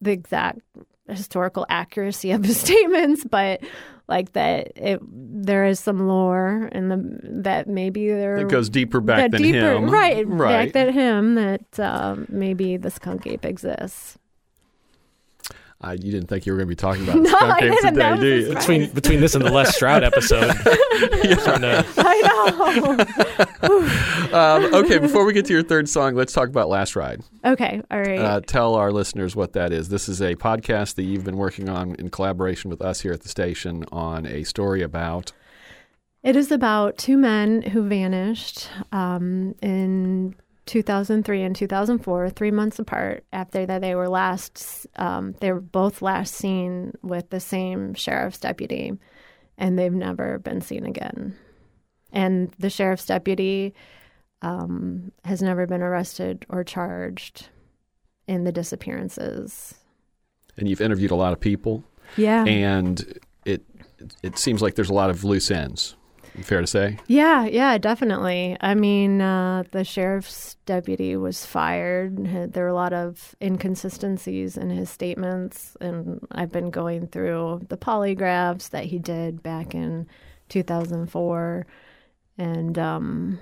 the 0.00 0.12
exact 0.12 0.60
historical 1.08 1.66
accuracy 1.68 2.30
of 2.30 2.44
his 2.44 2.60
statements, 2.60 3.24
but 3.24 3.62
like 4.10 4.32
that 4.32 4.72
it 4.76 5.00
there 5.02 5.64
is 5.64 5.80
some 5.80 6.06
lore 6.06 6.68
and 6.72 6.90
the 6.90 7.20
that 7.22 7.68
maybe 7.68 8.08
there 8.08 8.36
It 8.36 8.48
goes 8.48 8.68
deeper 8.68 9.00
back 9.00 9.30
than 9.30 9.40
deeper, 9.40 9.72
him, 9.72 9.88
right? 9.88 10.26
Right. 10.26 10.66
Back 10.66 10.72
than 10.72 10.92
him 10.92 11.36
that 11.36 11.80
um, 11.80 12.26
maybe 12.28 12.76
the 12.76 12.90
skunk 12.90 13.26
ape 13.26 13.46
exists. 13.46 14.18
I, 15.82 15.94
you 15.94 16.12
didn't 16.12 16.26
think 16.26 16.44
you 16.44 16.52
were 16.52 16.58
going 16.58 16.68
to 16.68 16.70
be 16.70 16.76
talking 16.76 17.04
about 17.04 17.16
No, 17.22 17.30
skunk 17.30 17.52
I 17.54 17.60
didn't. 17.60 17.94
Today, 17.94 18.16
do 18.20 18.26
you? 18.26 18.54
Between 18.54 18.90
between 18.90 19.20
this 19.20 19.34
and 19.34 19.42
the 19.44 19.50
Les 19.50 19.74
Stroud 19.74 20.02
episode, 20.04 20.52
trying 20.54 21.60
to- 21.62 21.84
I 21.96 23.06
know. 24.30 24.36
um, 24.38 24.74
okay, 24.84 24.98
before 24.98 25.24
we 25.24 25.32
get 25.32 25.46
to 25.46 25.52
your 25.52 25.62
third 25.62 25.88
song, 25.88 26.14
let's 26.14 26.32
talk 26.32 26.48
about 26.48 26.68
Last 26.68 26.96
Ride. 26.96 27.22
okay, 27.44 27.80
all 27.90 27.98
right. 27.98 28.18
Uh, 28.18 28.40
tell 28.40 28.74
our 28.74 28.92
listeners 28.92 29.34
what 29.34 29.54
that 29.54 29.72
is. 29.72 29.88
This 29.88 30.08
is 30.08 30.20
a 30.20 30.34
podcast 30.36 30.96
that 30.96 31.04
you've 31.04 31.24
been 31.24 31.36
working 31.38 31.68
on 31.68 31.94
in 31.96 32.10
collaboration 32.10 32.70
with 32.70 32.82
us 32.82 33.00
here 33.00 33.12
at 33.12 33.22
the 33.22 33.28
station 33.28 33.84
on 33.90 34.26
a 34.26 34.44
story 34.44 34.82
about. 34.82 35.32
It 36.22 36.36
is 36.36 36.52
about 36.52 36.98
two 36.98 37.16
men 37.16 37.62
who 37.62 37.88
vanished 37.88 38.68
um, 38.92 39.54
in 39.62 40.34
2003 40.70 41.42
and 41.42 41.56
2004, 41.56 42.30
three 42.30 42.52
months 42.52 42.78
apart 42.78 43.24
after 43.32 43.66
that 43.66 43.80
they 43.80 43.96
were 43.96 44.08
last, 44.08 44.86
um, 44.96 45.34
they 45.40 45.50
were 45.52 45.60
both 45.60 46.00
last 46.00 46.32
seen 46.34 46.92
with 47.02 47.28
the 47.30 47.40
same 47.40 47.92
sheriff's 47.94 48.38
deputy, 48.38 48.92
and 49.58 49.76
they've 49.76 49.92
never 49.92 50.38
been 50.38 50.60
seen 50.60 50.86
again. 50.86 51.36
And 52.12 52.52
the 52.60 52.70
sheriff's 52.70 53.06
deputy 53.06 53.74
um, 54.42 55.10
has 55.24 55.42
never 55.42 55.66
been 55.66 55.82
arrested 55.82 56.46
or 56.48 56.62
charged 56.62 57.48
in 58.28 58.44
the 58.44 58.52
disappearances. 58.52 59.74
And 60.56 60.68
you've 60.68 60.80
interviewed 60.80 61.10
a 61.10 61.16
lot 61.16 61.32
of 61.32 61.40
people, 61.40 61.82
Yeah. 62.16 62.44
and 62.44 63.18
it 63.44 63.62
it 64.22 64.38
seems 64.38 64.62
like 64.62 64.76
there's 64.76 64.88
a 64.90 64.94
lot 64.94 65.10
of 65.10 65.24
loose 65.24 65.50
ends. 65.50 65.96
Fair 66.42 66.60
to 66.60 66.66
say. 66.66 66.96
Yeah, 67.06 67.44
yeah, 67.44 67.78
definitely. 67.78 68.56
I 68.60 68.74
mean, 68.74 69.20
uh, 69.20 69.64
the 69.70 69.84
sheriff's 69.84 70.56
deputy 70.66 71.16
was 71.16 71.44
fired. 71.44 72.52
There 72.52 72.64
were 72.64 72.70
a 72.70 72.74
lot 72.74 72.92
of 72.92 73.34
inconsistencies 73.42 74.56
in 74.56 74.70
his 74.70 74.90
statements, 74.90 75.76
and 75.80 76.26
I've 76.32 76.52
been 76.52 76.70
going 76.70 77.08
through 77.08 77.66
the 77.68 77.76
polygraphs 77.76 78.70
that 78.70 78.84
he 78.84 78.98
did 78.98 79.42
back 79.42 79.74
in 79.74 80.06
2004, 80.48 81.66
and 82.38 82.78
um, 82.78 83.38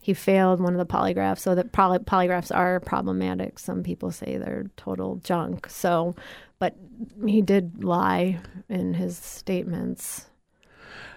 he 0.00 0.14
failed 0.14 0.60
one 0.60 0.74
of 0.74 0.78
the 0.78 0.92
polygraphs. 0.92 1.40
So 1.40 1.54
that 1.54 1.72
poly- 1.72 1.98
polygraphs 1.98 2.54
are 2.54 2.80
problematic. 2.80 3.58
Some 3.58 3.82
people 3.82 4.10
say 4.10 4.36
they're 4.36 4.70
total 4.76 5.16
junk. 5.16 5.68
So, 5.68 6.14
but 6.58 6.76
he 7.26 7.42
did 7.42 7.84
lie 7.84 8.40
in 8.68 8.94
his 8.94 9.16
statements. 9.18 10.26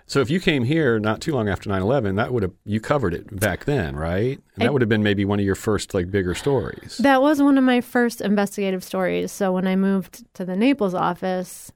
So 0.06 0.20
if 0.20 0.30
you 0.30 0.40
came 0.40 0.64
here 0.66 1.00
not 1.00 1.22
too 1.22 1.34
long 1.34 1.48
after 1.50 1.70
9/11, 1.70 2.16
that 2.18 2.34
would 2.34 2.44
have 2.44 2.52
you 2.66 2.80
covered 2.80 3.14
it 3.14 3.40
back 3.40 3.66
then, 3.66 3.96
right? 3.96 4.40
And 4.56 4.64
I- 4.64 4.66
that 4.66 4.74
would 4.74 4.82
have 4.82 4.90
been 4.90 5.04
maybe 5.04 5.26
one 5.26 5.40
of 5.40 5.46
your 5.46 5.56
first 5.56 5.94
like 5.94 6.12
bigger 6.12 6.36
stories. 6.36 6.98
That 6.98 7.22
was 7.22 7.42
one 7.42 7.58
of 7.58 7.64
my 7.64 7.82
first 7.82 8.20
investigative 8.22 8.84
stories. 8.84 9.32
So 9.32 9.52
when 9.54 9.66
I 9.68 9.76
moved 9.76 10.26
to 10.36 10.46
the 10.46 10.56
Naples 10.56 10.94
office, 10.94 11.72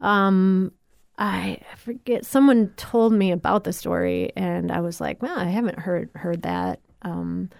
um, 0.00 0.72
I 1.18 1.58
forget 1.76 2.24
someone 2.24 2.68
told 2.76 3.12
me 3.12 3.32
about 3.32 3.64
the 3.64 3.72
story, 3.72 4.32
and 4.36 4.70
I 4.70 4.80
was 4.80 5.00
like, 5.00 5.20
"Well, 5.20 5.36
I 5.38 5.46
haven't 5.46 5.80
heard 5.80 6.10
heard 6.14 6.42
that." 6.42 6.80
Um, 7.02 7.50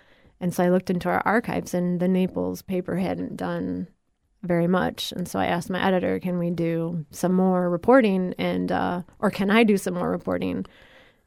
and 0.41 0.55
so 0.55 0.63
I 0.63 0.69
looked 0.71 0.91
into 0.91 1.09
our 1.09 1.23
archives, 1.25 1.75
and 1.75 1.99
the 1.99 2.07
Naples 2.09 2.63
paper 2.63 2.97
hadn't 2.97 3.37
done 3.37 3.89
very 4.43 4.67
much, 4.67 5.13
and 5.13 5.27
so 5.29 5.39
I 5.39 5.47
asked 5.47 5.71
my 5.71 5.85
editor, 5.85 6.19
"Can 6.21 6.39
we 6.39 6.51
do 6.51 7.05
some 7.11 7.33
more 7.33 7.69
reporting?" 7.69 8.35
And 8.39 8.71
uh, 8.71 9.03
or 9.19 9.31
can 9.31 9.51
I 9.51 9.65
do 9.65 9.77
some 9.77 9.95
more 9.95 10.11
reporting? 10.11 10.67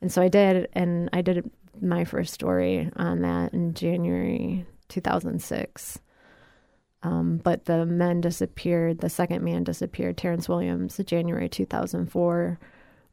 And 0.02 0.12
so 0.12 0.22
I 0.22 0.30
did, 0.30 0.68
and 0.74 1.10
I 1.14 1.22
did 1.22 1.50
my 1.82 2.06
first 2.06 2.34
story 2.34 2.90
on 2.96 3.22
that 3.22 3.54
in 3.54 3.74
January 3.74 4.66
2006. 4.90 6.00
Um, 7.04 7.38
but 7.44 7.66
the 7.66 7.86
men 7.86 8.22
disappeared. 8.22 9.00
The 9.00 9.10
second 9.10 9.44
man 9.44 9.64
disappeared, 9.64 10.18
Terrence 10.18 10.48
Williams, 10.48 11.00
January 11.06 11.50
2004. 11.50 12.60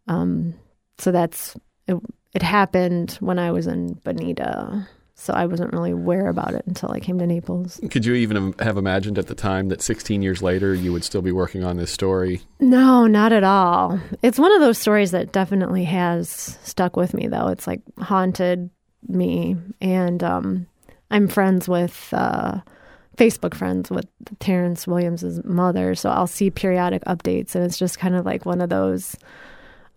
Um, 0.09 0.55
so 0.99 1.11
that's 1.11 1.57
it, 1.86 1.96
it 2.34 2.42
happened 2.42 3.12
when 3.20 3.38
I 3.38 3.51
was 3.51 3.66
in 3.66 3.94
Bonita. 4.05 4.88
So 5.21 5.35
I 5.35 5.47
wasn't 5.47 5.73
really 5.73 5.91
aware 5.91 6.29
about 6.29 6.55
it 6.55 6.64
until 6.66 6.93
I 6.93 7.01
came 7.01 7.19
to 7.19 7.27
Naples. 7.27 7.81
Could 7.91 8.07
you 8.07 8.14
even 8.14 8.55
have 8.61 8.77
imagined 8.77 9.19
at 9.19 9.27
the 9.27 9.35
time 9.35 9.69
that 9.69 9.83
16 9.83 10.23
years 10.23 10.43
later 10.43 10.73
you 10.75 10.93
would 10.93 11.03
still 11.03 11.23
be 11.23 11.33
working 11.33 11.64
on 11.64 11.77
this 11.77 11.91
story? 11.91 12.41
No, 12.61 13.09
not 13.09 13.33
at 13.33 13.43
all. 13.43 13.99
It's 14.23 14.39
one 14.39 14.53
of 14.53 14.61
those 14.61 14.79
stories 14.79 15.11
that 15.11 15.33
definitely 15.33 15.83
has 15.85 16.57
stuck 16.62 16.97
with 16.97 17.14
me, 17.14 17.27
though. 17.27 17.49
It's 17.49 17.66
like 17.66 17.83
haunted 17.99 18.71
me. 19.09 19.57
And 19.81 20.23
um, 20.23 20.69
I'm 21.11 21.27
friends 21.27 21.69
with, 21.69 22.09
uh, 22.12 22.61
Facebook 23.16 23.55
friends 23.55 23.91
with 23.91 24.07
Terrence 24.39 24.87
Williams's 24.87 25.45
mother. 25.45 25.97
So 25.97 26.11
I'll 26.11 26.29
see 26.29 26.53
periodic 26.53 27.05
updates. 27.07 27.57
And 27.57 27.64
it's 27.64 27.77
just 27.77 27.99
kind 27.99 28.14
of 28.14 28.25
like 28.25 28.47
one 28.47 28.61
of 28.61 28.71
those. 28.71 29.16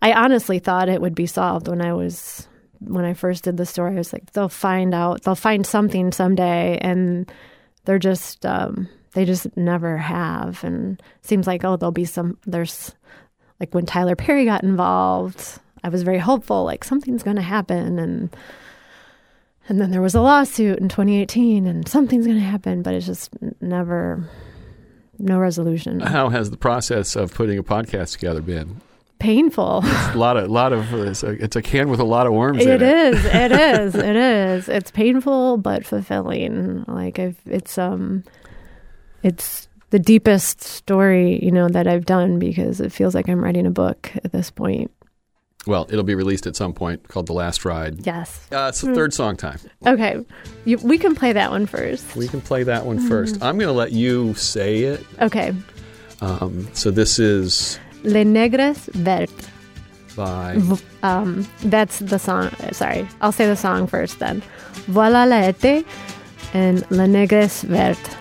I 0.02 0.12
honestly 0.14 0.58
thought 0.58 0.88
it 0.88 1.00
would 1.00 1.14
be 1.14 1.26
solved 1.26 1.68
when 1.68 1.80
I 1.80 1.92
was. 1.92 2.48
When 2.84 3.04
I 3.04 3.14
first 3.14 3.44
did 3.44 3.56
the 3.56 3.66
story, 3.66 3.94
I 3.94 3.98
was 3.98 4.12
like, 4.12 4.32
they'll 4.32 4.48
find 4.48 4.94
out, 4.94 5.22
they'll 5.22 5.34
find 5.34 5.66
something 5.66 6.12
someday, 6.12 6.78
and 6.80 7.30
they're 7.84 7.98
just 7.98 8.44
um, 8.46 8.88
they 9.14 9.24
just 9.24 9.56
never 9.56 9.96
have. 9.96 10.62
And 10.64 11.02
seems 11.22 11.46
like 11.46 11.64
oh 11.64 11.76
there'll 11.76 11.92
be 11.92 12.04
some 12.04 12.38
there's 12.46 12.94
like 13.60 13.74
when 13.74 13.86
tyler 13.86 14.16
perry 14.16 14.44
got 14.44 14.64
involved 14.64 15.60
i 15.84 15.88
was 15.88 16.02
very 16.02 16.18
hopeful 16.18 16.64
like 16.64 16.84
something's 16.84 17.22
going 17.22 17.36
to 17.36 17.42
happen. 17.42 17.98
And 17.98 18.36
and 19.68 19.80
then 19.80 19.90
there 19.90 20.02
was 20.02 20.14
a 20.14 20.20
lawsuit 20.20 20.78
in 20.80 20.88
2018 20.88 21.66
and 21.66 21.88
something's 21.88 22.26
going 22.26 22.38
to 22.38 22.44
happen 22.44 22.82
but 22.82 22.94
it's 22.94 23.06
just 23.06 23.30
never 23.60 24.28
no 25.18 25.38
resolution. 25.38 26.00
How 26.00 26.30
has 26.30 26.50
the 26.50 26.56
process 26.56 27.14
of 27.14 27.32
putting 27.32 27.58
a 27.58 27.62
podcast 27.62 28.12
together 28.12 28.42
been? 28.42 28.80
Painful 29.22 29.80
It's 29.84 30.14
A 30.14 30.18
lot 30.18 30.36
of, 30.36 30.50
lot 30.50 30.72
of, 30.72 30.92
it's 30.94 31.22
a, 31.22 31.30
it's 31.30 31.54
a 31.56 31.62
can 31.62 31.88
with 31.88 32.00
a 32.00 32.04
lot 32.04 32.26
of 32.26 32.32
worms 32.32 32.62
in 32.62 32.68
It 32.68 32.82
it. 32.82 33.14
is. 33.14 33.24
It 33.24 33.52
is. 33.80 33.94
It 33.94 34.16
is. 34.16 34.68
It's 34.68 34.90
painful 34.90 35.58
but 35.58 35.86
fulfilling. 35.86 36.84
Like 36.88 37.18
I've, 37.18 37.38
it's 37.46 37.78
um, 37.78 38.24
it's 39.22 39.68
the 39.90 39.98
deepest 39.98 40.60
story 40.62 41.42
you 41.44 41.50
know 41.52 41.68
that 41.68 41.86
I've 41.86 42.04
done 42.04 42.38
because 42.38 42.80
it 42.80 42.92
feels 42.92 43.14
like 43.14 43.28
I'm 43.28 43.42
writing 43.42 43.66
a 43.66 43.70
book 43.70 44.10
at 44.24 44.32
this 44.32 44.50
point. 44.50 44.90
Well, 45.64 45.86
it'll 45.90 46.02
be 46.02 46.16
released 46.16 46.48
at 46.48 46.56
some 46.56 46.72
point 46.72 47.06
called 47.06 47.26
The 47.28 47.32
Last 47.34 47.64
Ride. 47.64 48.04
Yes. 48.04 48.48
Uh, 48.50 48.66
it's 48.70 48.80
the 48.80 48.92
third 48.94 49.14
song 49.14 49.36
time. 49.36 49.60
Okay. 49.86 50.24
You, 50.64 50.78
we 50.78 50.98
can 50.98 51.14
play 51.14 51.32
that 51.32 51.52
one 51.52 51.66
first. 51.66 52.16
We 52.16 52.26
can 52.26 52.40
play 52.40 52.64
that 52.64 52.84
one 52.84 52.98
first. 52.98 53.36
I'm 53.40 53.58
going 53.58 53.68
to 53.68 53.72
let 53.72 53.92
you 53.92 54.34
say 54.34 54.80
it. 54.82 55.06
Okay. 55.20 55.54
Um, 56.20 56.68
so 56.74 56.90
this 56.90 57.20
is 57.20 57.78
Les 58.04 58.24
Négresses 58.24 58.88
Vertes. 58.94 59.48
by 60.16 60.58
Um, 61.02 61.46
that's 61.64 62.00
the 62.00 62.18
song. 62.18 62.50
Sorry, 62.72 63.06
I'll 63.20 63.32
say 63.32 63.46
the 63.46 63.56
song 63.56 63.86
first 63.86 64.18
then. 64.18 64.42
Voilà 64.90 65.26
la 65.28 65.48
été 65.50 65.84
and 66.54 66.84
Les 66.90 67.06
Négresses 67.08 67.64
Vertes. 67.64 68.16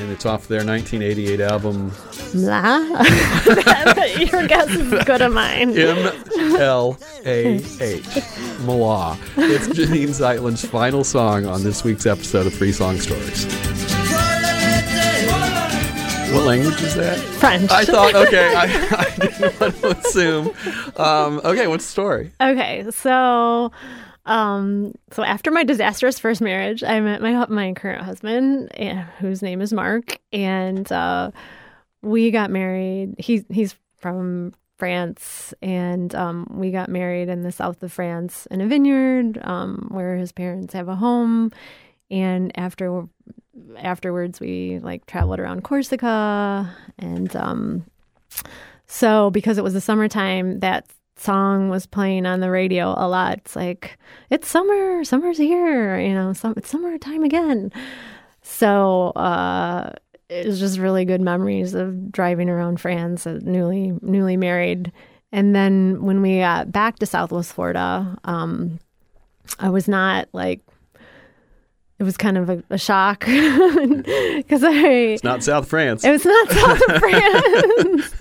and 0.00 0.12
it's 0.12 0.24
off 0.24 0.46
their 0.46 0.64
1988 0.64 1.40
album 1.40 1.90
Mla? 2.32 2.84
Your 4.32 4.46
guess 4.46 4.68
is 4.70 4.90
good 5.04 5.20
as 5.22 5.32
mine. 5.32 5.76
M 5.76 6.12
L 6.60 6.96
A 7.26 7.56
H. 7.80 8.04
Mala. 8.60 9.16
It's 9.36 9.66
Janine 9.68 10.10
Zeitlin's 10.14 10.64
final 10.64 11.02
song 11.04 11.46
on 11.46 11.62
this 11.64 11.82
week's 11.84 12.06
episode 12.06 12.46
of 12.46 12.54
Three 12.54 12.70
Song 12.72 13.00
Stories. 13.00 13.97
What 16.32 16.44
language 16.44 16.80
is 16.82 16.94
that? 16.96 17.18
French. 17.18 17.70
I 17.70 17.84
thought, 17.84 18.14
okay, 18.14 18.54
I, 18.54 18.64
I 18.98 19.16
didn't 19.18 19.60
want 19.60 19.76
to 19.76 19.98
assume. 19.98 20.50
Um, 20.96 21.40
okay, 21.44 21.66
what's 21.66 21.84
the 21.86 21.90
story? 21.90 22.32
Okay, 22.40 22.86
so 22.90 23.72
um 24.26 24.92
so 25.10 25.22
after 25.22 25.50
my 25.50 25.64
disastrous 25.64 26.18
first 26.18 26.40
marriage, 26.40 26.84
I 26.84 27.00
met 27.00 27.22
my 27.22 27.46
my 27.46 27.72
current 27.72 28.04
husband, 28.04 28.70
eh, 28.74 29.04
whose 29.20 29.42
name 29.42 29.60
is 29.62 29.72
Mark, 29.72 30.18
and 30.32 30.90
uh 30.92 31.30
we 32.02 32.30
got 32.30 32.50
married. 32.50 33.14
He's 33.18 33.44
he's 33.48 33.74
from 33.96 34.52
France, 34.76 35.52
and 35.60 36.14
um, 36.14 36.46
we 36.50 36.70
got 36.70 36.88
married 36.88 37.28
in 37.28 37.42
the 37.42 37.50
south 37.50 37.82
of 37.82 37.92
France 37.92 38.46
in 38.50 38.60
a 38.60 38.66
vineyard 38.66 39.40
um, 39.42 39.88
where 39.90 40.16
his 40.16 40.30
parents 40.30 40.72
have 40.72 40.88
a 40.88 40.94
home. 40.94 41.50
And 42.10 42.56
after 42.58 43.04
afterwards, 43.76 44.40
we 44.40 44.78
like 44.82 45.06
traveled 45.06 45.40
around 45.40 45.64
Corsica, 45.64 46.74
and 46.98 47.34
um, 47.36 47.84
so 48.86 49.30
because 49.30 49.58
it 49.58 49.64
was 49.64 49.74
the 49.74 49.80
summertime, 49.80 50.60
that 50.60 50.86
song 51.16 51.68
was 51.68 51.86
playing 51.86 52.26
on 52.26 52.40
the 52.40 52.50
radio 52.50 52.94
a 52.96 53.08
lot. 53.08 53.38
It's 53.38 53.56
like 53.56 53.98
it's 54.30 54.48
summer, 54.48 55.04
summer's 55.04 55.38
here, 55.38 55.98
you 55.98 56.14
know, 56.14 56.32
some, 56.32 56.54
it's 56.56 56.70
summertime 56.70 57.24
again. 57.24 57.72
So 58.42 59.08
uh, 59.10 59.92
it 60.28 60.46
was 60.46 60.58
just 60.60 60.78
really 60.78 61.04
good 61.04 61.20
memories 61.20 61.74
of 61.74 62.10
driving 62.10 62.48
around 62.48 62.80
France, 62.80 63.26
uh, 63.26 63.40
newly 63.42 63.92
newly 64.00 64.36
married. 64.36 64.92
And 65.30 65.54
then 65.54 66.02
when 66.02 66.22
we 66.22 66.38
got 66.38 66.72
back 66.72 66.98
to 67.00 67.06
Southwest 67.06 67.52
Florida, 67.52 68.16
um, 68.24 68.78
I 69.58 69.70
was 69.70 69.88
not 69.88 70.28
like. 70.32 70.60
It 72.00 72.04
was 72.04 72.16
kind 72.16 72.38
of 72.38 72.48
a, 72.48 72.62
a 72.70 72.78
shock 72.78 73.20
because 73.26 74.62
I 74.62 75.16
It's 75.16 75.24
not 75.24 75.42
South 75.42 75.66
France. 75.68 76.04
it 76.04 76.10
was 76.12 76.24
not 76.24 76.48
South 76.52 76.98
France. 77.00 78.14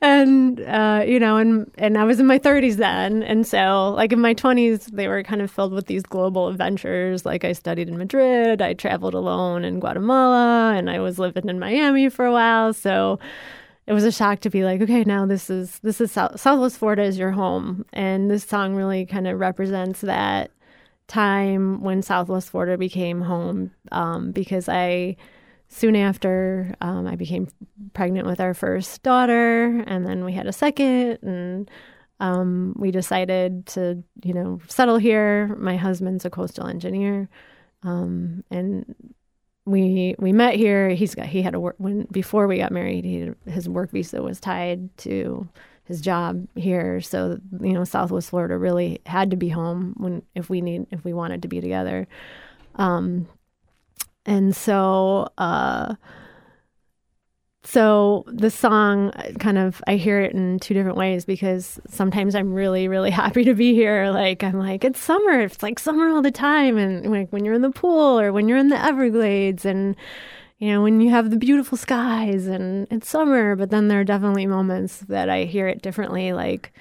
and 0.00 0.60
uh, 0.60 1.02
you 1.06 1.18
know, 1.18 1.36
and 1.36 1.70
and 1.78 1.98
I 1.98 2.04
was 2.04 2.20
in 2.20 2.26
my 2.26 2.38
30s 2.38 2.76
then, 2.76 3.22
and 3.24 3.46
so 3.46 3.92
like 3.96 4.12
in 4.12 4.20
my 4.20 4.34
20s, 4.34 4.86
they 4.92 5.08
were 5.08 5.22
kind 5.22 5.42
of 5.42 5.50
filled 5.50 5.72
with 5.72 5.86
these 5.86 6.02
global 6.04 6.48
adventures. 6.48 7.26
Like 7.26 7.44
I 7.44 7.52
studied 7.52 7.88
in 7.88 7.98
Madrid, 7.98 8.62
I 8.62 8.72
traveled 8.74 9.14
alone 9.14 9.64
in 9.64 9.80
Guatemala, 9.80 10.74
and 10.76 10.88
I 10.88 11.00
was 11.00 11.18
living 11.18 11.48
in 11.48 11.58
Miami 11.58 12.08
for 12.08 12.24
a 12.24 12.32
while. 12.32 12.72
So 12.72 13.18
it 13.86 13.92
was 13.92 14.04
a 14.04 14.12
shock 14.12 14.40
to 14.40 14.50
be 14.50 14.64
like, 14.64 14.80
okay, 14.82 15.02
now 15.02 15.26
this 15.26 15.50
is 15.50 15.78
this 15.80 16.00
is 16.00 16.12
South, 16.12 16.38
Southwest 16.40 16.78
Florida 16.78 17.02
is 17.02 17.18
your 17.18 17.32
home, 17.32 17.84
and 17.92 18.30
this 18.30 18.44
song 18.44 18.74
really 18.74 19.06
kind 19.06 19.26
of 19.26 19.40
represents 19.40 20.02
that 20.02 20.50
time 21.08 21.82
when 21.82 22.02
Southwest 22.02 22.50
Florida 22.50 22.78
became 22.78 23.22
home 23.22 23.72
um, 23.90 24.30
because 24.30 24.68
I 24.68 25.16
soon 25.68 25.96
after 25.96 26.74
um, 26.80 27.06
I 27.06 27.16
became 27.16 27.48
pregnant 27.92 28.26
with 28.26 28.40
our 28.40 28.54
first 28.54 29.02
daughter, 29.02 29.82
and 29.86 30.06
then 30.06 30.24
we 30.24 30.32
had 30.32 30.46
a 30.46 30.52
second, 30.52 31.18
and 31.22 31.70
um, 32.20 32.74
we 32.78 32.90
decided 32.90 33.66
to, 33.66 34.02
you 34.22 34.34
know, 34.34 34.60
settle 34.68 34.98
here. 34.98 35.54
My 35.58 35.76
husband's 35.76 36.24
a 36.24 36.30
coastal 36.30 36.66
engineer, 36.66 37.28
um, 37.82 38.44
and 38.50 38.94
we 39.64 40.14
we 40.18 40.32
met 40.32 40.54
here. 40.54 40.90
He's 40.90 41.14
got 41.14 41.26
he 41.26 41.42
had 41.42 41.54
a 41.54 41.60
work 41.60 41.76
when 41.78 42.06
before 42.10 42.46
we 42.46 42.58
got 42.58 42.72
married. 42.72 43.04
He 43.04 43.30
his 43.50 43.68
work 43.68 43.90
visa 43.90 44.22
was 44.22 44.40
tied 44.40 44.96
to 44.98 45.48
his 45.88 46.02
job 46.02 46.46
here, 46.54 47.00
so 47.00 47.40
you 47.60 47.72
know 47.72 47.82
Southwest 47.82 48.28
Florida 48.28 48.58
really 48.58 49.00
had 49.06 49.30
to 49.30 49.36
be 49.36 49.48
home 49.48 49.94
when 49.96 50.22
if 50.34 50.50
we 50.50 50.60
need 50.60 50.86
if 50.90 51.02
we 51.02 51.14
wanted 51.14 51.42
to 51.42 51.48
be 51.48 51.62
together. 51.62 52.06
Um, 52.74 53.26
and 54.26 54.54
so 54.54 55.30
uh, 55.38 55.94
so 57.64 58.24
the 58.26 58.50
song 58.50 59.12
uh, 59.12 59.32
kind 59.38 59.56
of 59.56 59.82
I 59.86 59.96
hear 59.96 60.20
it 60.20 60.34
in 60.34 60.58
two 60.58 60.74
different 60.74 60.98
ways 60.98 61.24
because 61.24 61.80
sometimes 61.88 62.34
I'm 62.34 62.52
really 62.52 62.86
really 62.86 63.10
happy 63.24 63.44
to 63.44 63.54
be 63.54 63.72
here. 63.72 64.10
Like 64.10 64.44
I'm 64.44 64.58
like 64.58 64.84
it's 64.84 65.00
summer. 65.00 65.40
It's 65.40 65.62
like 65.62 65.78
summer 65.78 66.10
all 66.10 66.20
the 66.20 66.30
time. 66.30 66.76
And 66.76 67.10
like 67.10 67.30
when 67.30 67.46
you're 67.46 67.54
in 67.54 67.62
the 67.62 67.70
pool 67.70 68.20
or 68.20 68.30
when 68.30 68.46
you're 68.46 68.58
in 68.58 68.68
the 68.68 68.84
Everglades 68.84 69.64
and 69.64 69.96
you 70.58 70.70
know 70.72 70.82
when 70.82 71.00
you 71.00 71.10
have 71.10 71.30
the 71.30 71.36
beautiful 71.36 71.78
skies 71.78 72.46
and 72.46 72.86
it's 72.90 73.08
summer 73.08 73.56
but 73.56 73.70
then 73.70 73.88
there 73.88 74.00
are 74.00 74.04
definitely 74.04 74.46
moments 74.46 74.98
that 75.08 75.28
I 75.28 75.44
hear 75.44 75.66
it 75.68 75.82
differently 75.82 76.32
like 76.32 76.72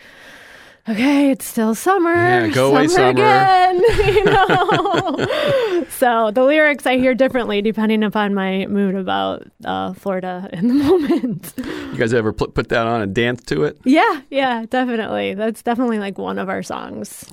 okay, 0.89 1.32
it's 1.32 1.43
still 1.45 1.75
summer. 1.75 2.13
Yeah, 2.15 2.47
go 2.47 2.71
away, 2.71 2.88
summer. 2.88 3.09
again. 3.09 3.84
You 4.07 4.23
know. 4.25 5.86
so 5.89 6.32
the 6.32 6.43
lyrics 6.43 6.86
I 6.86 6.97
hear 6.97 7.13
differently 7.13 7.61
depending 7.61 8.03
upon 8.03 8.34
my 8.34 8.65
mood 8.67 8.95
about 8.95 9.43
uh, 9.65 9.91
Florida 9.93 10.49
in 10.53 10.69
the 10.69 10.73
moment. 10.75 11.53
You 11.57 11.97
guys 11.97 12.13
ever 12.13 12.32
put, 12.32 12.53
put 12.55 12.69
that 12.69 12.88
on 12.88 13.01
and 13.01 13.13
dance 13.13 13.43
to 13.45 13.65
it? 13.65 13.78
yeah, 13.84 14.21
yeah, 14.30 14.65
definitely. 14.69 15.34
That's 15.34 15.61
definitely 15.61 15.99
like 15.99 16.17
one 16.17 16.39
of 16.39 16.47
our 16.47 16.63
songs. 16.63 17.25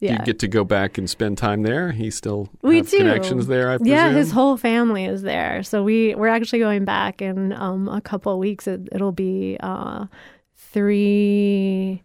Yeah. 0.00 0.20
you 0.20 0.24
get 0.26 0.38
to 0.40 0.48
go 0.48 0.62
back 0.62 0.96
and 0.96 1.10
spend 1.10 1.38
time 1.38 1.62
there? 1.62 1.90
He 1.90 2.10
still 2.10 2.48
We 2.62 2.82
do. 2.82 2.98
connections 2.98 3.48
there, 3.48 3.70
I 3.72 3.78
presume? 3.78 3.92
Yeah, 3.94 4.10
his 4.12 4.30
whole 4.30 4.56
family 4.56 5.04
is 5.04 5.22
there. 5.22 5.62
So 5.64 5.82
we 5.82 6.14
we're 6.14 6.28
actually 6.28 6.60
going 6.60 6.84
back 6.84 7.20
in 7.20 7.52
um, 7.54 7.88
a 7.88 8.00
couple 8.00 8.32
of 8.32 8.38
weeks. 8.38 8.68
It, 8.68 8.88
it'll 8.92 9.10
be 9.12 9.56
uh, 9.60 10.06
three 10.54 12.02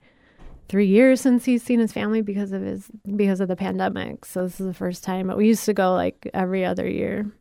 three 0.69 0.87
years 0.87 1.21
since 1.21 1.45
he's 1.45 1.61
seen 1.61 1.79
his 1.79 1.91
family 1.93 2.21
because 2.21 2.51
of 2.51 2.63
his 2.63 2.89
because 3.15 3.39
of 3.39 3.47
the 3.47 3.55
pandemic. 3.55 4.25
So 4.25 4.43
this 4.43 4.59
is 4.59 4.65
the 4.65 4.73
first 4.73 5.03
time. 5.03 5.27
But 5.27 5.37
we 5.37 5.45
used 5.47 5.65
to 5.65 5.73
go 5.73 5.93
like 5.93 6.27
every 6.33 6.65
other 6.65 6.89
year. 6.89 7.31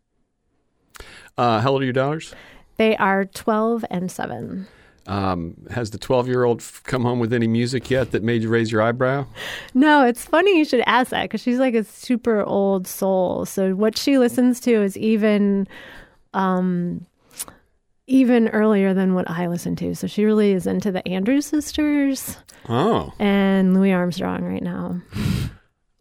Uh, 1.38 1.60
how 1.60 1.70
old 1.72 1.80
are 1.80 1.84
your 1.84 1.94
daughters? 1.94 2.34
They 2.76 2.94
are 2.98 3.24
twelve 3.24 3.84
and 3.90 4.10
seven. 4.10 4.66
Um, 5.06 5.56
has 5.70 5.90
the 5.90 5.98
12 5.98 6.28
year 6.28 6.44
old 6.44 6.62
come 6.84 7.02
home 7.02 7.18
with 7.18 7.32
any 7.32 7.48
music 7.48 7.90
yet 7.90 8.12
that 8.12 8.22
made 8.22 8.42
you 8.42 8.48
raise 8.48 8.70
your 8.70 8.82
eyebrow? 8.82 9.26
No, 9.74 10.04
it's 10.06 10.24
funny 10.24 10.56
you 10.56 10.64
should 10.64 10.82
ask 10.86 11.10
that 11.10 11.24
because 11.24 11.42
she's 11.42 11.58
like 11.58 11.74
a 11.74 11.82
super 11.84 12.42
old 12.44 12.86
soul. 12.86 13.44
So 13.44 13.74
what 13.74 13.98
she 13.98 14.18
listens 14.18 14.60
to 14.60 14.70
is 14.82 14.96
even, 14.96 15.66
um, 16.34 17.04
even 18.06 18.48
earlier 18.48 18.94
than 18.94 19.14
what 19.14 19.28
I 19.28 19.48
listen 19.48 19.74
to. 19.76 19.94
So 19.94 20.06
she 20.06 20.24
really 20.24 20.52
is 20.52 20.66
into 20.66 20.92
the 20.92 21.06
Andrews 21.08 21.46
sisters 21.46 22.36
Oh, 22.68 23.12
and 23.18 23.74
Louis 23.74 23.92
Armstrong 23.92 24.44
right 24.44 24.62
now. 24.62 25.00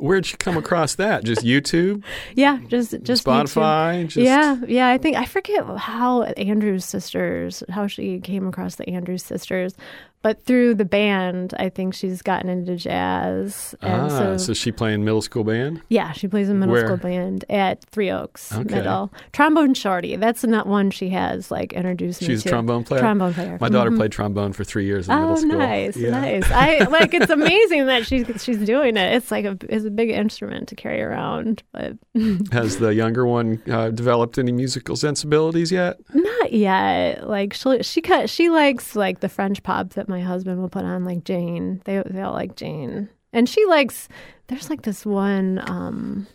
Where'd 0.01 0.29
you 0.31 0.37
come 0.37 0.57
across 0.57 0.95
that? 0.95 1.23
Just 1.23 1.41
YouTube? 1.45 2.03
Yeah, 2.35 2.59
just 2.67 3.01
just. 3.03 3.25
Spotify? 3.25 4.03
Just, 4.07 4.17
Yeah, 4.17 4.57
yeah. 4.67 4.89
I 4.89 4.97
think 4.97 5.17
I 5.17 5.25
forget 5.25 5.65
how 5.77 6.23
Andrews 6.23 6.85
sisters, 6.85 7.63
how 7.69 7.87
she 7.87 8.19
came 8.19 8.47
across 8.47 8.75
the 8.75 8.89
Andrews 8.89 9.23
sisters, 9.23 9.75
but 10.21 10.43
through 10.45 10.75
the 10.75 10.85
band, 10.85 11.53
I 11.57 11.69
think 11.69 11.93
she's 11.93 12.21
gotten 12.21 12.49
into 12.49 12.75
jazz. 12.75 13.75
And 13.81 14.03
Ah, 14.03 14.07
so, 14.09 14.37
so, 14.37 14.53
she 14.53 14.71
playing 14.71 15.03
middle 15.03 15.21
school 15.21 15.43
band? 15.43 15.81
yeah, 15.89 16.11
she 16.11 16.27
plays 16.27 16.49
in 16.49 16.59
middle 16.59 16.73
Where? 16.73 16.85
school 16.87 16.97
band 16.97 17.45
at 17.49 17.83
Three 17.85 18.11
Oaks 18.11 18.53
Okay. 18.53 18.75
Middle. 18.75 19.11
Trombone 19.33 19.73
Shorty. 19.73 20.15
That's 20.15 20.43
not 20.43 20.67
one 20.67 20.91
she 20.91 21.09
has 21.09 21.49
like 21.51 21.73
introduced 21.73 22.21
me 22.21 22.27
to. 22.27 22.33
She's 22.33 22.45
a 22.45 22.49
trombone 22.49 22.83
player? 22.83 23.01
Trombone 23.01 23.33
player. 23.33 23.57
My 23.59 23.69
daughter 23.69 23.91
Mhm. 23.91 23.97
played 23.97 24.11
trombone 24.11 24.53
for 24.53 24.63
three 24.63 24.85
years 24.85 25.07
in 25.07 25.13
Oh, 25.15 25.19
middle 25.21 25.37
school. 25.37 25.57
nice, 25.57 25.97
Yeah. 25.97 26.11
nice. 26.11 26.49
I 26.51 26.79
like. 26.85 27.13
It's 27.13 27.29
amazing 27.31 27.85
that 27.87 28.05
she's 28.05 28.25
she's 28.43 28.57
doing 28.59 28.97
it. 28.97 29.15
It's 29.15 29.31
like 29.31 29.45
a 29.45 29.57
it's 29.69 29.85
a 29.85 29.89
big 29.91 30.09
instrument 30.09 30.67
to 30.69 30.75
carry 30.75 31.01
around, 31.01 31.63
but 31.71 31.93
Has 32.51 32.77
the 32.77 32.93
younger 32.93 33.25
one 33.25 33.61
uh, 33.69 33.89
developed 33.89 34.37
any 34.37 34.51
musical 34.51 34.95
sensibilities 34.95 35.71
yet? 35.71 35.97
Not 36.13 36.53
yet. 36.53 37.27
Like 37.27 37.53
she 37.53 37.81
she 37.83 38.01
cut 38.01 38.29
she 38.29 38.49
likes 38.49 38.95
like 38.95 39.19
the 39.21 39.29
French 39.29 39.63
pop 39.63 39.93
that 39.93 40.07
my 40.11 40.21
husband 40.21 40.61
will 40.61 40.69
put 40.69 40.85
on, 40.85 41.03
like 41.05 41.23
Jain. 41.23 41.81
They 41.85 42.03
they 42.05 42.21
all 42.21 42.33
like 42.33 42.55
Jain, 42.55 43.09
and 43.33 43.49
she 43.49 43.65
likes. 43.65 44.07
There's 44.47 44.69
like 44.69 44.83
this 44.83 45.05
one. 45.05 45.59
um 45.67 46.27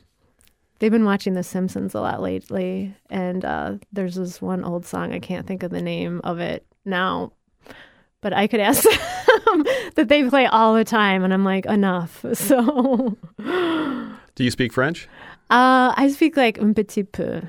They've 0.79 0.93
been 0.93 1.07
watching 1.07 1.33
The 1.35 1.43
Simpsons 1.43 1.95
a 1.95 2.01
lot 2.01 2.21
lately, 2.21 2.95
and 3.09 3.45
uh 3.45 3.75
there's 3.93 4.17
this 4.17 4.43
one 4.43 4.65
old 4.65 4.85
song. 4.85 5.13
I 5.13 5.21
can't 5.21 5.47
think 5.47 5.63
of 5.63 5.71
the 5.71 5.81
name 5.81 6.21
of 6.25 6.39
it 6.41 6.67
now, 6.85 7.33
but 8.21 8.33
I 8.35 8.47
could 8.47 8.61
ask 8.61 8.83
them 9.47 9.65
that 9.95 10.09
they 10.09 10.29
play 10.29 10.47
all 10.47 10.75
the 10.75 10.85
time, 10.85 11.23
and 11.25 11.33
I'm 11.33 11.45
like 11.45 11.67
enough. 11.67 12.25
So 12.35 13.17
Do 14.35 14.45
you 14.45 14.51
speak 14.51 14.73
French? 14.73 15.09
uh 15.49 15.95
I 15.97 16.09
speak 16.11 16.37
like 16.37 16.59
un 16.61 16.75
petit 16.75 17.05
peu, 17.05 17.41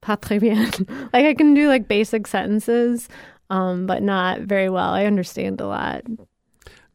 pas 0.00 0.16
très 0.16 0.40
bien. 0.40 0.70
like 1.12 1.26
I 1.26 1.34
can 1.34 1.52
do 1.54 1.68
like 1.68 1.86
basic 1.88 2.26
sentences, 2.26 3.08
um, 3.50 3.86
but 3.86 4.02
not 4.02 4.40
very 4.40 4.68
well. 4.70 4.90
I 4.90 5.04
understand 5.06 5.60
a 5.60 5.66
lot. 5.66 6.02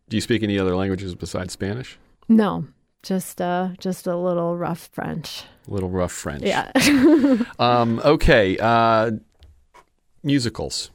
Do 0.10 0.18
you 0.18 0.22
speak 0.22 0.42
any 0.44 0.58
other 0.60 0.76
languages 0.76 1.14
besides 1.16 1.54
Spanish? 1.54 1.98
No, 2.28 2.66
just 3.04 3.40
uh, 3.42 3.70
just 3.80 4.08
a 4.08 4.16
little 4.16 4.56
rough 4.58 4.90
French. 4.94 5.44
A 5.68 5.72
little 5.74 5.90
rough 5.90 6.12
French. 6.12 6.44
Yeah, 6.44 6.72
Um, 7.60 8.00
okay. 8.06 8.58
Uh, 8.60 9.12
musicals. 10.24 10.92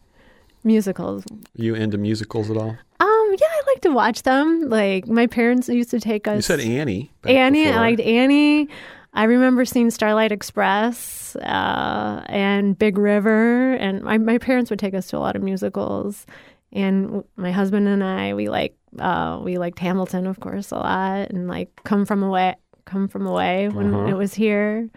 musicals. 0.65 1.25
You 1.55 1.75
into 1.75 1.99
musicals 1.99 2.51
at 2.51 2.57
all? 2.57 2.77
Um, 3.01 3.35
yeah, 3.39 3.47
I 3.49 3.63
like 3.67 3.81
to 3.83 3.91
watch 3.91 4.23
them. 4.23 4.69
Like 4.69 5.07
my 5.09 5.27
parents 5.27 5.69
used 5.69 5.91
to 5.91 6.01
take 6.01 6.29
us. 6.29 6.37
You 6.37 6.43
said 6.43 6.61
Annie. 6.61 7.11
Annie. 7.25 7.65
before. 7.65 7.79
I 7.79 7.81
liked 7.89 8.01
Annie. 8.01 8.69
I 9.13 9.25
remember 9.25 9.65
seeing 9.65 9.91
Starlight 9.91 10.31
Express 10.33 11.35
uh, 11.37 12.23
and 12.27 12.79
Big 12.79 12.97
River, 12.97 13.73
and 13.75 14.03
my, 14.03 14.19
my 14.19 14.39
parents 14.39 14.71
would 14.71 14.79
take 14.79 14.95
us 14.95 15.09
to 15.09 15.17
a 15.17 15.21
lot 15.21 15.35
of 15.37 15.43
musicals. 15.43 16.27
And 16.73 17.25
my 17.37 17.51
husband 17.51 17.89
and 17.89 18.05
I, 18.05 18.35
we 18.35 18.49
like 18.49 18.77
uh, 18.99 19.41
we 19.43 19.59
liked 19.59 19.79
Hamilton, 19.81 20.27
of 20.27 20.39
course, 20.41 20.71
a 20.71 20.77
lot, 20.77 21.31
and 21.31 21.49
like 21.49 21.69
Come 21.85 22.07
From 22.07 22.23
Away, 22.23 22.55
Come 22.85 23.09
From 23.09 23.27
Away 23.27 23.69
when 23.69 23.93
Uh-huh. 23.93 24.07
it 24.07 24.15
was 24.15 24.35
here. 24.35 24.89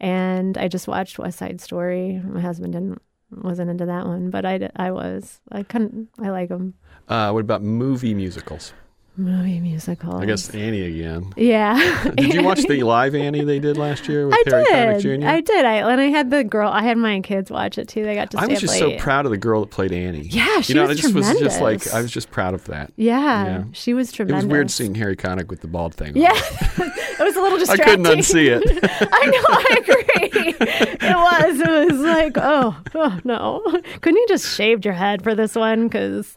And 0.00 0.58
I 0.58 0.68
just 0.68 0.86
watched 0.86 1.18
West 1.18 1.38
Side 1.38 1.60
Story. 1.62 2.20
My 2.22 2.40
husband 2.42 2.74
didn't 2.74 3.00
wasn't 3.30 3.70
into 3.70 3.86
that 3.86 4.06
one, 4.06 4.28
but 4.30 4.44
I, 4.44 4.68
I 4.76 4.90
was. 4.90 5.40
I 5.50 5.62
couldn't. 5.62 6.08
I 6.22 6.28
like 6.28 6.50
them. 6.50 6.74
Uh, 7.08 7.30
what 7.32 7.40
about 7.40 7.62
movie 7.62 8.12
musicals? 8.14 8.74
Movie 9.16 9.60
musicals. 9.60 10.20
I 10.20 10.26
guess 10.26 10.50
Annie 10.50 10.82
again. 10.82 11.32
Yeah. 11.36 12.10
Did 12.16 12.34
you 12.34 12.42
watch 12.42 12.62
the 12.64 12.82
live 12.84 13.14
Annie 13.14 13.44
they 13.44 13.60
did 13.60 13.76
last 13.76 14.08
year 14.08 14.26
with 14.26 14.34
I 14.34 14.42
Harry 14.50 14.64
Connick 14.64 15.02
did. 15.02 15.20
Jr.? 15.20 15.26
I 15.28 15.40
did. 15.40 15.64
I 15.64 15.74
and 15.92 16.00
I 16.00 16.06
had 16.06 16.30
the 16.30 16.42
girl. 16.42 16.68
I 16.68 16.82
had 16.82 16.98
my 16.98 17.20
kids 17.20 17.48
watch 17.48 17.78
it 17.78 17.86
too. 17.86 18.02
They 18.02 18.16
got 18.16 18.32
to. 18.32 18.40
I 18.40 18.46
was 18.48 18.60
just 18.60 18.76
so 18.76 18.96
proud 18.98 19.24
of 19.24 19.30
the 19.30 19.38
girl 19.38 19.60
that 19.60 19.70
played 19.70 19.92
Annie. 19.92 20.22
Yeah, 20.22 20.60
she 20.62 20.72
you 20.72 20.80
know, 20.80 20.88
was 20.88 20.98
I 20.98 21.00
just 21.00 21.14
was 21.14 21.38
just 21.38 21.60
like. 21.60 21.86
I 21.94 22.02
was 22.02 22.10
just 22.10 22.32
proud 22.32 22.54
of 22.54 22.64
that. 22.64 22.92
Yeah, 22.96 23.44
Yeah. 23.44 23.64
she 23.72 23.94
was 23.94 24.10
tremendous. 24.10 24.42
It 24.44 24.46
was 24.48 24.52
weird 24.52 24.70
seeing 24.72 24.96
Harry 24.96 25.16
Connick 25.16 25.48
with 25.48 25.60
the 25.60 25.68
bald 25.68 25.94
thing. 25.94 26.16
Yeah, 26.16 26.32
it 27.18 27.22
was 27.24 27.36
a 27.36 27.40
little 27.40 27.58
distracting. 27.58 28.06
I 28.06 28.10
couldn't 28.10 28.20
unsee 28.20 28.48
it. 28.48 28.62
I 29.12 29.26
know. 29.26 29.44
I 29.48 29.76
agree. 29.80 30.54
it 31.00 31.02
was. 31.02 31.60
It 31.60 31.92
was 31.92 32.00
like, 32.00 32.36
oh, 32.36 32.76
oh 32.94 33.20
no. 33.24 33.62
Couldn't 34.00 34.18
you 34.20 34.26
just 34.28 34.54
shaved 34.54 34.84
your 34.84 34.94
head 34.94 35.22
for 35.22 35.34
this 35.34 35.54
one? 35.54 35.88
Because, 35.88 36.36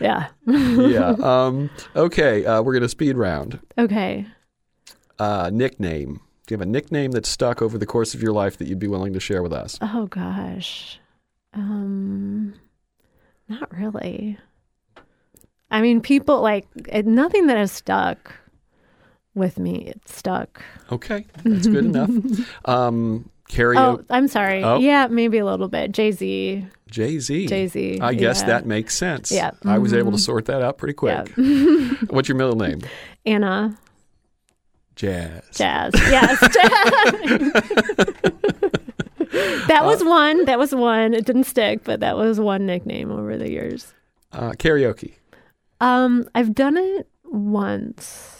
yeah. 0.00 0.28
yeah. 0.46 1.16
Um, 1.30 1.70
okay, 1.94 2.44
uh, 2.44 2.62
we're 2.62 2.72
gonna 2.74 2.88
speed 2.88 3.16
round. 3.16 3.60
Okay. 3.78 4.26
Uh, 5.18 5.50
nickname. 5.52 6.20
Do 6.46 6.54
you 6.54 6.58
have 6.58 6.66
a 6.66 6.70
nickname 6.70 7.12
that's 7.12 7.28
stuck 7.28 7.62
over 7.62 7.78
the 7.78 7.86
course 7.86 8.14
of 8.14 8.22
your 8.22 8.32
life 8.32 8.56
that 8.58 8.66
you'd 8.66 8.78
be 8.78 8.88
willing 8.88 9.12
to 9.12 9.20
share 9.20 9.42
with 9.42 9.52
us? 9.52 9.78
Oh 9.80 10.06
gosh. 10.06 10.98
Um, 11.54 12.54
not 13.48 13.72
really. 13.76 14.38
I 15.70 15.80
mean, 15.80 16.00
people 16.00 16.40
like 16.40 16.66
nothing 17.04 17.46
that 17.46 17.56
has 17.56 17.70
stuck 17.70 18.34
with 19.34 19.58
me. 19.58 19.86
It 19.86 20.08
stuck. 20.08 20.62
Okay, 20.90 21.26
that's 21.44 21.66
good 21.66 21.84
enough. 21.86 22.10
Um, 22.64 23.30
karaoke. 23.50 24.00
Oh. 24.00 24.04
I'm 24.10 24.28
sorry. 24.28 24.62
Oh. 24.62 24.78
Yeah, 24.78 25.06
maybe 25.08 25.38
a 25.38 25.44
little 25.44 25.68
bit. 25.68 25.92
Jay 25.92 26.12
Z. 26.12 26.66
Jay 26.90 27.18
Z. 27.18 27.46
Jay 27.46 27.66
Z. 27.66 27.98
I 28.00 28.14
guess 28.14 28.40
yeah. 28.40 28.46
that 28.46 28.66
makes 28.66 28.96
sense. 28.96 29.30
Yeah. 29.32 29.52
I 29.64 29.78
was 29.78 29.92
able 29.92 30.10
to 30.12 30.16
Mhm. 30.16 30.20
sort 30.20 30.44
that 30.46 30.62
out 30.62 30.78
pretty 30.78 30.94
quick. 30.94 31.32
Yeah. 31.36 31.90
What's 32.10 32.28
your 32.28 32.36
middle 32.36 32.56
name? 32.56 32.80
Anna 33.26 33.76
Jazz. 34.96 35.42
Jazz. 35.54 35.92
Yes. 35.94 36.38
that 39.66 39.80
was 39.84 40.04
one. 40.04 40.44
That 40.44 40.58
was 40.58 40.74
one. 40.74 41.14
It 41.14 41.24
didn't 41.24 41.44
stick, 41.44 41.84
but 41.84 42.00
that 42.00 42.16
was 42.16 42.38
one 42.40 42.66
nickname 42.66 43.10
over 43.10 43.36
the 43.38 43.50
years. 43.50 43.94
Uh, 44.32 44.50
karaoke. 44.52 45.14
Um, 45.80 46.28
I've 46.34 46.54
done 46.54 46.76
it 46.76 47.08
once. 47.24 48.39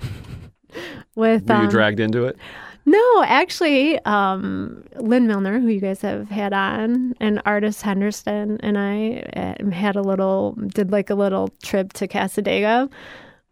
With 1.14 1.48
Were 1.48 1.56
you 1.56 1.62
um, 1.62 1.68
dragged 1.68 2.00
into 2.00 2.24
it? 2.24 2.36
No, 2.88 3.24
actually, 3.24 3.98
um, 4.04 4.84
Lynn 4.96 5.26
Milner, 5.26 5.58
who 5.58 5.66
you 5.66 5.80
guys 5.80 6.02
have 6.02 6.28
had 6.28 6.52
on, 6.52 7.14
and 7.18 7.42
artist 7.44 7.82
Henderson, 7.82 8.60
and 8.60 8.78
I 8.78 9.24
uh, 9.34 9.70
had 9.70 9.96
a 9.96 10.02
little, 10.02 10.52
did 10.52 10.92
like 10.92 11.10
a 11.10 11.16
little 11.16 11.48
trip 11.64 11.92
to 11.94 12.06
Cassadaga. 12.06 12.88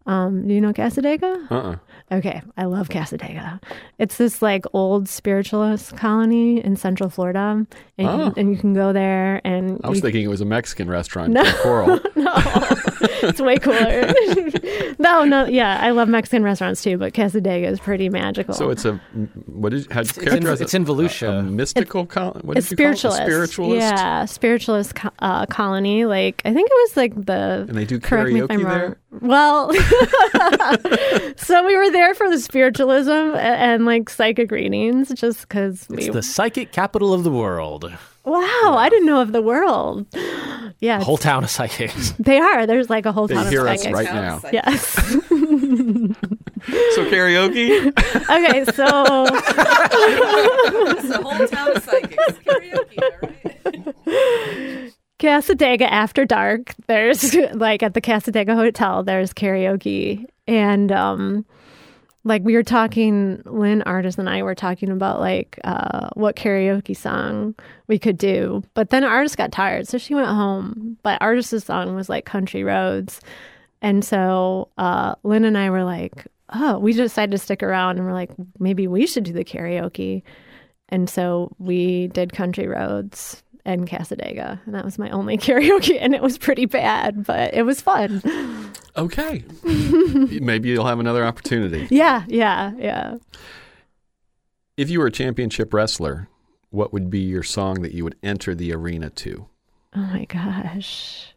Um, 0.06 0.46
do 0.46 0.54
you 0.54 0.60
know 0.60 0.72
Cassadaga? 0.72 1.50
Uh-uh. 1.50 1.76
Okay, 2.12 2.42
I 2.56 2.64
love 2.66 2.88
Cassadaga. 2.90 3.60
It's 3.98 4.16
this 4.18 4.42
like 4.42 4.64
old 4.72 5.08
spiritualist 5.08 5.96
colony 5.96 6.62
in 6.64 6.76
Central 6.76 7.08
Florida, 7.10 7.66
and, 7.98 8.08
Oh. 8.08 8.32
and 8.36 8.50
you 8.50 8.56
can 8.58 8.74
go 8.74 8.92
there 8.92 9.40
and 9.44 9.80
I 9.82 9.88
was 9.88 9.98
you- 9.98 10.02
thinking 10.02 10.24
it 10.24 10.28
was 10.28 10.40
a 10.40 10.44
Mexican 10.44 10.88
restaurant. 10.88 11.32
No. 11.32 11.44
Coral. 11.62 11.86
no, 12.16 12.32
it's 13.22 13.40
way 13.40 13.56
cooler. 13.58 14.12
no, 14.98 15.24
no, 15.24 15.46
yeah, 15.46 15.78
I 15.80 15.90
love 15.90 16.08
Mexican 16.08 16.42
restaurants 16.42 16.82
too, 16.82 16.98
but 16.98 17.14
Cassadaga 17.14 17.64
is 17.68 17.80
pretty 17.80 18.08
magical. 18.08 18.54
So 18.54 18.70
it's 18.70 18.84
a 18.84 18.94
what 19.46 19.72
is 19.72 19.86
how 19.90 20.00
It's 20.00 20.16
in- 20.18 20.24
characterize 20.24 20.60
it? 20.60 20.64
it's 20.64 20.74
in 20.74 20.84
Volusia. 20.84 21.38
a 21.40 21.42
mystical 21.42 22.04
col- 22.06 22.38
what 22.42 22.58
it's 22.58 22.68
did 22.68 22.78
you 22.78 22.84
call 22.84 22.92
it? 22.92 22.94
A 22.94 22.98
spiritualist. 22.98 23.22
spiritualist. 23.22 23.80
Yeah, 23.80 24.24
spiritualist 24.26 24.94
co- 24.94 25.10
uh, 25.20 25.46
colony. 25.46 26.04
Like 26.04 26.42
I 26.44 26.52
think 26.52 26.68
it 26.70 26.74
was 26.74 26.96
like 26.96 27.14
the. 27.26 27.64
And 27.68 27.76
they 27.76 27.84
do 27.86 27.98
Correct 27.98 28.30
me 28.30 28.40
if 28.40 28.50
I'm 28.50 28.60
karaoke 28.60 28.64
wrong. 28.64 28.78
there. 28.78 28.96
Well, 29.20 29.72
so 31.36 31.64
we 31.64 31.76
were 31.76 31.83
there 31.90 32.14
for 32.14 32.28
the 32.30 32.38
spiritualism 32.38 33.10
and, 33.10 33.36
and 33.36 33.86
like 33.86 34.08
psychic 34.10 34.50
readings, 34.50 35.12
just 35.14 35.42
because 35.42 35.86
we. 35.88 35.98
It's 36.04 36.08
the 36.14 36.22
psychic 36.22 36.72
capital 36.72 37.12
of 37.12 37.24
the 37.24 37.30
world. 37.30 37.92
wow, 38.24 38.74
I 38.78 38.88
didn't 38.88 39.06
know 39.06 39.20
of 39.20 39.32
the 39.32 39.42
world. 39.42 40.06
Yeah, 40.80 41.00
A 41.00 41.04
whole 41.04 41.16
town 41.18 41.44
of 41.44 41.50
psychics. 41.50 42.12
they 42.18 42.38
are. 42.38 42.66
There's 42.66 42.90
like 42.90 43.06
a 43.06 43.12
whole 43.12 43.26
They 43.26 43.34
ton 43.34 43.48
hear 43.48 43.66
of 43.66 43.74
us 43.74 43.86
right 43.86 44.12
now. 44.12 44.40
Yes. 44.52 44.80
So 46.94 47.04
karaoke. 47.10 47.86
okay, 48.30 48.64
so 48.72 49.26
It's 50.96 51.10
a 51.10 51.22
whole 51.22 51.46
town 51.46 51.76
of 51.76 51.84
psychics. 51.84 52.38
Karaoke, 52.46 52.98
all 53.02 53.10
right? 53.22 54.92
Cassadaga 55.18 55.82
after 55.82 56.24
dark. 56.24 56.74
There's 56.86 57.34
like 57.54 57.82
at 57.82 57.94
the 57.94 58.00
Cassadaga 58.00 58.54
Hotel. 58.54 59.02
There's 59.02 59.32
karaoke, 59.32 60.24
and 60.46 60.90
um, 60.90 61.44
like 62.24 62.42
we 62.42 62.54
were 62.54 62.62
talking, 62.62 63.42
Lynn 63.44 63.82
Artist 63.82 64.18
and 64.18 64.28
I 64.28 64.42
were 64.42 64.54
talking 64.54 64.90
about 64.90 65.20
like 65.20 65.58
uh, 65.64 66.08
what 66.14 66.36
karaoke 66.36 66.96
song 66.96 67.54
we 67.86 67.98
could 67.98 68.16
do. 68.18 68.62
But 68.72 68.90
then 68.90 69.04
Artist 69.04 69.36
got 69.36 69.52
tired, 69.52 69.86
so 69.86 69.98
she 69.98 70.14
went 70.14 70.28
home. 70.28 70.96
But 71.02 71.20
Artist's 71.20 71.66
song 71.66 71.94
was 71.94 72.08
like 72.08 72.24
Country 72.24 72.64
Roads, 72.64 73.20
and 73.82 74.04
so 74.04 74.68
uh, 74.78 75.14
Lynn 75.22 75.44
and 75.44 75.58
I 75.58 75.70
were 75.70 75.84
like, 75.84 76.26
oh, 76.54 76.78
we 76.78 76.94
decided 76.94 77.32
to 77.32 77.38
stick 77.38 77.62
around, 77.62 77.98
and 77.98 78.06
we're 78.06 78.14
like, 78.14 78.30
maybe 78.58 78.86
we 78.88 79.06
should 79.06 79.24
do 79.24 79.32
the 79.32 79.44
karaoke. 79.44 80.22
And 80.88 81.08
so 81.08 81.54
we 81.58 82.08
did 82.08 82.32
Country 82.32 82.66
Roads 82.66 83.43
and 83.64 83.88
Cassadaga. 83.88 84.60
And 84.66 84.74
that 84.74 84.84
was 84.84 84.98
my 84.98 85.10
only 85.10 85.38
karaoke. 85.38 85.98
And 86.00 86.14
it 86.14 86.22
was 86.22 86.38
pretty 86.38 86.66
bad, 86.66 87.24
but 87.24 87.54
it 87.54 87.62
was 87.62 87.80
fun. 87.80 88.22
Okay. 88.96 89.44
Maybe 89.64 90.68
you'll 90.68 90.86
have 90.86 91.00
another 91.00 91.24
opportunity. 91.24 91.86
Yeah, 91.90 92.24
yeah, 92.28 92.72
yeah. 92.78 93.16
If 94.76 94.90
you 94.90 95.00
were 95.00 95.06
a 95.06 95.12
championship 95.12 95.72
wrestler, 95.74 96.28
what 96.70 96.92
would 96.92 97.10
be 97.10 97.20
your 97.20 97.42
song 97.42 97.82
that 97.82 97.92
you 97.92 98.04
would 98.04 98.16
enter 98.22 98.54
the 98.54 98.72
arena 98.74 99.10
to? 99.10 99.46
Oh 99.96 100.00
my 100.00 100.24
gosh. 100.24 101.30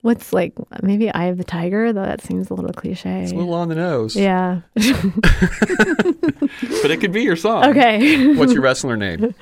What's 0.00 0.32
like 0.32 0.54
maybe 0.82 1.10
Eye 1.12 1.26
of 1.26 1.38
the 1.38 1.44
Tiger, 1.44 1.92
though 1.92 2.04
that 2.04 2.22
seems 2.22 2.50
a 2.50 2.54
little 2.54 2.72
cliche. 2.72 3.22
It's 3.22 3.32
a 3.32 3.34
little 3.34 3.52
on 3.52 3.68
the 3.68 3.74
nose. 3.74 4.16
yeah. 4.16 4.60
But 6.82 6.90
it 6.90 7.00
could 7.00 7.12
be 7.12 7.22
your 7.22 7.36
song. 7.36 7.64
okay. 7.66 8.34
What's 8.34 8.52
your 8.52 8.62
wrestler 8.62 8.96
name? 8.96 9.34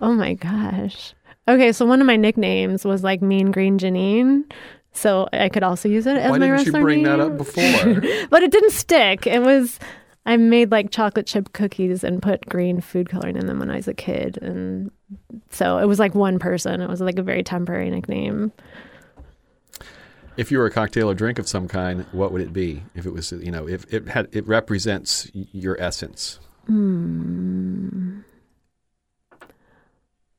Oh 0.00 0.12
my 0.12 0.34
gosh. 0.34 1.14
Okay, 1.46 1.72
so 1.72 1.86
one 1.86 2.00
of 2.00 2.06
my 2.06 2.16
nicknames 2.16 2.84
was 2.84 3.02
like 3.02 3.22
Mean 3.22 3.50
Green 3.50 3.78
Janine. 3.78 4.44
So 4.92 5.28
I 5.32 5.48
could 5.48 5.62
also 5.62 5.88
use 5.88 6.06
it 6.06 6.16
as 6.16 6.30
Why 6.30 6.38
my 6.38 6.46
didn't 6.48 6.66
you 6.66 6.72
bring 6.72 7.02
that 7.04 7.20
up 7.20 7.36
before? 7.36 8.00
but 8.30 8.42
it 8.42 8.50
didn't 8.50 8.72
stick. 8.72 9.26
It 9.26 9.40
was 9.40 9.78
I 10.26 10.36
made 10.36 10.70
like 10.70 10.90
chocolate 10.90 11.26
chip 11.26 11.52
cookies 11.52 12.04
and 12.04 12.20
put 12.20 12.46
green 12.46 12.80
food 12.80 13.08
coloring 13.08 13.36
in 13.36 13.46
them 13.46 13.60
when 13.60 13.70
I 13.70 13.76
was 13.76 13.88
a 13.88 13.94
kid, 13.94 14.38
and 14.42 14.90
so 15.50 15.78
it 15.78 15.86
was 15.86 15.98
like 15.98 16.14
one 16.14 16.38
person. 16.38 16.82
It 16.82 16.88
was 16.88 17.00
like 17.00 17.18
a 17.18 17.22
very 17.22 17.42
temporary 17.42 17.88
nickname. 17.90 18.52
if 20.36 20.52
you 20.52 20.58
were 20.58 20.66
a 20.66 20.70
cocktail 20.70 21.08
or 21.10 21.14
drink 21.14 21.38
of 21.38 21.48
some 21.48 21.66
kind, 21.66 22.04
what 22.12 22.30
would 22.32 22.42
it 22.42 22.52
be? 22.52 22.82
If 22.94 23.06
it 23.06 23.12
was, 23.12 23.32
you 23.32 23.50
know, 23.50 23.66
if 23.66 23.90
it 23.92 24.08
had, 24.08 24.28
it 24.32 24.46
represents 24.46 25.30
your 25.32 25.80
essence. 25.80 26.40
Hmm. 26.66 28.20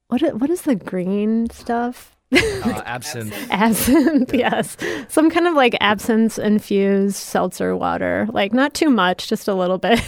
What 0.09 0.21
what 0.39 0.49
is 0.49 0.63
the 0.63 0.73
green 0.73 1.51
stuff? 1.51 2.18
Uh, 2.31 2.81
absinthe. 2.85 3.33
Absinthe, 3.49 4.33
yes. 4.33 4.77
Some 5.07 5.29
kind 5.29 5.47
of 5.47 5.55
like 5.55 5.75
absinthe 5.81 6.37
infused 6.37 7.15
seltzer 7.15 7.75
water. 7.75 8.27
Like 8.31 8.53
not 8.53 8.73
too 8.73 8.89
much, 8.89 9.27
just 9.27 9.47
a 9.47 9.53
little 9.53 9.77
bit. 9.77 10.01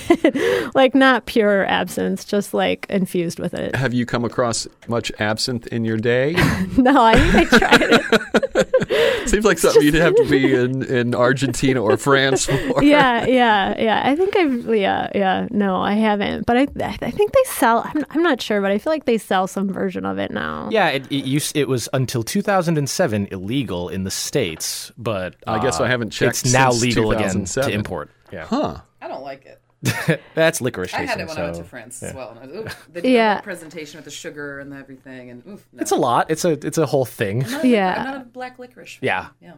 like 0.76 0.94
not 0.94 1.26
pure 1.26 1.66
absinthe, 1.66 2.28
just 2.28 2.54
like 2.54 2.86
infused 2.90 3.40
with 3.40 3.54
it. 3.54 3.76
Have 3.76 3.94
you 3.94 4.06
come 4.06 4.24
across 4.26 4.68
much 4.88 5.12
absinthe 5.20 5.68
in 5.68 5.86
your 5.86 5.98
day? 5.98 6.36
No, 6.78 7.02
I 7.02 7.14
I 7.14 7.46
tried 7.46 7.82
it. 7.82 9.30
Seems 9.30 9.46
like 9.46 9.58
something 9.58 9.82
you'd 9.82 9.94
have 9.96 10.16
to 10.16 10.26
be 10.30 10.54
in, 10.54 10.84
in 10.84 11.14
Argentina 11.14 11.82
or 11.82 11.98
France 11.98 12.46
for. 12.46 12.84
Yeah, 12.84 13.26
yeah, 13.26 13.80
yeah. 13.80 14.02
I 14.04 14.16
think 14.16 14.36
I've, 14.36 14.76
yeah, 14.76 15.10
yeah. 15.14 15.48
No, 15.52 15.82
I 15.82 15.94
haven't. 15.94 16.46
But 16.46 16.58
I, 16.58 16.68
I 17.02 17.12
think 17.12 17.34
they 17.34 17.44
sell, 17.46 17.84
I'm, 17.86 18.06
I'm 18.12 18.24
not 18.24 18.42
sure, 18.42 18.62
but 18.62 18.72
I 18.72 18.78
feel 18.78 18.92
like 18.92 19.06
they 19.06 19.18
sell 19.18 19.48
some 19.48 19.72
version 19.72 20.06
of 20.06 20.18
it 20.18 20.32
now. 20.32 20.70
Yeah, 20.72 20.90
it, 20.90 21.06
it, 21.12 21.26
used, 21.26 21.56
it 21.58 21.68
was 21.68 21.90
until 21.94 22.11
2007 22.24 23.28
illegal 23.32 23.90
in 23.90 24.04
the 24.04 24.12
states, 24.12 24.92
but 24.98 25.36
I 25.48 25.60
guess 25.60 25.80
uh, 25.80 25.84
I 25.84 25.88
haven't 25.88 26.10
checked 26.12 26.42
It's 26.44 26.54
now 26.54 26.72
since 26.72 26.84
legal 26.84 27.12
again 27.12 27.46
to 27.46 27.70
import. 27.70 28.12
Yeah, 28.32 28.46
Huh. 28.46 28.82
I 29.02 29.08
don't 29.08 29.24
like 29.24 29.46
it. 29.46 29.62
that's 30.36 30.62
licorice. 30.62 30.94
I 30.94 31.00
had 31.00 31.08
chasing, 31.08 31.22
it 31.22 31.28
when 31.30 31.38
I 31.38 31.44
went 31.44 31.56
to 31.56 31.64
France 31.64 32.00
yeah. 32.04 32.10
as 32.10 32.14
well. 32.16 32.30
And 32.30 32.40
I 32.40 32.46
was, 32.46 32.66
oof, 32.66 32.88
they 32.94 33.02
did 33.02 33.12
Yeah. 33.14 33.42
presentation 33.42 33.98
with 33.98 34.06
the 34.06 34.12
sugar 34.12 34.60
and 34.60 34.74
everything, 34.74 35.32
and 35.32 35.44
oof, 35.48 35.68
no. 35.74 35.82
It's 35.82 35.92
a 35.92 35.96
lot. 35.96 36.30
It's 36.30 36.46
a 36.46 36.52
it's 36.52 36.78
a 36.78 36.86
whole 36.86 37.06
thing. 37.06 37.44
I'm 37.46 37.52
not 37.52 37.64
a- 37.64 37.68
Yeah. 37.68 37.96
I'm 37.98 38.06
not 38.06 38.22
a 38.22 38.26
black 38.26 38.60
licorice. 38.60 38.98
fan. 39.00 39.08
Yeah. 39.08 39.28
yeah. 39.42 39.54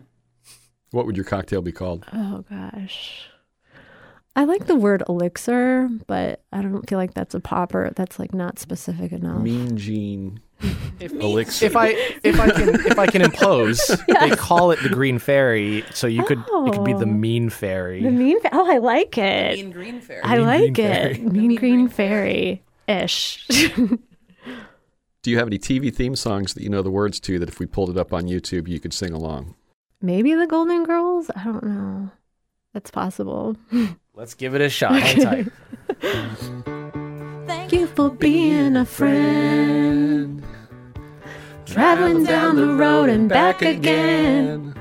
What 0.91 1.05
would 1.07 1.17
your 1.17 1.25
cocktail 1.25 1.61
be 1.61 1.71
called? 1.73 2.05
Oh 2.13 2.45
gosh. 2.49 3.27
I 4.35 4.45
like 4.45 4.65
the 4.65 4.75
word 4.75 5.03
elixir, 5.09 5.89
but 6.07 6.41
I 6.51 6.61
don't 6.61 6.87
feel 6.89 6.97
like 6.97 7.13
that's 7.13 7.35
a 7.35 7.39
popper. 7.39 7.91
That's 7.95 8.17
like 8.17 8.33
not 8.33 8.57
specific 8.59 9.11
enough. 9.11 9.41
Mean 9.41 9.77
Gene 9.77 10.39
Elixir. 10.99 11.65
If 11.65 11.75
I 11.75 11.87
if 12.23 12.39
I 12.39 12.49
can 12.51 12.69
if 12.85 12.97
I 12.99 13.05
can 13.07 13.21
impose, 13.29 13.79
they 14.07 14.31
call 14.31 14.71
it 14.71 14.79
the 14.83 14.89
green 14.89 15.19
fairy, 15.19 15.83
so 15.93 16.07
you 16.07 16.23
could 16.23 16.39
it 16.39 16.73
could 16.73 16.83
be 16.85 16.93
the 16.93 17.01
Oh. 17.03 17.05
mean 17.05 17.49
fairy. 17.49 18.01
The 18.03 18.11
mean 18.11 18.39
fa- 18.41 18.49
Oh, 18.53 18.71
I 18.71 18.77
like 18.77 19.17
it. 19.17 19.55
Mean 19.55 19.71
green 19.71 20.01
fairy. 20.01 20.21
I 20.23 20.37
Mean 20.37 20.45
like 20.45 20.73
Green 20.73 20.85
it. 20.87 21.15
Fairy. 21.15 21.17
Mean, 21.17 21.31
Mean 21.33 21.55
green, 21.55 21.57
Green 21.57 21.87
fairy 21.89 22.63
ish. 22.87 23.47
Do 23.47 25.31
you 25.31 25.37
have 25.37 25.47
any 25.47 25.57
TV 25.57 25.93
theme 25.93 26.15
songs 26.17 26.53
that 26.53 26.63
you 26.63 26.69
know 26.69 26.81
the 26.81 26.91
words 26.91 27.19
to 27.21 27.39
that 27.39 27.47
if 27.49 27.59
we 27.59 27.65
pulled 27.65 27.89
it 27.89 27.97
up 27.97 28.11
on 28.13 28.23
YouTube 28.25 28.67
you 28.67 28.79
could 28.79 28.93
sing 28.93 29.13
along? 29.13 29.55
Maybe 30.01 30.33
the 30.35 30.47
Golden 30.47 30.83
Girls? 30.83 31.31
I 31.35 31.45
don't 31.45 31.63
know. 31.63 32.11
That's 32.73 32.91
possible. 32.91 33.55
Let's 34.13 34.33
give 34.33 34.53
it 34.53 34.59
a 34.61 34.69
shot. 34.69 34.93
Hang 34.99 35.21
tight. 35.21 35.47
Thank 37.47 37.71
you 37.71 37.87
for 37.87 38.09
being 38.09 38.75
a 38.75 38.85
friend. 38.85 40.43
Traveling 41.73 42.23
down 42.23 42.55
the 42.55 42.67
road 42.67 43.09
and 43.09 43.27
back 43.27 43.63
again. 43.63 44.75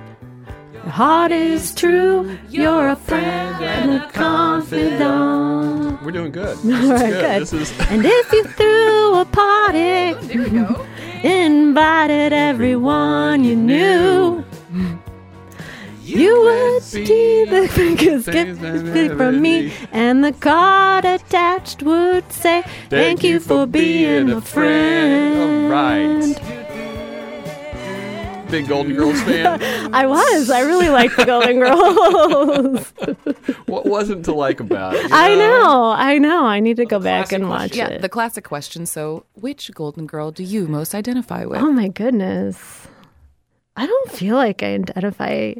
Your 0.74 0.82
heart 0.90 1.32
is 1.32 1.74
true. 1.74 2.36
You're 2.50 2.88
a 2.90 2.96
friend 2.96 3.64
and 3.64 3.92
a 4.02 4.10
confidant. 4.10 6.02
We're 6.02 6.10
doing 6.10 6.32
good. 6.32 6.58
All 6.58 6.62
This 6.62 6.82
is 6.82 6.90
good. 7.00 7.10
good. 7.10 7.40
This 7.42 7.52
is 7.54 7.72
And 7.90 8.04
if 8.04 8.30
you 8.32 8.44
threw 8.44 9.14
a 9.20 9.24
party, 9.24 10.12
There 10.28 10.42
we 10.42 10.50
go. 10.50 10.84
invited 11.22 12.34
everyone 12.34 13.42
you 13.44 13.56
knew. 13.56 14.44
You 16.04 16.42
would 16.42 16.82
see 16.82 17.46
the 17.46 17.70
biggest 17.74 18.30
gift 18.30 19.16
from 19.16 19.40
me, 19.40 19.72
and 19.92 20.22
the 20.22 20.32
card 20.32 21.06
attached 21.06 21.82
would 21.82 22.30
say, 22.30 22.62
Thank 22.90 23.24
you 23.24 23.40
for 23.40 23.64
being 23.66 24.28
a 24.30 24.42
friend. 24.42 25.40
All 25.40 25.70
right. 25.70 26.61
Big 28.52 28.68
Golden 28.68 28.94
Girls 28.94 29.20
fan. 29.22 29.60
I 29.94 30.06
was. 30.06 30.50
I 30.50 30.60
really 30.60 30.90
liked 30.90 31.16
the 31.16 31.24
Golden 31.24 31.58
Girls. 31.64 32.92
what 33.66 33.86
wasn't 33.86 34.24
to 34.26 34.32
like 34.32 34.60
about 34.60 34.94
it? 34.94 35.02
you 35.04 35.08
I 35.10 35.34
know. 35.34 35.90
I 35.90 36.18
know. 36.18 36.44
I 36.44 36.60
need 36.60 36.76
to 36.76 36.84
go 36.84 36.98
back 37.00 37.28
classic 37.30 37.40
and 37.40 37.48
watch 37.48 37.74
Yeah, 37.74 37.88
it. 37.88 38.02
the 38.02 38.08
classic 38.10 38.44
question. 38.44 38.84
So, 38.86 39.24
which 39.32 39.72
golden 39.74 40.06
girl 40.06 40.30
do 40.30 40.42
you 40.44 40.68
most 40.68 40.94
identify 40.94 41.44
with? 41.46 41.60
oh 41.62 41.72
my 41.72 41.88
goodness. 41.88 42.86
I 43.74 43.86
don't 43.86 44.10
feel 44.12 44.36
like 44.36 44.62
I 44.62 44.74
identify. 44.74 45.54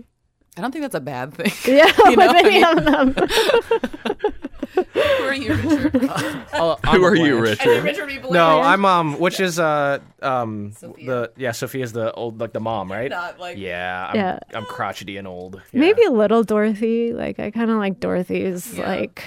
I 0.55 0.61
don't 0.61 0.71
think 0.71 0.83
that's 0.83 0.95
a 0.95 1.01
bad 1.01 1.33
thing. 1.33 1.51
Yeah, 1.75 1.91
You 2.11 2.17
know, 2.17 2.27
with 2.27 2.37
any 2.45 2.63
of 2.63 2.85
them. 2.85 4.32
Who 4.75 5.01
are 5.01 5.35
you, 5.35 5.55
Richard? 5.55 5.95
Oh, 6.55 6.77
Who 6.87 7.05
are 7.05 7.15
you, 7.17 7.39
Blanche. 7.41 7.59
Richard? 7.65 7.85
Richard 7.85 8.07
B. 8.07 8.21
No, 8.31 8.61
I'm 8.61 8.85
um, 8.85 9.19
which 9.19 9.41
is 9.41 9.59
uh 9.59 9.99
um 10.23 10.73
Sophia. 10.73 11.07
the 11.07 11.33
yeah 11.37 11.53
Sophia's 11.53 11.93
the 11.93 12.13
old 12.13 12.41
like 12.41 12.53
the 12.53 12.61
mom 12.61 12.91
right? 12.93 13.11
Not 13.11 13.39
like 13.41 13.57
Yeah, 13.59 14.07
I'm, 14.11 14.17
Yeah. 14.17 14.39
I'm 14.55 14.65
crotchety 14.65 15.17
and 15.17 15.27
old. 15.27 15.61
Yeah. 15.73 15.81
Maybe 15.81 16.03
a 16.05 16.11
little 16.11 16.43
Dorothy. 16.45 17.13
Like 17.13 17.39
I 17.41 17.51
kind 17.51 17.71
of 17.71 17.79
like 17.79 18.01
Dorothy's 18.01 18.75
Yeah. 18.79 18.87
like 18.89 19.25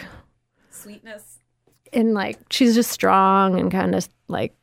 sweetness. 0.69 1.39
and 1.93 2.13
like 2.13 2.39
she's 2.49 2.73
just 2.75 2.91
strong 2.91 3.59
and 3.59 3.71
kind 3.71 3.93
of 3.95 4.07
like 4.27 4.53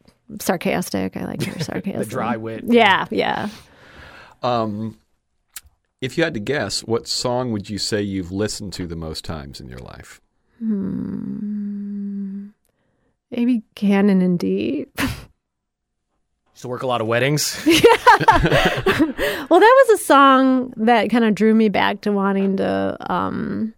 sarcastic. 0.41 1.17
I 1.17 1.25
like 1.27 1.43
her 1.45 1.61
sarcasm. 1.65 1.99
the 2.01 2.07
dry 2.07 2.37
wit. 2.37 2.65
Yeah, 2.67 3.07
yeah. 3.11 3.49
Um, 4.43 4.99
if 6.01 6.17
you 6.19 6.25
had 6.25 6.35
to 6.35 6.41
guess, 6.41 6.81
what 6.81 7.07
song 7.07 7.53
would 7.53 7.69
you 7.71 7.79
say 7.79 8.01
you've 8.03 8.33
listened 8.33 8.73
to 8.75 8.87
the 8.87 8.97
most 8.97 9.25
times 9.25 9.61
in 9.61 9.69
your 9.69 9.79
life? 9.79 10.21
Hmm. 10.63 12.51
Maybe 13.33 13.65
Canon 13.75 14.23
in 14.23 14.37
D. 14.37 14.87
Used 14.99 16.63
to 16.63 16.69
work 16.69 16.83
a 16.83 16.87
lot 16.87 17.01
of 17.01 17.09
weddings. 17.09 17.61
well, 17.67 17.77
that 18.29 19.49
was 19.51 20.01
a 20.01 20.05
song 20.05 20.73
that 20.77 21.11
kind 21.11 21.25
of 21.25 21.35
drew 21.35 21.53
me 21.53 21.69
back 21.69 22.03
to 22.03 22.13
wanting 22.13 22.59
to 22.59 22.97
um, 23.13 23.75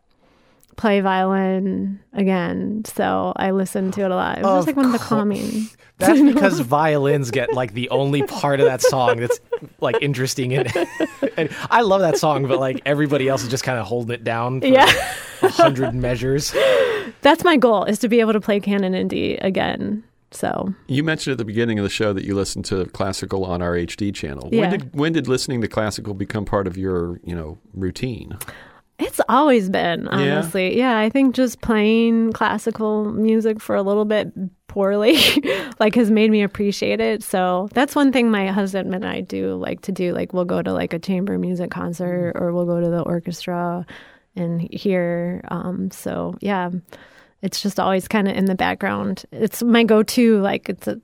play 0.77 1.01
violin 1.01 2.01
again. 2.13 2.85
So 2.85 3.33
I 3.37 3.51
listened 3.53 3.95
to 3.95 4.03
it 4.03 4.11
a 4.11 4.15
lot. 4.15 4.39
It 4.39 4.45
was 4.45 4.65
just 4.65 4.67
like 4.67 4.77
one 4.77 4.87
of 4.87 4.93
the 4.93 4.99
calming. 4.99 5.69
That's 5.99 6.21
because 6.21 6.59
violins 6.61 7.31
get 7.31 7.53
like 7.53 7.75
the 7.75 7.89
only 7.91 8.25
part 8.25 8.59
of 8.59 8.67
that 8.67 8.83
song 8.83 9.19
that's 9.21 9.39
like 9.81 9.97
interesting 10.03 10.53
and, 10.53 10.73
and 11.37 11.49
I 11.71 11.83
love 11.83 12.01
that 12.01 12.19
song, 12.19 12.49
but 12.49 12.59
like 12.59 12.83
everybody 12.85 13.29
else 13.29 13.45
is 13.45 13.49
just 13.49 13.63
kind 13.63 13.79
of 13.79 13.87
holding 13.87 14.13
it 14.13 14.25
down 14.25 14.61
for 14.61 14.67
Yeah. 14.67 14.93
a 15.43 15.49
hundred 15.49 15.95
measures. 15.95 16.53
That's 17.21 17.45
my 17.45 17.57
goal 17.57 17.85
is 17.85 18.01
to 18.01 18.09
be 18.09 18.19
able 18.19 18.33
to 18.33 18.41
play 18.41 18.59
Canon 18.59 18.93
in 18.95 19.07
D 19.07 19.37
again. 19.37 20.03
So 20.33 20.75
You 20.89 21.05
mentioned 21.05 21.31
at 21.33 21.39
the 21.39 21.45
beginning 21.45 21.79
of 21.79 21.85
the 21.85 21.89
show 21.91 22.13
that 22.13 22.25
you 22.25 22.35
listened 22.35 22.65
to 22.67 22.87
classical 22.87 23.45
on 23.45 23.63
our 23.63 23.75
HD 23.75 24.13
channel. 24.13 24.49
Yeah. 24.51 24.63
When 24.63 24.71
did 24.71 24.95
when 24.97 25.13
did 25.13 25.29
listening 25.29 25.61
to 25.61 25.69
classical 25.69 26.13
become 26.15 26.45
part 26.45 26.67
of 26.67 26.77
your 26.77 27.21
you 27.23 27.37
know 27.37 27.59
routine? 27.73 28.37
It's 28.99 29.21
always 29.29 29.69
been, 29.69 30.07
honestly. 30.09 30.79
Yeah? 30.79 30.97
I 30.99 31.11
think 31.11 31.35
just 31.35 31.61
playing 31.61 32.33
classical 32.33 33.11
music 33.11 33.61
for 33.61 33.75
a 33.75 33.83
little 33.83 34.05
bit 34.05 34.33
poorly 34.75 35.17
like 35.79 35.95
has 35.95 36.11
made 36.11 36.31
me 36.33 36.43
appreciate 36.43 37.01
it. 37.01 37.23
So 37.23 37.69
that's 37.73 37.95
one 37.95 38.11
thing 38.11 38.31
my 38.31 38.49
husband 38.49 38.93
and 38.93 39.05
I 39.05 39.21
do 39.21 39.55
like 39.55 39.83
to 39.83 39.93
do. 39.93 40.13
Like 40.13 40.33
we'll 40.33 40.45
go 40.45 40.61
to 40.61 40.73
like 40.73 40.93
a 40.93 40.99
chamber 40.99 41.39
music 41.39 41.71
concert 41.71 42.33
or 42.35 42.53
we'll 42.53 42.67
go 42.67 42.81
to 42.81 42.89
the 42.89 43.03
orchestra 43.03 43.87
and 44.35 44.61
hear 44.61 45.43
um 45.49 45.93
so 45.93 46.35
yeah, 46.41 46.71
it's 47.41 47.63
just 47.63 47.79
always 47.79 48.09
kind 48.09 48.27
of 48.27 48.37
in 48.37 48.47
the 48.47 48.57
background. 48.57 49.25
It's 49.31 49.63
my 49.63 49.85
go-to 49.85 50.41
like 50.41 50.69
it's 50.69 50.89
a 50.89 51.01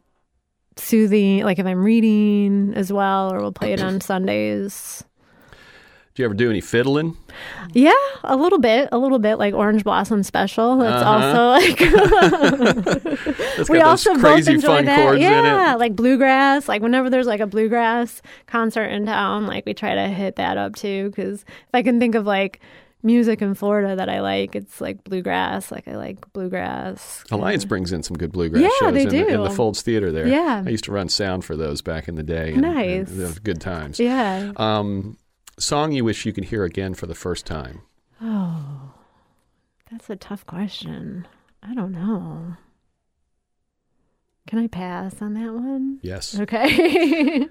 soothing 0.76 1.44
like 1.44 1.60
if 1.60 1.66
I'm 1.66 1.84
reading 1.84 2.72
as 2.74 2.92
well 2.92 3.32
or 3.32 3.40
we'll 3.40 3.52
play 3.52 3.72
it 3.72 3.82
on 3.82 4.00
Sundays. 4.00 5.04
Do 6.20 6.24
you 6.24 6.26
ever 6.26 6.34
do 6.34 6.50
any 6.50 6.60
fiddling? 6.60 7.16
Yeah, 7.72 7.94
a 8.24 8.36
little 8.36 8.58
bit, 8.58 8.90
a 8.92 8.98
little 8.98 9.18
bit 9.18 9.36
like 9.36 9.54
Orange 9.54 9.84
Blossom 9.84 10.22
Special. 10.22 10.76
That's 10.76 11.02
Uh-huh. 11.02 11.16
also 11.16 11.46
like 11.48 11.80
we 13.70 13.80
also 13.80 14.14
both 14.16 14.46
enjoy 14.46 14.82
that. 14.82 15.00
chords 15.00 15.22
yeah, 15.22 15.68
in 15.70 15.74
it. 15.76 15.78
like 15.78 15.96
bluegrass. 15.96 16.68
Like 16.68 16.82
whenever 16.82 17.08
there's 17.08 17.26
like 17.26 17.40
a 17.40 17.46
bluegrass 17.46 18.20
concert 18.46 18.84
in 18.88 19.06
town, 19.06 19.46
like 19.46 19.64
we 19.64 19.72
try 19.72 19.94
to 19.94 20.08
hit 20.08 20.36
that 20.36 20.58
up 20.58 20.74
too. 20.76 21.08
Because 21.08 21.40
if 21.40 21.70
I 21.72 21.80
can 21.82 21.98
think 21.98 22.14
of 22.14 22.26
like 22.26 22.60
music 23.02 23.40
in 23.40 23.54
Florida 23.54 23.96
that 23.96 24.10
I 24.10 24.20
like, 24.20 24.54
it's 24.54 24.78
like 24.78 25.02
bluegrass. 25.04 25.72
Like 25.72 25.88
I 25.88 25.96
like 25.96 26.30
bluegrass. 26.34 27.24
Alliance 27.30 27.64
brings 27.64 27.92
in 27.92 28.02
some 28.02 28.18
good 28.18 28.30
bluegrass 28.30 28.62
Yeah, 28.62 28.68
shows 28.78 28.92
they 28.92 29.02
in, 29.04 29.08
The, 29.08 29.26
in 29.28 29.42
the 29.42 29.48
Foulds 29.48 29.80
Theater 29.80 30.12
there. 30.12 30.26
Yeah. 30.28 30.64
I 30.66 30.68
used 30.68 30.84
to 30.84 30.92
run 30.92 31.08
sound 31.08 31.46
for 31.46 31.56
those 31.56 31.80
back 31.80 32.08
in 32.08 32.16
the 32.16 32.22
day. 32.22 32.52
And, 32.52 32.60
Nice. 32.60 33.08
and 33.10 33.42
good 33.42 33.58
times. 33.62 33.98
Yeah. 33.98 34.52
Um, 34.56 35.16
song 35.60 35.92
you 35.92 36.04
wish 36.04 36.26
you 36.26 36.32
could 36.32 36.44
hear 36.44 36.64
again 36.64 36.94
for 36.94 37.06
the 37.06 37.14
first 37.14 37.46
time? 37.46 37.82
Oh, 38.20 38.94
that's 39.90 40.10
a 40.10 40.16
tough 40.16 40.46
question. 40.46 41.26
I 41.62 41.74
don't 41.74 41.92
know. 41.92 42.56
Can 44.46 44.58
I 44.58 44.66
pass 44.66 45.20
on 45.20 45.34
that 45.34 45.52
one? 45.52 45.98
Yes. 46.02 46.38
Okay. 46.38 47.46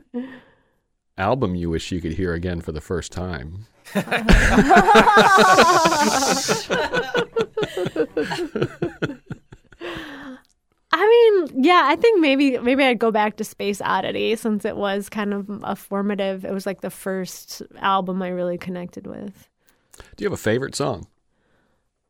Album 1.18 1.56
you 1.56 1.70
wish 1.70 1.92
you 1.92 2.02
could 2.02 2.14
hear 2.14 2.34
again 2.34 2.62
for 2.62 2.72
the 2.72 2.82
first 2.82 3.12
time? 3.12 3.68
I 10.92 11.08
mean, 11.08 11.64
yeah, 11.64 11.84
I 11.86 11.96
think 11.96 12.20
maybe 12.20 12.58
maybe 12.58 12.84
I'd 12.84 13.00
go 13.00 13.12
back 13.12 13.38
to 13.38 13.44
Space 13.44 13.80
Oddity 13.80 14.36
since 14.36 14.66
it 14.66 14.76
was 14.76 15.08
kind 15.08 15.34
of 15.34 15.48
a 15.64 15.76
formative. 15.76 16.44
It 16.44 16.52
was 16.52 16.66
like 16.66 16.82
the 16.82 16.90
first 16.90 17.62
album 17.78 18.24
I 18.24 18.30
really 18.30 18.58
connected 18.58 19.06
with. 19.06 19.48
Do 20.16 20.24
you 20.24 20.26
have 20.26 20.34
a 20.34 20.38
favorite 20.38 20.76
song? 20.76 21.08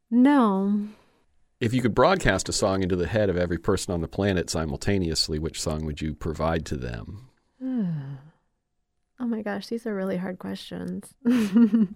No. 0.09 0.88
If 1.59 1.73
you 1.73 1.82
could 1.82 1.93
broadcast 1.93 2.47
a 2.47 2.53
song 2.53 2.82
into 2.82 2.95
the 2.95 3.07
head 3.07 3.30
of 3.30 3.36
every 3.36 3.57
person 3.57 3.93
on 3.93 3.99
the 3.99 4.07
planet 4.07 4.49
simultaneously, 4.49 5.39
which 5.39 5.61
song 5.61 5.86
would 5.86 6.01
you 6.01 6.13
provide 6.13 6.65
to 6.67 6.77
them? 6.77 7.25
Oh 9.21 9.27
my 9.27 9.41
gosh, 9.41 9.67
these 9.67 9.86
are 9.86 9.93
really 9.93 10.15
hard 10.15 10.39
questions. 10.39 11.13
I 11.27 11.89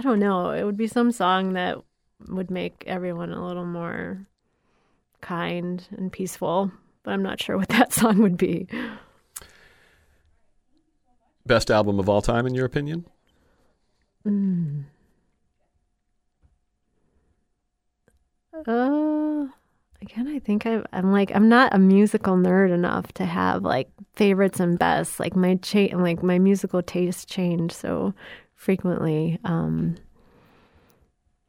don't 0.00 0.18
know. 0.18 0.52
It 0.52 0.64
would 0.64 0.78
be 0.78 0.86
some 0.86 1.12
song 1.12 1.52
that 1.52 1.76
would 2.28 2.50
make 2.50 2.84
everyone 2.86 3.32
a 3.32 3.46
little 3.46 3.64
more 3.64 4.26
kind 5.20 5.86
and 5.96 6.12
peaceful, 6.12 6.70
but 7.02 7.12
I'm 7.12 7.22
not 7.22 7.40
sure 7.40 7.56
what 7.56 7.68
that 7.68 7.92
song 7.92 8.18
would 8.18 8.36
be. 8.36 8.66
Best 11.46 11.70
album 11.70 11.98
of 11.98 12.08
all 12.08 12.22
time, 12.22 12.46
in 12.46 12.54
your 12.54 12.66
opinion? 12.66 13.06
Mm. 14.26 14.84
Uh, 18.66 19.46
again, 20.02 20.28
I 20.28 20.38
think 20.38 20.66
I, 20.66 20.82
I'm 20.92 21.12
like 21.12 21.34
I'm 21.34 21.48
not 21.48 21.74
a 21.74 21.78
musical 21.78 22.36
nerd 22.36 22.72
enough 22.72 23.12
to 23.14 23.24
have 23.24 23.62
like 23.62 23.88
favorites 24.14 24.60
and 24.60 24.78
best. 24.78 25.18
Like 25.18 25.34
my 25.34 25.54
cha- 25.56 25.96
like 25.96 26.22
my 26.22 26.38
musical 26.38 26.82
tastes 26.82 27.24
change 27.24 27.72
so 27.72 28.14
frequently. 28.54 29.38
Um, 29.44 29.96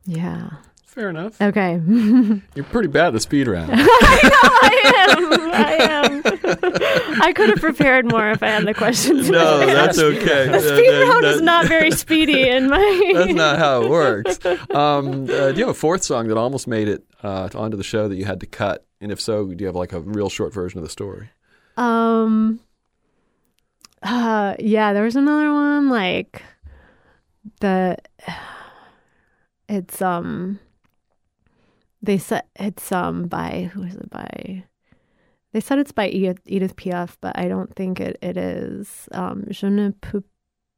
yeah. 0.05 0.49
Fair 0.85 1.09
enough. 1.09 1.41
Okay. 1.41 1.81
You're 2.55 2.65
pretty 2.65 2.89
bad 2.89 3.07
at 3.07 3.13
the 3.13 3.21
speed 3.21 3.47
round. 3.47 3.71
I 3.73 5.07
am. 5.07 5.51
I 5.53 5.77
am. 5.79 7.21
I 7.21 7.31
could 7.31 7.47
have 7.47 7.59
prepared 7.59 8.11
more 8.11 8.29
if 8.31 8.43
I 8.43 8.47
had 8.47 8.65
the 8.65 8.73
questions. 8.73 9.29
no, 9.29 9.65
that's 9.65 9.97
okay. 9.99 10.49
The 10.49 10.59
speed 10.59 11.07
round 11.07 11.23
is 11.25 11.39
not 11.41 11.67
very 11.67 11.91
speedy 11.91 12.49
in 12.49 12.69
my. 12.69 13.11
That's 13.15 13.31
not 13.31 13.57
how 13.57 13.83
it 13.83 13.89
works. 13.89 14.37
Um, 14.71 15.23
uh, 15.23 15.53
do 15.53 15.59
you 15.59 15.65
have 15.67 15.69
a 15.69 15.73
fourth 15.73 16.03
song 16.03 16.27
that 16.27 16.35
almost 16.35 16.67
made 16.67 16.89
it 16.89 17.05
uh, 17.23 17.47
onto 17.55 17.77
the 17.77 17.83
show 17.83 18.09
that 18.09 18.17
you 18.17 18.25
had 18.25 18.41
to 18.41 18.45
cut? 18.45 18.85
And 18.99 19.13
if 19.13 19.21
so, 19.21 19.47
do 19.47 19.55
you 19.61 19.67
have 19.67 19.77
like 19.77 19.93
a 19.93 20.01
real 20.01 20.27
short 20.27 20.53
version 20.53 20.77
of 20.79 20.83
the 20.83 20.89
story? 20.89 21.29
Um. 21.77 22.59
Uh, 24.03 24.55
yeah, 24.59 24.91
there 24.91 25.03
was 25.03 25.15
another 25.15 25.53
one 25.53 25.89
like 25.89 26.43
the. 27.61 27.97
It's 29.71 30.01
um. 30.01 30.59
They 32.01 32.17
said 32.17 32.43
it's 32.57 32.91
um 32.91 33.27
by 33.27 33.69
who 33.73 33.83
is 33.83 33.95
it 33.95 34.09
by? 34.09 34.65
They 35.53 35.61
said 35.61 35.79
it's 35.79 35.93
by 35.93 36.09
Edith, 36.09 36.75
Piaf, 36.75 37.15
but 37.21 37.39
I 37.39 37.47
don't 37.47 37.73
think 37.75 38.01
it, 38.01 38.17
it 38.21 38.37
is. 38.37 39.07
Um, 39.13 39.45
je 39.49 39.69
ne 39.69 39.91
peux 39.91 40.23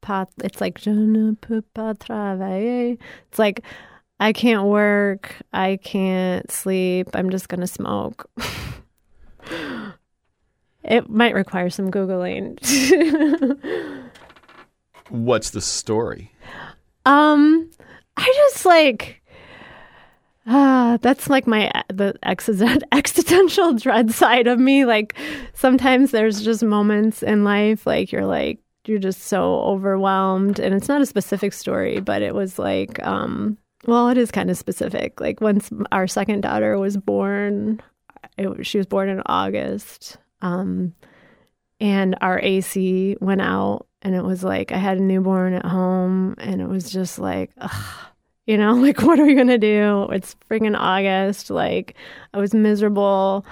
pas. 0.00 0.28
It's 0.44 0.60
like 0.60 0.78
je 0.78 0.90
ne 0.90 1.34
peux 1.34 1.62
pas 1.74 1.94
travailler. 1.98 2.96
It's 3.28 3.38
like 3.38 3.62
I 4.20 4.32
can't 4.32 4.68
work. 4.68 5.34
I 5.52 5.76
can't 5.82 6.48
sleep. 6.48 7.08
I'm 7.14 7.30
just 7.30 7.48
gonna 7.48 7.66
smoke. 7.66 8.30
it 10.84 11.10
might 11.10 11.34
require 11.34 11.68
some 11.68 11.90
googling. 11.90 12.60
What's 15.08 15.50
the 15.50 15.60
story? 15.60 16.30
um, 17.06 17.70
I 18.16 18.32
just 18.36 18.64
like. 18.64 19.20
Ah, 20.46 20.98
that's 21.00 21.30
like 21.30 21.46
my 21.46 21.70
the 21.88 22.14
existen- 22.22 22.82
existential 22.92 23.72
dread 23.74 24.10
side 24.12 24.46
of 24.46 24.58
me. 24.58 24.84
Like 24.84 25.14
sometimes 25.54 26.10
there's 26.10 26.42
just 26.42 26.62
moments 26.62 27.22
in 27.22 27.44
life 27.44 27.86
like 27.86 28.12
you're 28.12 28.26
like 28.26 28.58
you're 28.86 28.98
just 28.98 29.22
so 29.22 29.60
overwhelmed 29.60 30.58
and 30.58 30.74
it's 30.74 30.88
not 30.88 31.00
a 31.00 31.06
specific 31.06 31.54
story, 31.54 32.00
but 32.00 32.20
it 32.20 32.34
was 32.34 32.58
like 32.58 33.02
um 33.02 33.56
well, 33.86 34.08
it 34.08 34.18
is 34.18 34.30
kind 34.30 34.50
of 34.50 34.58
specific. 34.58 35.20
Like 35.20 35.40
once 35.40 35.70
our 35.92 36.06
second 36.06 36.42
daughter 36.42 36.78
was 36.78 36.96
born, 36.98 37.80
it, 38.36 38.66
she 38.66 38.76
was 38.78 38.86
born 38.86 39.08
in 39.08 39.22
August. 39.26 40.18
Um 40.42 40.94
and 41.80 42.16
our 42.20 42.38
AC 42.38 43.16
went 43.20 43.40
out 43.40 43.86
and 44.04 44.14
it 44.14 44.22
was 44.22 44.44
like 44.44 44.70
I 44.70 44.76
had 44.76 44.98
a 44.98 45.02
newborn 45.02 45.54
at 45.54 45.64
home 45.64 46.34
and 46.38 46.60
it 46.60 46.68
was 46.68 46.90
just 46.92 47.18
like 47.18 47.50
ugh, 47.58 48.06
you 48.46 48.56
know, 48.58 48.72
like 48.74 49.02
what 49.02 49.18
are 49.18 49.24
we 49.24 49.34
gonna 49.34 49.58
do? 49.58 50.08
It's 50.12 50.36
freaking 50.50 50.76
August. 50.78 51.50
Like 51.50 51.94
I 52.32 52.38
was 52.38 52.54
miserable, 52.54 53.44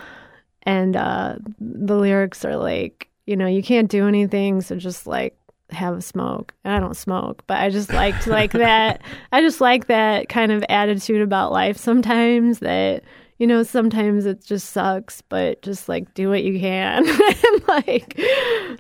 and 0.62 0.94
uh, 0.96 1.36
the 1.58 1.96
lyrics 1.96 2.44
are 2.44 2.56
like, 2.56 3.08
you 3.26 3.36
know, 3.36 3.46
you 3.46 3.62
can't 3.62 3.90
do 3.90 4.06
anything, 4.06 4.60
so 4.60 4.76
just 4.76 5.06
like 5.06 5.36
have 5.70 5.96
a 5.96 6.02
smoke. 6.02 6.54
And 6.64 6.74
I 6.74 6.80
don't 6.80 6.96
smoke, 6.96 7.42
but 7.46 7.58
I 7.58 7.70
just 7.70 7.92
liked 7.92 8.26
like 8.26 8.52
that. 8.52 9.02
I 9.32 9.40
just 9.40 9.60
like 9.60 9.86
that 9.86 10.28
kind 10.28 10.52
of 10.52 10.64
attitude 10.68 11.22
about 11.22 11.52
life. 11.52 11.76
Sometimes 11.76 12.60
that 12.60 13.02
you 13.42 13.48
know, 13.48 13.64
sometimes 13.64 14.24
it 14.24 14.44
just 14.44 14.70
sucks, 14.70 15.20
but 15.20 15.60
just 15.62 15.88
like 15.88 16.14
do 16.14 16.28
what 16.28 16.44
you 16.44 16.60
can 16.60 17.04
and 17.08 17.68
like 17.68 18.16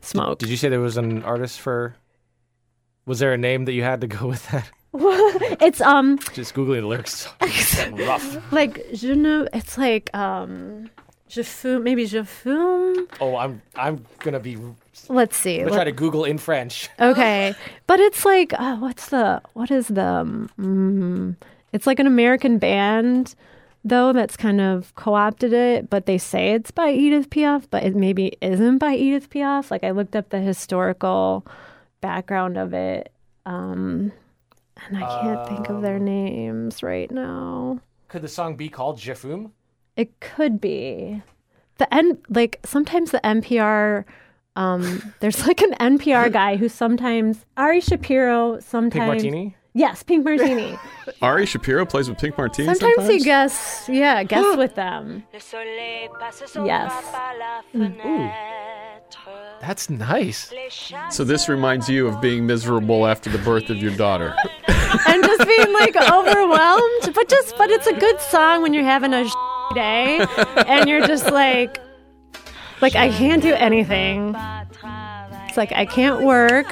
smoke. 0.00 0.38
Did 0.38 0.50
you 0.50 0.56
say 0.56 0.68
there 0.68 0.78
was 0.78 0.96
an 0.96 1.24
artist 1.24 1.58
for? 1.58 1.96
Was 3.04 3.18
there 3.18 3.32
a 3.32 3.36
name 3.36 3.64
that 3.64 3.72
you 3.72 3.82
had 3.82 4.00
to 4.02 4.06
go 4.06 4.28
with 4.28 4.48
that? 4.52 4.70
it's 5.60 5.80
um 5.80 6.16
Just 6.32 6.54
googling 6.54 6.82
the 6.82 6.86
lyrics. 6.86 7.26
rough. 8.06 8.52
like 8.52 8.86
je 8.94 9.16
ne. 9.16 9.48
It's 9.52 9.76
like 9.76 10.14
um. 10.14 10.88
Je 11.28 11.42
fume, 11.42 11.82
maybe 11.82 12.06
je 12.06 12.22
fume. 12.22 13.08
Oh, 13.20 13.34
I'm 13.34 13.62
I'm 13.74 14.06
gonna 14.20 14.38
be. 14.38 14.56
Let's 15.08 15.36
see. 15.36 15.56
gonna 15.58 15.70
Let- 15.70 15.76
try 15.76 15.84
to 15.84 15.90
Google 15.92 16.24
in 16.24 16.38
French. 16.38 16.88
Okay, 17.00 17.52
but 17.88 17.98
it's 17.98 18.24
like 18.24 18.52
uh, 18.60 18.76
what's 18.76 19.08
the 19.08 19.42
what 19.54 19.72
is 19.72 19.88
the 19.88 20.06
um, 20.06 21.36
it's 21.72 21.88
like 21.88 21.98
an 21.98 22.06
American 22.06 22.58
band 22.58 23.34
though 23.84 24.12
that's 24.12 24.36
kind 24.36 24.60
of 24.60 24.94
co-opted 24.94 25.52
it, 25.52 25.90
but 25.90 26.06
they 26.06 26.18
say 26.18 26.52
it's 26.52 26.70
by 26.70 26.90
Edith 26.90 27.30
Piaf, 27.30 27.66
but 27.70 27.82
it 27.82 27.96
maybe 27.96 28.36
isn't 28.40 28.78
by 28.78 28.94
Edith 28.94 29.30
Piaf. 29.30 29.70
Like 29.70 29.84
I 29.84 29.90
looked 29.90 30.16
up 30.16 30.30
the 30.30 30.40
historical 30.40 31.46
background 32.00 32.56
of 32.56 32.72
it, 32.74 33.12
um, 33.46 34.12
and 34.86 34.98
I 34.98 35.20
can't 35.20 35.48
think 35.48 35.68
of 35.68 35.82
their 35.82 35.98
names 35.98 36.82
right 36.82 37.10
now. 37.10 37.80
Could 38.08 38.22
the 38.22 38.28
song 38.28 38.56
be 38.56 38.68
called 38.68 38.98
Jefum? 38.98 39.50
It 39.96 40.20
could 40.20 40.60
be 40.60 41.22
the 41.78 41.92
N 41.92 42.18
like 42.28 42.60
sometimes 42.64 43.10
the 43.10 43.20
NPR 43.24 44.04
um 44.54 45.14
there's 45.20 45.46
like 45.46 45.62
an 45.62 45.72
NPR 45.80 46.30
guy 46.40 46.56
who 46.56 46.68
sometimes 46.68 47.44
Ari 47.56 47.80
Shapiro 47.80 48.60
sometimes 48.60 49.22
Pink 49.22 49.34
Martini? 49.34 49.56
Yes, 49.74 50.02
Pink 50.02 50.24
Martini. 50.24 50.78
Ari 51.22 51.46
Shapiro 51.46 51.86
plays 51.86 52.08
with 52.08 52.18
Pink 52.18 52.36
Martini 52.36 52.66
sometimes, 52.66 52.94
sometimes. 52.96 53.08
he 53.14 53.24
guests 53.24 53.88
yeah, 53.88 54.22
guests 54.22 54.56
with 54.56 54.74
them. 54.74 55.24
Yes. 56.64 56.92
Ooh. 57.74 58.30
That's 59.60 59.88
nice. 59.88 60.52
So 61.10 61.24
this 61.24 61.48
reminds 61.48 61.88
you 61.88 62.06
of 62.08 62.20
being 62.20 62.46
miserable 62.46 63.06
after 63.06 63.30
the 63.30 63.38
birth 63.38 63.70
of 63.70 63.76
your 63.78 63.94
daughter. 63.96 64.34
And 65.06 65.24
just 65.24 65.48
being 65.48 65.72
like 65.72 65.96
overwhelmed. 65.96 67.14
But 67.14 67.26
just 67.30 67.56
but 67.56 67.70
it's 67.70 67.86
a 67.86 67.94
good 67.94 68.20
song 68.20 68.60
when 68.60 68.74
you're 68.74 68.84
having 68.84 69.14
a 69.14 69.24
day 69.74 70.24
and 70.66 70.86
you're 70.86 71.06
just 71.06 71.30
like 71.30 71.78
like 72.82 72.94
I 72.94 73.08
can't 73.08 73.40
do 73.42 73.54
anything. 73.54 74.34
It's 75.48 75.56
like 75.56 75.72
I 75.72 75.86
can't 75.86 76.24
work. 76.26 76.66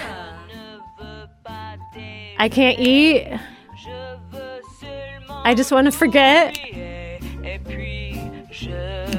I 2.40 2.48
can't 2.48 2.78
eat. 2.78 3.28
I 5.44 5.54
just 5.54 5.70
want 5.70 5.84
to 5.84 5.92
forget. 5.92 6.58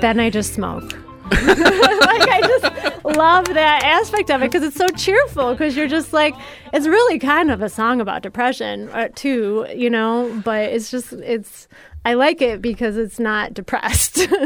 Then 0.01 0.19
I 0.19 0.31
just 0.31 0.55
smoke. 0.55 0.91
like 1.31 2.27
I 2.27 2.41
just 2.41 3.05
love 3.05 3.45
that 3.45 3.83
aspect 3.83 4.31
of 4.31 4.41
it 4.41 4.51
because 4.51 4.63
it's 4.63 4.75
so 4.75 4.89
cheerful. 4.89 5.51
Because 5.51 5.77
you're 5.77 5.87
just 5.87 6.13
like, 6.13 6.33
it's 6.73 6.87
really 6.87 7.19
kind 7.19 7.51
of 7.51 7.61
a 7.61 7.69
song 7.69 8.01
about 8.01 8.23
depression 8.23 8.89
uh, 8.89 9.09
too, 9.13 9.67
you 9.75 9.91
know. 9.91 10.41
But 10.43 10.71
it's 10.71 10.89
just, 10.89 11.13
it's. 11.13 11.67
I 12.03 12.15
like 12.15 12.41
it 12.41 12.59
because 12.59 12.97
it's 12.97 13.19
not 13.19 13.53
depressed. 13.53 14.27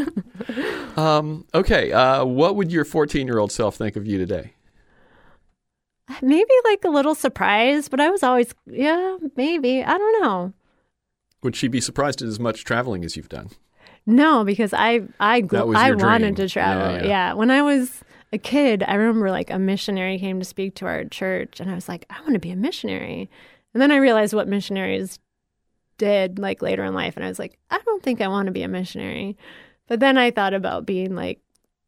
Um, 0.97 1.45
okay, 1.53 1.91
uh, 1.91 2.23
what 2.23 2.55
would 2.55 2.71
your 2.71 2.85
14 2.85 3.27
year 3.27 3.37
old 3.37 3.51
self 3.51 3.75
think 3.75 3.97
of 3.97 4.07
you 4.07 4.17
today? 4.17 4.54
Maybe 6.21 6.51
like 6.65 6.83
a 6.85 6.89
little 6.89 7.15
surprised, 7.15 7.91
but 7.91 7.99
I 7.99 8.09
was 8.09 8.23
always, 8.23 8.53
yeah, 8.65 9.17
maybe. 9.35 9.83
I 9.83 9.97
don't 9.97 10.21
know. 10.21 10.53
Would 11.43 11.55
she 11.55 11.67
be 11.67 11.81
surprised 11.81 12.21
at 12.21 12.27
as 12.27 12.39
much 12.39 12.63
traveling 12.63 13.03
as 13.05 13.15
you've 13.15 13.29
done? 13.29 13.49
No, 14.07 14.43
because 14.43 14.73
I 14.73 15.01
I 15.19 15.41
gl- 15.41 15.75
I 15.75 15.91
wanted 15.91 16.35
dream. 16.35 16.47
to 16.47 16.49
travel. 16.49 16.91
Yeah, 16.97 17.01
Yeah, 17.01 17.07
yeah. 17.07 17.33
when 17.33 17.49
I 17.51 17.61
was 17.61 18.03
a 18.31 18.37
kid, 18.37 18.83
I 18.87 18.95
remember 18.95 19.31
like 19.31 19.49
a 19.49 19.57
missionary 19.59 20.19
came 20.19 20.39
to 20.39 20.45
speak 20.45 20.75
to 20.75 20.85
our 20.85 21.05
church, 21.05 21.59
and 21.59 21.71
I 21.71 21.75
was 21.75 21.87
like, 21.89 22.05
I 22.09 22.19
want 22.21 22.33
to 22.33 22.39
be 22.39 22.51
a 22.51 22.55
missionary. 22.55 23.29
And 23.73 23.81
then 23.81 23.91
I 23.91 23.97
realized 23.97 24.33
what 24.33 24.47
missionaries 24.47 25.19
did 25.97 26.39
like 26.39 26.61
later 26.61 26.83
in 26.83 26.93
life, 26.93 27.15
and 27.15 27.25
I 27.25 27.29
was 27.29 27.39
like, 27.39 27.57
I 27.71 27.79
don't 27.85 28.03
think 28.03 28.21
I 28.21 28.27
want 28.27 28.45
to 28.47 28.51
be 28.51 28.63
a 28.63 28.67
missionary. 28.67 29.37
But 29.87 29.99
then 29.99 30.17
I 30.17 30.31
thought 30.31 30.53
about 30.53 30.85
being 30.85 31.15
like, 31.15 31.39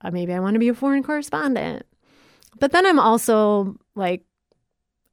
uh, 0.02 0.12
maybe 0.12 0.34
I 0.34 0.40
want 0.40 0.54
to 0.56 0.60
be 0.60 0.70
a 0.70 0.74
foreign 0.76 1.04
correspondent. 1.04 1.84
But 2.60 2.72
then 2.72 2.86
I'm 2.86 3.00
also 3.00 3.76
like, 3.98 4.24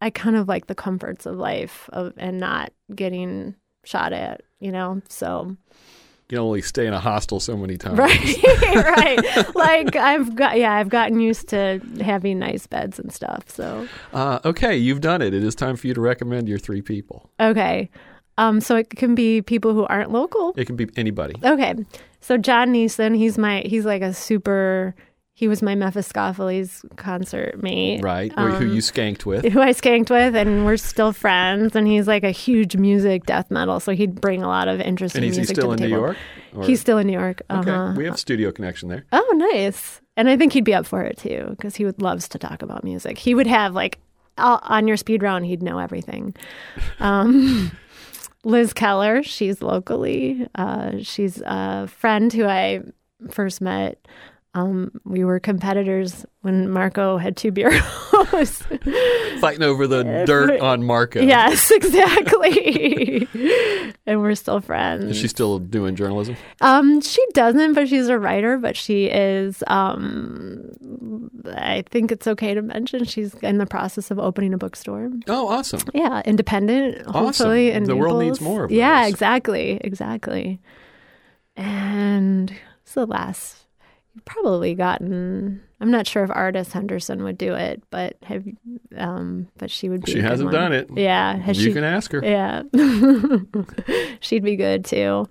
I 0.01 0.11
kind 0.11 0.37
of 0.37 0.47
like 0.49 0.67
the 0.67 0.75
comforts 0.75 1.27
of 1.27 1.37
life 1.37 1.89
of 1.93 2.13
and 2.17 2.39
not 2.39 2.73
getting 2.95 3.55
shot 3.85 4.13
at, 4.13 4.43
you 4.61 4.71
know. 4.71 5.01
So 5.09 5.57
You 6.29 6.37
can 6.37 6.39
only 6.39 6.63
stay 6.63 6.87
in 6.87 6.93
a 6.93 7.01
hostel 7.01 7.41
so 7.41 7.57
many 7.57 7.77
times. 7.77 7.99
right, 7.99 8.37
right. 8.75 9.55
Like 9.55 9.97
I've 9.97 10.35
got, 10.35 10.59
yeah, 10.59 10.73
I've 10.75 10.89
gotten 10.91 11.21
used 11.21 11.49
to 11.49 11.81
having 12.01 12.39
nice 12.39 12.67
beds 12.67 12.99
and 12.99 13.13
stuff. 13.13 13.49
So 13.51 13.89
Uh, 14.13 14.41
okay, 14.45 14.77
you've 14.77 15.01
done 15.01 15.23
it. 15.23 15.33
It 15.35 15.43
is 15.45 15.55
time 15.55 15.77
for 15.77 15.87
you 15.87 15.95
to 15.95 16.01
recommend 16.01 16.49
your 16.49 16.59
three 16.59 16.83
people. 16.83 17.31
okay, 17.41 17.89
um, 18.37 18.61
so 18.61 18.75
it 18.77 18.91
can 18.91 19.15
be 19.15 19.43
people 19.43 19.75
who 19.75 19.85
aren't 19.87 20.11
local. 20.11 20.53
It 20.57 20.65
can 20.67 20.75
be 20.77 20.89
anybody. 20.97 21.35
Okay. 21.45 21.75
So 22.21 22.37
John 22.37 22.73
Neeson, 22.73 23.17
he's 23.17 23.39
my 23.39 23.61
he's 23.65 23.85
like 23.85 24.03
a 24.03 24.13
super 24.13 24.95
he 25.37 25.49
was 25.49 25.63
my 25.63 25.75
Mephiskapheles 25.75 26.85
concert 26.97 27.61
mate. 27.63 28.03
Right. 28.03 28.33
Or 28.37 28.51
who 28.51 28.67
you 28.67 28.81
skanked 28.81 29.27
with. 29.27 29.45
Who 29.47 29.61
I 29.61 29.71
skanked 29.71 30.09
with 30.11 30.37
and 30.37 30.65
we're 30.65 30.77
still 30.77 31.13
friends 31.13 31.75
and 31.75 31.87
he's 31.89 32.07
like 32.07 32.23
a 32.23 32.31
huge 32.31 32.77
music 32.77 33.27
death 33.27 33.51
metal, 33.51 33.81
so 33.81 33.93
he'd 33.93 34.21
bring 34.21 34.43
a 34.43 34.49
lot 34.49 34.69
of 34.69 34.81
interesting 34.81 35.23
music. 35.23 35.23
And 35.23 35.31
is 35.31 35.37
he 35.37 35.41
music 35.41 35.57
still 35.57 35.69
to 35.69 35.73
in 35.73 35.77
the 35.79 35.83
New 35.89 35.91
table. 35.91 36.07
York? 36.07 36.17
Or- 36.55 36.65
He's 36.67 36.81
still 36.81 36.99
in 36.99 37.07
New 37.09 37.13
York. 37.19 37.43
Okay. 37.51 37.71
Uh-huh. 37.71 37.95
We 37.97 38.05
have 38.05 38.19
studio 38.19 38.53
connection 38.53 38.89
there. 38.89 39.05
Oh, 39.13 39.51
nice. 39.53 40.01
And 40.17 40.29
I 40.29 40.37
think 40.37 40.53
he'd 40.53 40.63
be 40.65 40.73
up 40.75 40.87
for 40.87 41.03
it 41.03 41.19
too 41.19 41.47
because 41.51 41.75
he 41.75 41.85
would 41.85 42.01
loves 42.01 42.29
to 42.29 42.39
talk 42.39 42.63
about 42.63 42.85
music. 42.85 43.19
He 43.19 43.35
would 43.35 43.49
have 43.49 43.75
like 43.75 43.99
all, 44.39 44.61
on 44.63 44.87
your 44.87 44.97
speed 44.97 45.23
round, 45.23 45.47
he'd 45.47 45.63
know 45.63 45.79
everything. 45.79 46.35
Um, 47.01 47.77
Liz 48.45 48.73
Keller, 48.75 49.23
she's 49.23 49.63
locally. 49.63 50.47
Uh, 50.55 50.99
she's 51.01 51.41
a 51.47 51.87
friend 51.89 52.33
who 52.33 52.45
I 52.45 52.81
first 53.31 53.61
met. 53.61 54.07
Um, 54.57 54.93
we 55.05 55.25
were 55.25 55.41
competitors 55.41 56.25
when 56.43 56.71
Marco 56.71 57.17
had 57.19 57.37
two 57.37 57.51
bureaus. 57.51 57.83
Fighting 59.41 59.63
over 59.65 59.89
the 59.89 60.23
dirt 60.27 60.61
on 60.61 60.85
Marco. 60.85 61.21
yes, 61.21 61.71
exactly. 61.75 63.27
and 64.07 64.21
we're 64.23 64.37
still 64.37 64.61
friends. 64.61 65.05
Is 65.07 65.17
she 65.17 65.27
still 65.27 65.59
doing 65.59 65.97
journalism? 65.97 66.37
Um, 66.61 67.01
she 67.01 67.21
doesn't, 67.33 67.75
but 67.75 67.89
she's 67.89 68.07
a 68.09 68.17
writer. 68.19 68.57
But 68.59 68.77
she 68.77 69.07
is. 69.07 69.65
Um, 69.67 71.31
I 71.47 71.83
think 71.91 72.13
it's 72.13 72.29
okay 72.29 72.55
to 72.55 72.63
mention 72.63 73.05
she's 73.05 73.35
in 73.35 73.59
the 73.59 73.67
process 73.67 74.13
of 74.13 74.21
opening 74.21 74.55
a 74.55 74.59
bookstore. 74.59 75.11
Oh, 75.27 75.49
awesome. 75.49 75.81
Yeah, 75.93 76.23
independent. 76.25 76.99
Awesome. 77.09 77.13
Hopefully, 77.25 77.71
in 77.73 77.85
The 77.85 77.97
world 77.97 78.23
needs 78.23 78.41
more 78.41 78.63
of 78.65 78.71
Yeah, 78.71 79.03
those. 79.03 79.11
exactly, 79.15 79.81
exactly. 79.83 80.61
And 81.57 82.51
what's 82.51 82.95
the 82.95 83.07
last? 83.07 83.64
You've 84.15 84.25
probably 84.25 84.75
gotten. 84.75 85.63
I'm 85.81 85.91
not 85.91 86.07
sure 86.07 86.23
if 86.25 86.31
Artis 86.31 86.73
Henderson 86.73 87.25
would 87.25 87.37
do 87.37 87.55
it, 87.55 87.83
but 87.91 88.17
have 88.23 88.45
um, 88.97 89.49
but 89.59 89.71
she 89.71 89.89
would 89.89 90.05
be. 90.05 90.13
She 90.13 90.21
hasn't 90.21 90.47
one. 90.47 90.55
done 90.55 90.73
it. 90.73 90.89
Yeah, 90.95 91.37
has 91.37 91.59
you 91.59 91.71
she? 91.71 91.75
can 91.75 91.85
ask 91.85 92.13
her. 92.13 92.25
Yeah. 92.25 92.63
She'd 94.21 94.45
be 94.45 94.57
good 94.57 94.85
too. 94.85 95.29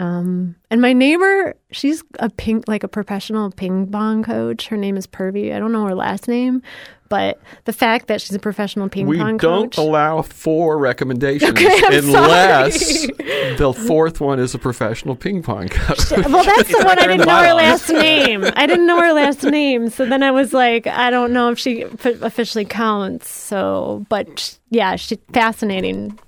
Um, 0.00 0.56
and 0.70 0.80
my 0.80 0.94
neighbor, 0.94 1.54
she's 1.72 2.02
a 2.20 2.30
ping, 2.30 2.64
like 2.66 2.82
a 2.84 2.88
professional 2.88 3.50
ping 3.50 3.86
pong 3.90 4.22
coach. 4.22 4.68
Her 4.68 4.78
name 4.78 4.96
is 4.96 5.06
Purvi. 5.06 5.54
I 5.54 5.58
don't 5.58 5.72
know 5.72 5.84
her 5.84 5.94
last 5.94 6.26
name, 6.26 6.62
but 7.10 7.38
the 7.66 7.74
fact 7.74 8.06
that 8.06 8.22
she's 8.22 8.34
a 8.34 8.38
professional 8.38 8.88
ping 8.88 9.06
We 9.06 9.18
pong 9.18 9.36
coach. 9.36 9.76
We 9.76 9.82
don't 9.82 9.88
allow 9.88 10.22
four 10.22 10.78
recommendations 10.78 11.50
Okay, 11.50 11.82
unless 11.98 13.00
sorry. 13.02 13.56
the 13.56 13.74
fourth 13.74 14.22
one 14.22 14.38
is 14.38 14.54
a 14.54 14.58
professional 14.58 15.16
ping 15.16 15.42
pong 15.42 15.68
coach. 15.68 16.10
well, 16.12 16.44
that's 16.44 16.70
the 16.70 16.82
one 16.82 16.98
I 16.98 17.06
didn't 17.06 17.26
know 17.26 17.42
her 17.42 17.52
last 17.52 17.90
name. 17.90 18.44
I 18.56 18.66
didn't 18.66 18.86
know 18.86 19.02
her 19.02 19.12
last 19.12 19.42
name, 19.42 19.90
so 19.90 20.06
then 20.06 20.22
I 20.22 20.30
was 20.30 20.54
like, 20.54 20.86
I 20.86 21.10
don't 21.10 21.34
know 21.34 21.50
if 21.50 21.58
she 21.58 21.82
officially 21.82 22.64
counts. 22.64 23.28
So, 23.28 24.06
but 24.08 24.58
yeah, 24.70 24.96
she's 24.96 25.18
fascinating. 25.34 26.18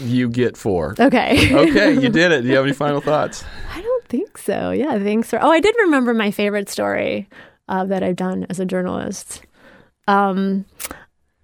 You 0.00 0.28
get 0.28 0.56
four. 0.56 0.94
Okay. 0.98 1.54
Okay, 1.54 1.92
you 1.94 2.08
did 2.08 2.32
it. 2.32 2.42
Do 2.42 2.48
you 2.48 2.56
have 2.56 2.64
any 2.64 2.72
final 2.74 3.00
thoughts? 3.00 3.44
I 3.72 3.80
don't 3.80 4.06
think 4.08 4.38
so. 4.38 4.70
Yeah, 4.70 4.98
thanks 4.98 5.30
for. 5.30 5.42
Oh, 5.42 5.50
I 5.50 5.60
did 5.60 5.74
remember 5.80 6.14
my 6.14 6.30
favorite 6.30 6.68
story 6.68 7.28
uh, 7.68 7.84
that 7.86 8.02
I've 8.02 8.16
done 8.16 8.46
as 8.50 8.60
a 8.60 8.64
journalist. 8.64 9.42
Um, 10.08 10.64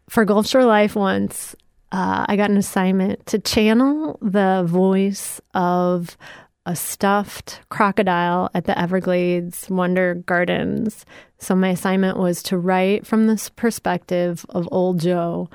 for 0.08 0.24
Gulf 0.24 0.46
Shore 0.46 0.64
Life, 0.64 0.96
once 0.96 1.54
uh, 1.92 2.26
I 2.28 2.36
got 2.36 2.50
an 2.50 2.56
assignment 2.56 3.24
to 3.26 3.38
channel 3.38 4.18
the 4.20 4.64
voice 4.66 5.40
of 5.54 6.16
a 6.66 6.76
stuffed 6.76 7.60
crocodile 7.70 8.50
at 8.52 8.64
the 8.64 8.78
Everglades 8.78 9.70
Wonder 9.70 10.14
Gardens. 10.14 11.06
So 11.38 11.54
my 11.54 11.70
assignment 11.70 12.18
was 12.18 12.42
to 12.44 12.58
write 12.58 13.06
from 13.06 13.26
this 13.26 13.48
perspective 13.48 14.44
of 14.50 14.68
Old 14.70 15.00
Joe. 15.00 15.48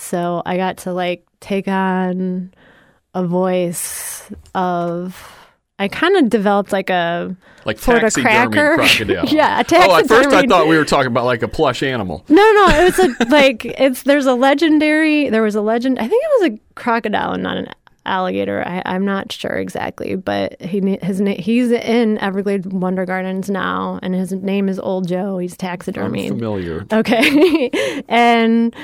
So 0.00 0.42
I 0.46 0.56
got 0.56 0.78
to 0.78 0.92
like 0.92 1.26
take 1.40 1.68
on 1.68 2.52
a 3.14 3.26
voice 3.26 4.30
of. 4.54 5.34
I 5.80 5.86
kind 5.86 6.16
of 6.16 6.28
developed 6.28 6.72
like 6.72 6.90
a 6.90 7.36
Like 7.64 7.78
Florida 7.78 8.06
taxidermy 8.06 8.52
cracker. 8.52 8.74
crocodile. 8.76 9.26
Yeah, 9.28 9.60
a 9.60 9.64
Oh, 9.76 9.96
at 9.96 10.08
first 10.08 10.30
I 10.30 10.44
thought 10.46 10.66
we 10.66 10.76
were 10.76 10.84
talking 10.94 11.06
about 11.06 11.24
like 11.24 11.42
a 11.44 11.48
plush 11.48 11.82
animal. 11.84 12.24
no, 12.28 12.34
no, 12.52 12.68
it 12.68 12.84
was 12.84 12.98
a 12.98 13.24
like 13.30 13.64
it's 13.64 14.02
there's 14.02 14.26
a 14.26 14.34
legendary. 14.34 15.30
There 15.30 15.42
was 15.42 15.54
a 15.54 15.60
legend. 15.60 15.98
I 16.00 16.08
think 16.08 16.20
it 16.24 16.42
was 16.42 16.50
a 16.52 16.60
crocodile 16.74 17.32
and 17.32 17.44
not 17.44 17.56
an 17.58 17.68
alligator. 18.06 18.66
I, 18.66 18.82
I'm 18.86 19.04
not 19.04 19.30
sure 19.30 19.52
exactly, 19.52 20.16
but 20.16 20.60
he 20.60 20.80
his 21.00 21.20
he's 21.38 21.70
in 21.70 22.18
Everglades 22.18 22.66
Wonder 22.66 23.04
Gardens 23.06 23.48
now, 23.48 24.00
and 24.02 24.14
his 24.16 24.32
name 24.32 24.68
is 24.68 24.80
Old 24.80 25.06
Joe. 25.06 25.38
He's 25.38 25.56
taxidermy. 25.56 26.28
familiar. 26.28 26.86
Okay. 26.92 27.70
and 28.08 28.74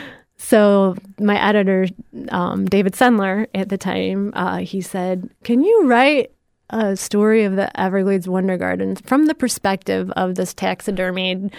so 0.45 0.95
my 1.19 1.43
editor, 1.43 1.87
um, 2.29 2.67
David 2.67 2.93
Sendler, 2.93 3.47
at 3.55 3.71
the 3.71 3.79
time, 3.79 4.31
uh, 4.35 4.59
he 4.59 4.83
said, 4.83 5.31
Can 5.43 5.65
you 5.65 5.87
write 5.87 6.33
a 6.69 6.97
story 6.97 7.45
of 7.45 7.57
the 7.57 7.75
Everglades 7.81 8.29
Wonder 8.29 8.59
Gardens 8.59 9.01
from 9.01 9.25
the 9.25 9.35
perspective 9.35 10.11
of 10.17 10.35
this 10.35 10.53
taxidermied 10.53 11.51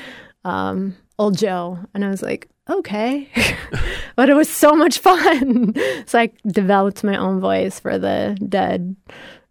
um, 0.43 0.95
old 1.17 1.35
Joe? 1.35 1.79
And 1.95 2.05
I 2.05 2.09
was 2.09 2.21
like, 2.21 2.47
Okay. 2.69 3.27
but 4.15 4.29
it 4.29 4.35
was 4.35 4.49
so 4.49 4.73
much 4.73 4.99
fun. 4.99 5.73
so 6.05 6.19
I 6.19 6.31
developed 6.45 7.03
my 7.03 7.17
own 7.17 7.39
voice 7.39 7.79
for 7.79 7.97
the 7.97 8.37
dead 8.47 8.95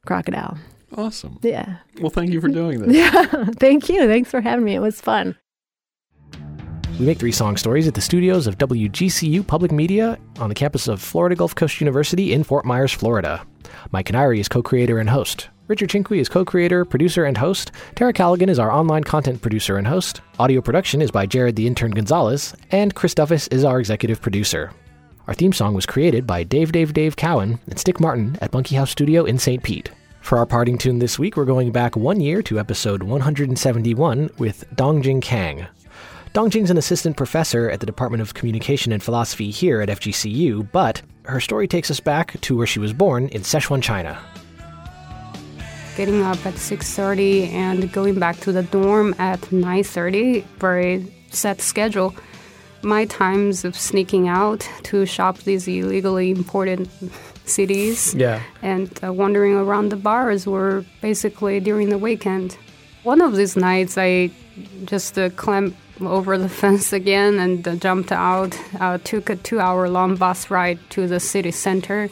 crocodile. 0.07 0.59
Awesome. 0.97 1.41
Yeah. 1.43 1.79
Well, 2.01 2.11
thank 2.11 2.31
you 2.31 2.41
for 2.41 2.47
doing 2.49 2.83
this. 2.83 2.95
Yeah. 2.97 3.47
Thank 3.59 3.89
you. 3.89 4.07
Thanks 4.07 4.31
for 4.31 4.41
having 4.41 4.65
me. 4.65 4.77
It 4.77 4.81
was 4.81 5.01
fun. 5.01 5.37
We 6.99 7.07
make 7.07 7.19
three 7.19 7.33
song 7.33 7.57
stories 7.57 7.89
at 7.89 7.95
the 7.95 8.01
studios 8.01 8.47
of 8.47 8.57
WGCU 8.57 9.45
Public 9.45 9.73
Media 9.73 10.17
on 10.39 10.49
the 10.49 10.55
campus 10.55 10.87
of 10.87 11.03
Florida 11.03 11.35
Gulf 11.35 11.55
Coast 11.57 11.81
University 11.81 12.33
in 12.33 12.45
Fort 12.45 12.65
Myers, 12.65 12.93
Florida. 12.93 13.45
Mike 13.91 14.07
Kiniry 14.07 14.39
is 14.39 14.49
co 14.49 14.63
creator 14.63 15.01
and 15.01 15.11
host. 15.11 15.49
Richard 15.67 15.89
Chinqui 15.91 16.19
is 16.19 16.29
co 16.29 16.45
creator, 16.45 16.85
producer, 16.85 17.25
and 17.25 17.37
host. 17.37 17.73
Tara 17.97 18.13
Callaghan 18.13 18.49
is 18.49 18.61
our 18.61 18.71
online 18.71 19.03
content 19.03 19.43
producer 19.43 19.77
and 19.77 19.89
host. 19.89 20.21
Audio 20.39 20.61
production 20.61 21.03
is 21.03 21.11
by 21.11 21.27
Jared 21.27 21.57
the 21.57 21.67
Intern 21.67 21.91
Gonzalez. 21.91 22.55
And 22.71 22.95
Chris 22.95 23.15
Duffus 23.15 23.53
is 23.53 23.65
our 23.65 23.81
executive 23.81 24.23
producer. 24.23 24.71
Our 25.27 25.35
theme 25.35 25.53
song 25.53 25.75
was 25.75 25.87
created 25.87 26.29
by 26.29 26.45
Dave 26.45 26.71
Dave 26.71 26.93
Dave 26.93 27.17
Cowan 27.17 27.59
and 27.67 27.79
Stick 27.79 27.99
Martin 27.99 28.39
at 28.41 28.53
Monkey 28.53 28.77
House 28.77 28.93
Studio 28.93 29.25
in 29.25 29.39
St. 29.39 29.65
Pete. 29.65 29.91
For 30.21 30.39
our 30.39 30.47
parting 30.47 30.79
tune 30.79 31.01
this 31.01 31.19
week, 31.19 31.37
we're 31.37 31.45
going 31.45 31.73
back 31.73 31.97
one 31.97 32.21
year 32.21 32.41
to 32.43 32.61
episode 32.61 33.03
171 33.03 34.31
with 34.39 34.65
Dongjing 34.77 35.21
Kang. 35.21 35.67
Dongjing's 36.35 36.71
an 36.71 36.77
assistant 36.79 37.17
professor 37.17 37.71
at 37.71 37.79
the 37.81 37.87
Department 37.87 38.21
of 38.21 38.35
Communication 38.35 38.91
and 38.93 39.01
Philosophy 39.03 39.51
here 39.51 39.81
at 39.81 39.89
FGCU, 39.89 40.69
but 40.73 41.01
her 41.27 41.41
story 41.41 41.69
takes 41.69 41.91
us 41.93 42.01
back 42.01 42.41
to 42.41 42.57
where 42.57 42.67
she 42.67 42.81
was 42.81 42.93
born 42.93 43.29
in 43.29 43.43
Sichuan, 43.43 43.81
China. 43.83 44.19
getting 45.97 46.23
up 46.23 46.45
at 46.45 46.55
6.30 46.55 47.53
and 47.53 47.93
going 47.93 48.19
back 48.19 48.37
to 48.41 48.51
the 48.51 48.65
dorm 48.65 49.15
at 49.21 49.41
9.30 49.43 50.43
very 50.59 51.07
set 51.31 51.61
schedule 51.61 52.13
my 52.83 53.05
times 53.05 53.65
of 53.65 53.77
sneaking 53.77 54.27
out 54.27 54.69
to 54.83 55.07
shop 55.07 55.39
these 55.45 55.69
illegally 55.69 56.33
imported 56.33 56.89
CDs 57.47 58.13
Yeah. 58.19 58.43
and 58.61 58.91
uh, 59.05 59.13
wandering 59.13 59.55
around 59.55 59.91
the 59.91 59.97
bars 59.97 60.49
were 60.49 60.85
basically 61.01 61.61
during 61.61 61.91
the 61.91 61.99
weekend 61.99 62.59
one 63.05 63.21
of 63.21 63.37
these 63.37 63.55
nights 63.57 63.97
i 63.97 64.33
just 64.87 65.17
uh, 65.17 65.31
climbed 65.31 65.77
over 66.01 66.37
the 66.39 66.49
fence 66.49 66.93
again 66.93 67.39
and 67.39 67.67
uh, 67.67 67.75
jumped 67.77 68.13
out 68.13 68.59
uh, 68.81 68.99
took 69.05 69.31
a 69.31 69.37
two 69.37 69.61
hour 69.61 69.89
long 69.89 70.17
bus 70.17 70.51
ride 70.51 70.79
to 70.91 71.07
the 71.07 71.21
city 71.21 71.51
center 71.51 72.09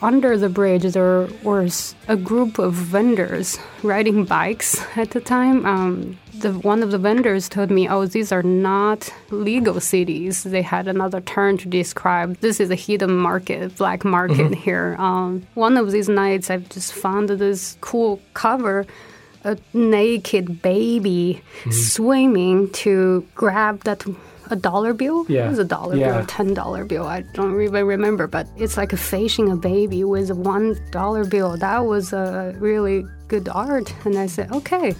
under 0.00 0.36
the 0.36 0.48
bridge 0.48 0.84
there 0.92 1.28
was 1.42 1.94
a 2.06 2.16
group 2.16 2.58
of 2.58 2.74
vendors 2.74 3.58
riding 3.82 4.24
bikes 4.24 4.80
at 4.96 5.10
the 5.10 5.20
time 5.20 5.64
um, 5.66 6.18
the 6.40 6.52
one 6.52 6.82
of 6.82 6.90
the 6.90 6.98
vendors 6.98 7.48
told 7.48 7.70
me, 7.70 7.88
"Oh, 7.88 8.06
these 8.06 8.32
are 8.32 8.42
not 8.42 9.12
legal 9.30 9.74
CDs." 9.74 10.44
They 10.44 10.62
had 10.62 10.88
another 10.88 11.20
term 11.20 11.58
to 11.58 11.68
describe. 11.68 12.38
This 12.38 12.60
is 12.60 12.70
a 12.70 12.74
hidden 12.74 13.16
market, 13.16 13.76
black 13.76 14.04
market 14.04 14.54
here. 14.54 14.96
Um, 14.98 15.46
one 15.54 15.76
of 15.76 15.90
these 15.90 16.08
nights, 16.08 16.50
I've 16.50 16.68
just 16.68 16.92
found 16.92 17.28
this 17.28 17.76
cool 17.80 18.20
cover. 18.34 18.86
A 19.44 19.56
naked 19.72 20.60
baby 20.62 21.42
swimming 21.70 22.70
to 22.70 23.26
grab 23.34 23.84
that 23.84 24.04
a 24.50 24.56
dollar 24.56 24.94
bill. 24.94 25.26
Yeah. 25.28 25.46
It 25.46 25.50
was 25.50 25.58
a 25.58 25.64
dollar 25.64 25.94
Yeah. 25.96 26.12
bill, 26.12 26.18
a 26.20 26.26
ten 26.26 26.54
dollar 26.54 26.84
bill. 26.84 27.06
I 27.06 27.20
don't 27.34 27.60
even 27.60 27.86
remember, 27.86 28.26
but 28.26 28.46
it's 28.56 28.76
like 28.76 28.92
facing 28.96 29.50
a 29.50 29.56
baby 29.56 30.04
with 30.04 30.30
a 30.30 30.34
one 30.34 30.76
dollar 30.90 31.24
bill. 31.24 31.56
That 31.56 31.84
was 31.86 32.12
a 32.12 32.54
really 32.58 33.04
good 33.28 33.48
art, 33.48 33.92
and 34.04 34.16
I 34.18 34.26
said, 34.26 34.50
okay. 34.52 34.94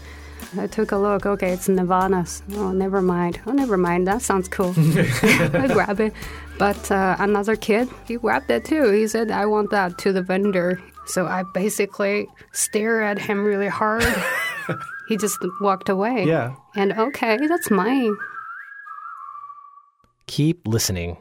I 0.57 0.67
took 0.67 0.93
a 0.93 0.97
look. 0.97 1.27
Okay, 1.27 1.51
it's 1.51 1.69
Nirvana's. 1.69 2.43
Oh, 2.53 2.73
Nevermind. 2.73 3.39
Oh, 3.47 3.51
Nevermind. 3.53 4.07
That 4.07 4.23
sounds 4.23 4.49
cool. 4.49 4.73
I 4.79 5.69
grab 5.73 6.01
it. 6.01 6.15
But 6.59 6.91
uh, 6.91 7.17
another 7.19 7.55
kid, 7.57 7.89
he 8.07 8.17
grabbed 8.17 8.51
it 8.51 8.65
too. 8.65 8.91
He 8.93 9.07
said, 9.09 9.31
I 9.31 9.45
want 9.47 9.71
that 9.73 9.99
to 9.99 10.13
the 10.13 10.23
vendor. 10.23 10.81
So 11.09 11.27
I 11.27 11.43
basically 11.55 12.29
stare 12.53 13.03
at 13.03 13.19
him 13.19 13.45
really 13.45 13.69
hard. 13.69 14.05
he 15.09 15.17
just 15.17 15.39
walked 15.61 15.89
away. 15.89 16.25
Yeah. 16.27 16.55
And 16.77 16.93
okay, 16.93 17.39
that's 17.47 17.71
mine. 17.71 18.15
Keep 20.27 20.69
listening. 20.69 21.17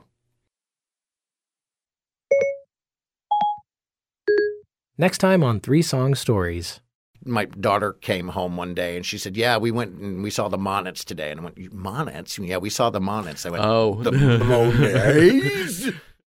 Next 4.97 5.19
time 5.19 5.43
on 5.43 5.59
Three 5.59 5.81
Song 5.81 6.15
Stories. 6.15 6.81
my 7.25 7.45
daughter 7.45 7.93
came 7.93 8.29
home 8.29 8.55
one 8.57 8.73
day 8.73 8.95
and 8.95 9.05
she 9.05 9.17
said, 9.17 9.35
"Yeah, 9.35 9.57
we 9.57 9.69
went 9.69 9.95
and 9.95 10.23
we 10.23 10.29
saw 10.29 10.47
the 10.47 10.57
Monets 10.57 11.03
today." 11.03 11.29
And 11.31 11.39
I 11.41 11.43
went, 11.43 11.73
"Monets? 11.73 12.39
Yeah, 12.39 12.57
we 12.57 12.69
saw 12.69 12.89
the 12.89 13.01
Monets." 13.01 13.45
I 13.45 13.49
went, 13.49 13.63
Oh. 13.65 14.01
the 14.01 14.11
Monets." 14.11 15.89